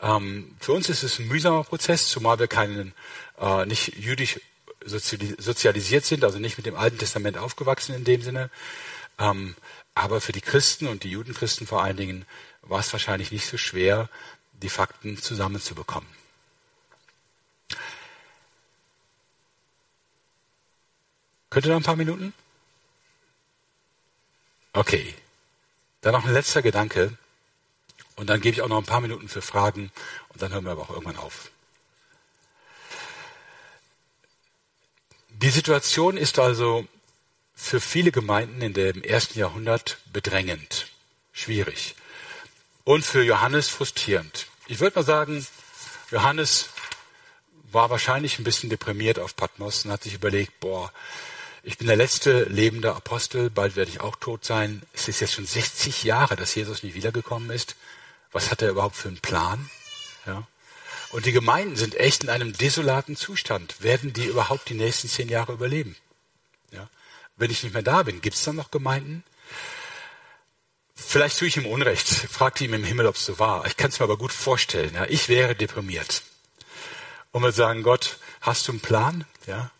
[0.00, 2.94] Ähm, für uns ist es ein mühsamer Prozess, zumal wir keinen,
[3.38, 4.40] äh, nicht jüdisch
[4.86, 8.50] sozialisiert sind, also nicht mit dem Alten Testament aufgewachsen in dem Sinne.
[9.18, 9.54] Ähm,
[9.94, 12.26] aber für die Christen und die Judenchristen vor allen Dingen
[12.62, 14.10] war es wahrscheinlich nicht so schwer,
[14.62, 16.08] die Fakten zusammenzubekommen.
[21.50, 22.34] Könnt ihr noch ein paar Minuten?
[24.74, 25.14] Okay.
[26.02, 27.16] Dann noch ein letzter Gedanke.
[28.16, 29.90] Und dann gebe ich auch noch ein paar Minuten für Fragen.
[30.28, 31.50] Und dann hören wir aber auch irgendwann auf.
[35.30, 36.86] Die Situation ist also
[37.54, 40.88] für viele Gemeinden in dem ersten Jahrhundert bedrängend,
[41.32, 41.94] schwierig
[42.84, 44.46] und für Johannes frustrierend.
[44.66, 45.46] Ich würde mal sagen,
[46.10, 46.68] Johannes
[47.72, 50.92] war wahrscheinlich ein bisschen deprimiert auf Patmos und hat sich überlegt, boah,
[51.64, 54.82] ich bin der letzte lebende Apostel, bald werde ich auch tot sein.
[54.92, 57.76] Es ist jetzt schon 60 Jahre, dass Jesus nicht wiedergekommen ist.
[58.32, 59.70] Was hat er überhaupt für einen Plan?
[60.26, 60.46] Ja.
[61.10, 63.82] Und die Gemeinden sind echt in einem desolaten Zustand.
[63.82, 65.96] Werden die überhaupt die nächsten zehn Jahre überleben?
[66.70, 66.88] Ja.
[67.36, 69.24] Wenn ich nicht mehr da bin, gibt es dann noch Gemeinden?
[70.94, 73.64] Vielleicht tue ich ihm Unrecht, fragte ihm im Himmel, ob es so war.
[73.66, 74.94] Ich kann es mir aber gut vorstellen.
[74.94, 75.06] Ja.
[75.06, 76.22] Ich wäre deprimiert.
[77.32, 79.24] Und wir sagen, Gott, hast du einen Plan?
[79.46, 79.70] Ja.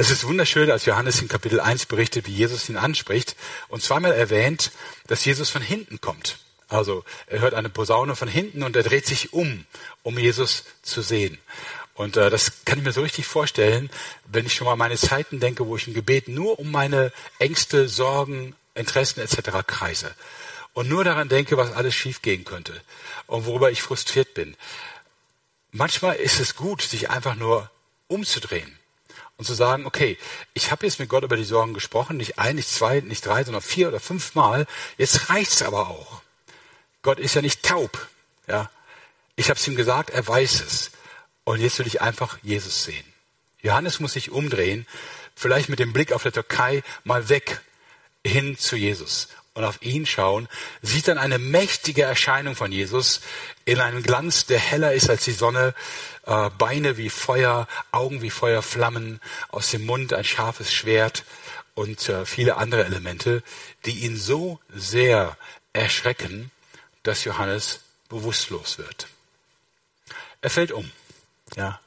[0.00, 3.34] Es ist wunderschön, als Johannes in Kapitel 1 berichtet, wie Jesus ihn anspricht
[3.66, 4.70] und zweimal erwähnt,
[5.08, 6.38] dass Jesus von hinten kommt.
[6.68, 9.64] Also er hört eine Posaune von hinten und er dreht sich um,
[10.04, 11.38] um Jesus zu sehen.
[11.94, 13.90] Und äh, das kann ich mir so richtig vorstellen,
[14.24, 17.88] wenn ich schon mal meine Zeiten denke, wo ich im Gebet nur um meine Ängste,
[17.88, 19.66] Sorgen, Interessen etc.
[19.66, 20.14] kreise
[20.74, 22.80] und nur daran denke, was alles schiefgehen könnte
[23.26, 24.56] und worüber ich frustriert bin.
[25.72, 27.68] Manchmal ist es gut, sich einfach nur
[28.06, 28.77] umzudrehen
[29.38, 30.18] und zu sagen, okay,
[30.52, 33.44] ich habe jetzt mit Gott über die Sorgen gesprochen, nicht ein, nicht zwei, nicht drei,
[33.44, 34.66] sondern vier oder fünf Mal.
[34.98, 36.22] Jetzt reicht's aber auch.
[37.02, 38.08] Gott ist ja nicht taub.
[38.48, 38.68] Ja,
[39.36, 40.90] ich habe es ihm gesagt, er weiß es.
[41.44, 43.04] Und jetzt will ich einfach Jesus sehen.
[43.62, 44.86] Johannes muss sich umdrehen,
[45.34, 47.62] vielleicht mit dem Blick auf der Türkei mal weg
[48.26, 49.28] hin zu Jesus
[49.58, 50.48] und auf ihn schauen,
[50.82, 53.20] sieht dann eine mächtige Erscheinung von Jesus
[53.64, 55.74] in einem Glanz, der heller ist als die Sonne,
[56.26, 61.24] äh, Beine wie Feuer, Augen wie Feuerflammen, aus dem Mund ein scharfes Schwert
[61.74, 63.42] und äh, viele andere Elemente,
[63.84, 65.36] die ihn so sehr
[65.72, 66.52] erschrecken,
[67.02, 69.08] dass Johannes bewusstlos wird.
[70.40, 70.88] Er fällt um.
[71.56, 71.80] Ja.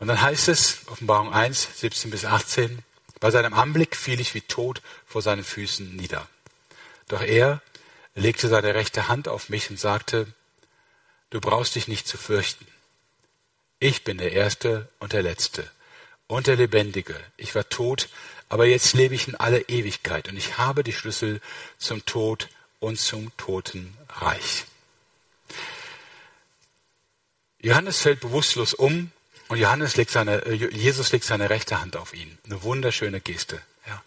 [0.00, 2.84] Und dann heißt es, Offenbarung 1, 17 bis 18,
[3.24, 6.28] bei seinem Anblick fiel ich wie tot vor seinen Füßen nieder.
[7.08, 7.62] Doch er
[8.14, 10.26] legte seine rechte Hand auf mich und sagte,
[11.30, 12.66] du brauchst dich nicht zu fürchten.
[13.78, 15.66] Ich bin der Erste und der Letzte
[16.26, 17.18] und der Lebendige.
[17.38, 18.10] Ich war tot,
[18.50, 21.40] aber jetzt lebe ich in alle Ewigkeit und ich habe die Schlüssel
[21.78, 24.66] zum Tod und zum Totenreich.
[27.62, 29.12] Johannes fällt bewusstlos um
[29.48, 32.38] und Johannes legt seine, äh, Jesus legt seine rechte Hand auf ihn.
[32.44, 33.60] Eine wunderschöne Geste.
[33.86, 34.02] Ja.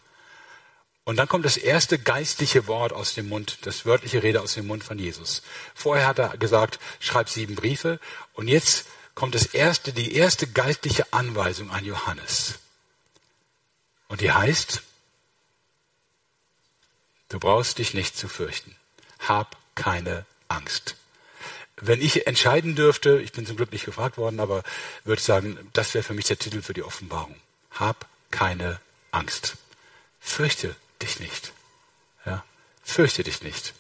[1.04, 4.68] Und dann kommt das erste geistliche Wort aus dem Mund, das wörtliche Rede aus dem
[4.68, 5.44] Mund von Jesus.
[5.76, 8.00] Vorher hat er gesagt, schreib sieben Briefe.
[8.34, 12.56] Und jetzt kommt das erste, die erste geistliche Anweisung an Johannes.
[14.08, 14.82] Und die heißt,
[17.30, 18.76] du brauchst dich nicht zu fürchten.
[19.20, 20.96] Hab keine Angst
[21.80, 24.64] wenn ich entscheiden dürfte, ich bin zum Glück nicht gefragt worden, aber
[25.04, 27.36] würde sagen, das wäre für mich der Titel für die Offenbarung.
[27.72, 28.80] Hab keine
[29.12, 29.58] Angst.
[30.20, 31.54] Fürchte dich nicht.
[32.26, 32.44] Ja,
[32.84, 33.74] fürchte dich nicht.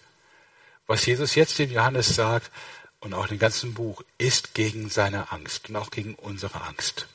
[0.86, 2.52] Was Jesus jetzt dem Johannes sagt
[3.00, 7.08] und auch im ganzen Buch, ist gegen seine Angst und auch gegen unsere Angst.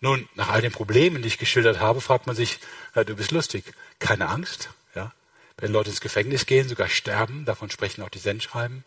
[0.00, 2.58] Nun, nach all den Problemen, die ich geschildert habe, fragt man sich,
[2.94, 3.64] ja, du bist lustig.
[4.00, 5.12] Keine Angst, ja.
[5.56, 8.84] Wenn Leute ins Gefängnis gehen, sogar sterben, davon sprechen auch die Sendschreiben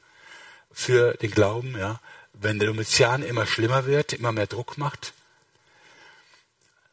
[0.74, 2.00] für den Glauben, ja,
[2.34, 5.14] wenn der Domitian immer schlimmer wird, immer mehr Druck macht.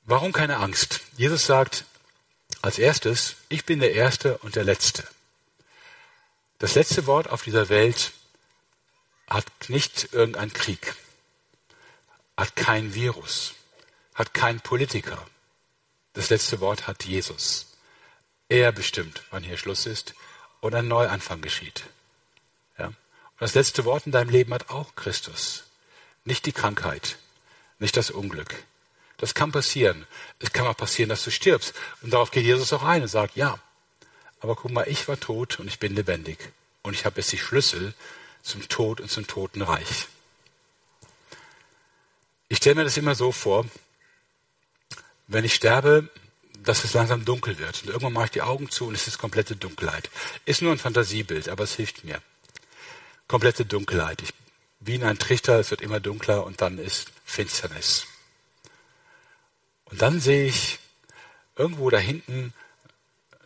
[0.05, 1.01] Warum keine Angst?
[1.17, 1.85] Jesus sagt
[2.63, 5.07] als erstes, ich bin der Erste und der Letzte.
[6.59, 8.13] Das letzte Wort auf dieser Welt
[9.29, 10.95] hat nicht irgendein Krieg,
[12.37, 13.55] hat kein Virus,
[14.15, 15.25] hat kein Politiker.
[16.15, 17.67] Das letzte Wort hat Jesus.
[18.49, 20.15] Er bestimmt, wann hier Schluss ist
[20.61, 21.85] und ein Neuanfang geschieht.
[23.39, 25.63] Und das letzte Wort in deinem Leben hat auch Christus.
[26.25, 27.19] Nicht die Krankheit,
[27.79, 28.53] nicht das Unglück.
[29.17, 30.07] Das kann passieren.
[30.41, 31.73] Es kann auch passieren, dass du stirbst.
[32.03, 33.61] Und darauf geht Jesus auch ein und sagt, ja,
[34.41, 36.39] aber guck mal, ich war tot und ich bin lebendig.
[36.83, 37.95] Und ich habe jetzt die Schlüssel
[38.43, 40.09] zum Tod und zum Totenreich.
[42.49, 43.67] Ich stelle mir das immer so vor,
[45.29, 46.09] wenn ich sterbe,
[46.65, 47.83] dass es langsam dunkel wird.
[47.83, 50.11] Und irgendwann mache ich die Augen zu und es ist komplette Dunkelheit.
[50.45, 52.21] Ist nur ein Fantasiebild, aber es hilft mir
[53.29, 54.23] komplette Dunkelheit.
[54.23, 54.35] Ich,
[54.81, 58.07] wie in einem Trichter, es wird immer dunkler und dann ist Finsternis.
[59.85, 60.79] Und dann sehe ich
[61.57, 62.53] irgendwo da hinten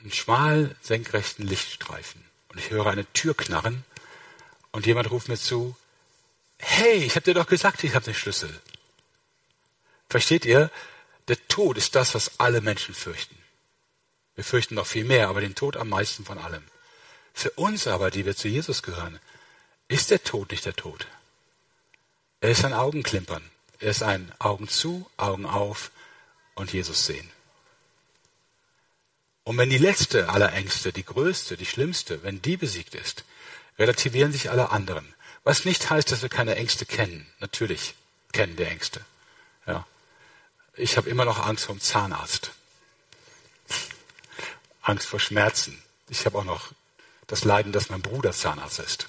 [0.00, 2.22] einen schmal senkrechten Lichtstreifen.
[2.48, 3.84] Und ich höre eine Tür knarren
[4.70, 5.76] und jemand ruft mir zu,
[6.58, 8.60] hey, ich habe dir doch gesagt, ich habe den Schlüssel.
[10.08, 10.70] Versteht ihr?
[11.28, 13.36] Der Tod ist das, was alle Menschen fürchten.
[14.34, 16.62] Wir fürchten noch viel mehr, aber den Tod am meisten von allem.
[17.32, 19.18] Für uns aber, die wir zu Jesus gehören,
[19.92, 21.06] ist der Tod nicht der Tod.
[22.40, 23.42] Er ist ein Augenklimpern.
[23.78, 25.90] Er ist ein Augen zu, Augen auf
[26.54, 27.30] und Jesus sehen.
[29.44, 33.24] Und wenn die letzte aller Ängste, die größte, die schlimmste, wenn die besiegt ist,
[33.78, 35.14] relativieren sich alle anderen.
[35.44, 37.26] Was nicht heißt, dass wir keine Ängste kennen.
[37.40, 37.94] Natürlich
[38.32, 39.00] kennen wir Ängste.
[39.66, 39.86] Ja.
[40.74, 42.52] Ich habe immer noch Angst vor dem Zahnarzt.
[44.80, 45.82] Angst vor Schmerzen.
[46.08, 46.72] Ich habe auch noch
[47.26, 49.08] das Leiden, dass mein Bruder Zahnarzt ist.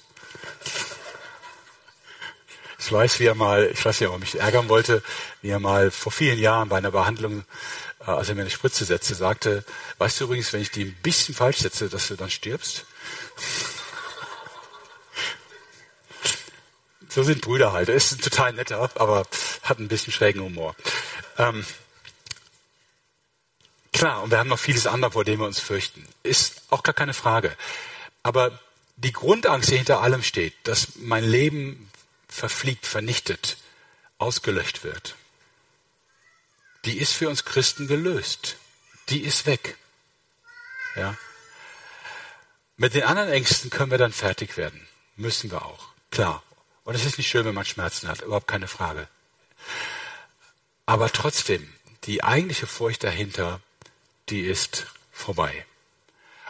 [2.79, 5.01] Ich weiß, wie er mal, ich weiß nicht, ob er mich ärgern wollte,
[5.41, 7.45] wie er mal vor vielen Jahren bei einer Behandlung,
[8.01, 9.63] äh, als er mir eine Spritze setzte, sagte,
[9.99, 12.85] weißt du übrigens, wenn ich die ein bisschen falsch setze, dass du dann stirbst?
[17.07, 17.89] So sind Brüder halt.
[17.89, 19.27] Er ist ein total netter, aber
[19.61, 20.75] hat ein bisschen schrägen Humor.
[21.37, 21.63] Ähm,
[23.93, 26.07] klar, und wir haben noch vieles andere, vor dem wir uns fürchten.
[26.23, 27.55] Ist auch gar keine Frage.
[28.23, 28.59] Aber
[28.95, 31.89] die Grundangst, die hinter allem steht, dass mein Leben
[32.27, 33.57] verfliegt, vernichtet,
[34.17, 35.15] ausgelöscht wird,
[36.85, 38.57] die ist für uns Christen gelöst.
[39.09, 39.77] Die ist weg.
[40.95, 41.17] Ja.
[42.75, 44.87] Mit den anderen Ängsten können wir dann fertig werden.
[45.15, 45.89] Müssen wir auch.
[46.11, 46.43] Klar.
[46.83, 48.21] Und es ist nicht schön, wenn man Schmerzen hat.
[48.21, 49.07] Überhaupt keine Frage.
[50.85, 53.61] Aber trotzdem, die eigentliche Furcht dahinter,
[54.29, 55.65] die ist vorbei.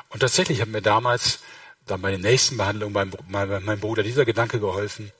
[0.09, 1.39] Und tatsächlich hat mir damals,
[1.85, 5.11] dann bei der nächsten Behandlung, mein, mein, mein Bruder dieser Gedanke geholfen,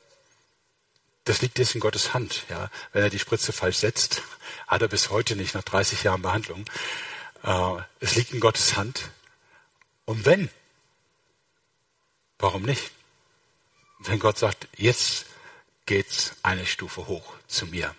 [1.25, 2.45] das liegt jetzt in Gottes Hand.
[2.49, 2.69] Ja?
[2.91, 4.21] Wenn er die Spritze falsch setzt,
[4.67, 6.65] hat er bis heute nicht nach 30 Jahren Behandlung.
[7.43, 9.09] Äh, es liegt in Gottes Hand.
[10.05, 10.49] Und wenn,
[12.39, 12.91] warum nicht?
[13.99, 15.25] Wenn Gott sagt, jetzt
[15.85, 17.95] geht's eine Stufe hoch zu mir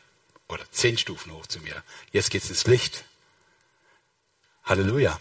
[0.49, 1.83] oder zehn Stufen hoch zu mir.
[2.13, 3.05] Jetzt geht's ins Licht.
[4.65, 5.19] Halleluja.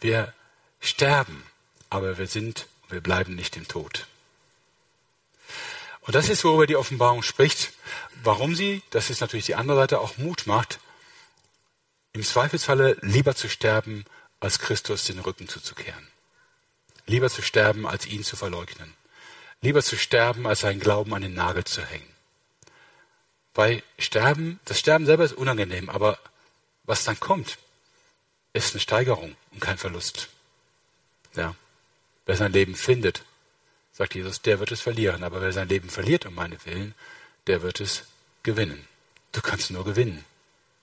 [0.00, 0.32] Wir
[0.80, 1.44] sterben,
[1.90, 4.06] aber wir sind, wir bleiben nicht im Tod.
[6.02, 7.72] Und das ist, worüber die Offenbarung spricht.
[8.22, 10.78] Warum sie, das ist natürlich die andere Seite, auch Mut macht,
[12.12, 14.04] im Zweifelsfalle lieber zu sterben,
[14.40, 16.08] als Christus den Rücken zuzukehren.
[17.06, 18.94] Lieber zu sterben, als ihn zu verleugnen.
[19.60, 22.08] Lieber zu sterben, als seinen Glauben an den Nagel zu hängen.
[23.54, 26.18] Weil Sterben, das Sterben selber ist unangenehm, aber
[26.84, 27.58] was dann kommt,
[28.52, 30.28] ist eine Steigerung und kein Verlust.
[31.34, 31.54] Ja.
[32.30, 33.24] Wer sein Leben findet,
[33.90, 35.24] sagt Jesus, der wird es verlieren.
[35.24, 36.94] Aber wer sein Leben verliert um meinetwillen,
[37.48, 38.04] der wird es
[38.44, 38.86] gewinnen.
[39.32, 40.24] Du kannst nur gewinnen.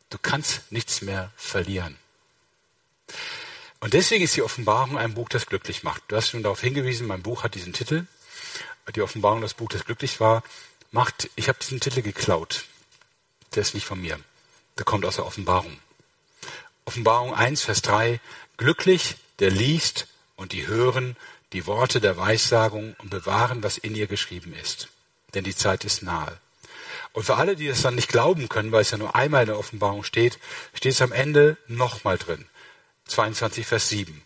[0.09, 1.95] Du kannst nichts mehr verlieren.
[3.79, 6.03] Und deswegen ist die Offenbarung ein Buch, das glücklich macht.
[6.09, 8.07] Du hast schon darauf hingewiesen, mein Buch hat diesen Titel.
[8.93, 10.43] Die Offenbarung, das Buch, das glücklich war,
[10.91, 12.65] macht, ich habe diesen Titel geklaut.
[13.55, 14.19] Der ist nicht von mir.
[14.77, 15.79] Der kommt aus der Offenbarung.
[16.83, 18.19] Offenbarung 1, Vers 3.
[18.57, 21.17] Glücklich, der liest und die hören,
[21.53, 24.89] die Worte der Weissagung und bewahren, was in ihr geschrieben ist.
[25.33, 26.37] Denn die Zeit ist nahe.
[27.13, 29.47] Und für alle, die es dann nicht glauben können, weil es ja nur einmal in
[29.47, 30.39] der Offenbarung steht,
[30.73, 32.45] steht es am Ende nochmal drin.
[33.07, 34.21] 22 Vers 7.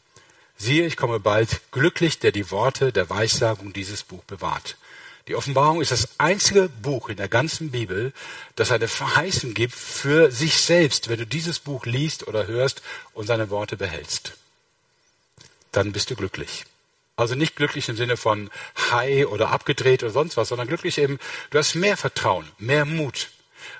[0.57, 4.77] Siehe, ich komme bald, glücklich, der die Worte der Weissagung dieses Buch bewahrt.
[5.27, 8.11] Die Offenbarung ist das einzige Buch in der ganzen Bibel,
[8.55, 12.81] das eine Verheißung gibt für sich selbst, wenn du dieses Buch liest oder hörst
[13.13, 14.33] und seine Worte behältst.
[15.71, 16.65] Dann bist du glücklich.
[17.21, 18.49] Also nicht glücklich im Sinne von
[18.89, 21.19] high oder abgedreht oder sonst was, sondern glücklich eben,
[21.51, 23.29] du hast mehr Vertrauen, mehr Mut.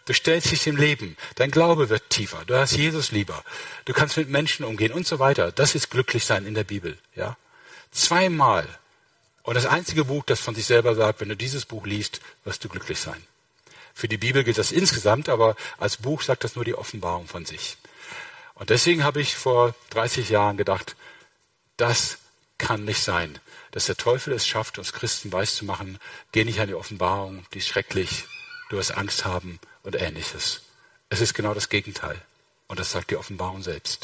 [0.05, 3.43] Du stellst dich dem Leben, dein Glaube wird tiefer, du hast Jesus lieber,
[3.85, 5.51] du kannst mit Menschen umgehen und so weiter.
[5.51, 7.35] Das ist glücklich sein in der Bibel, ja.
[7.89, 8.67] Zweimal.
[9.41, 12.63] Und das einzige Buch, das von sich selber sagt, wenn du dieses Buch liest, wirst
[12.63, 13.25] du glücklich sein.
[13.95, 17.45] Für die Bibel gilt das insgesamt, aber als Buch sagt das nur die Offenbarung von
[17.47, 17.77] sich.
[18.53, 20.95] Und deswegen habe ich vor 30 Jahren gedacht,
[21.77, 22.19] das
[22.61, 23.39] kann nicht sein,
[23.71, 25.97] dass der Teufel es schafft, uns Christen weiszumachen,
[26.31, 28.25] geh nicht an die Offenbarung, die ist schrecklich,
[28.69, 30.61] du wirst Angst haben und ähnliches.
[31.09, 32.21] Es ist genau das Gegenteil.
[32.67, 33.99] Und das sagt die Offenbarung selbst.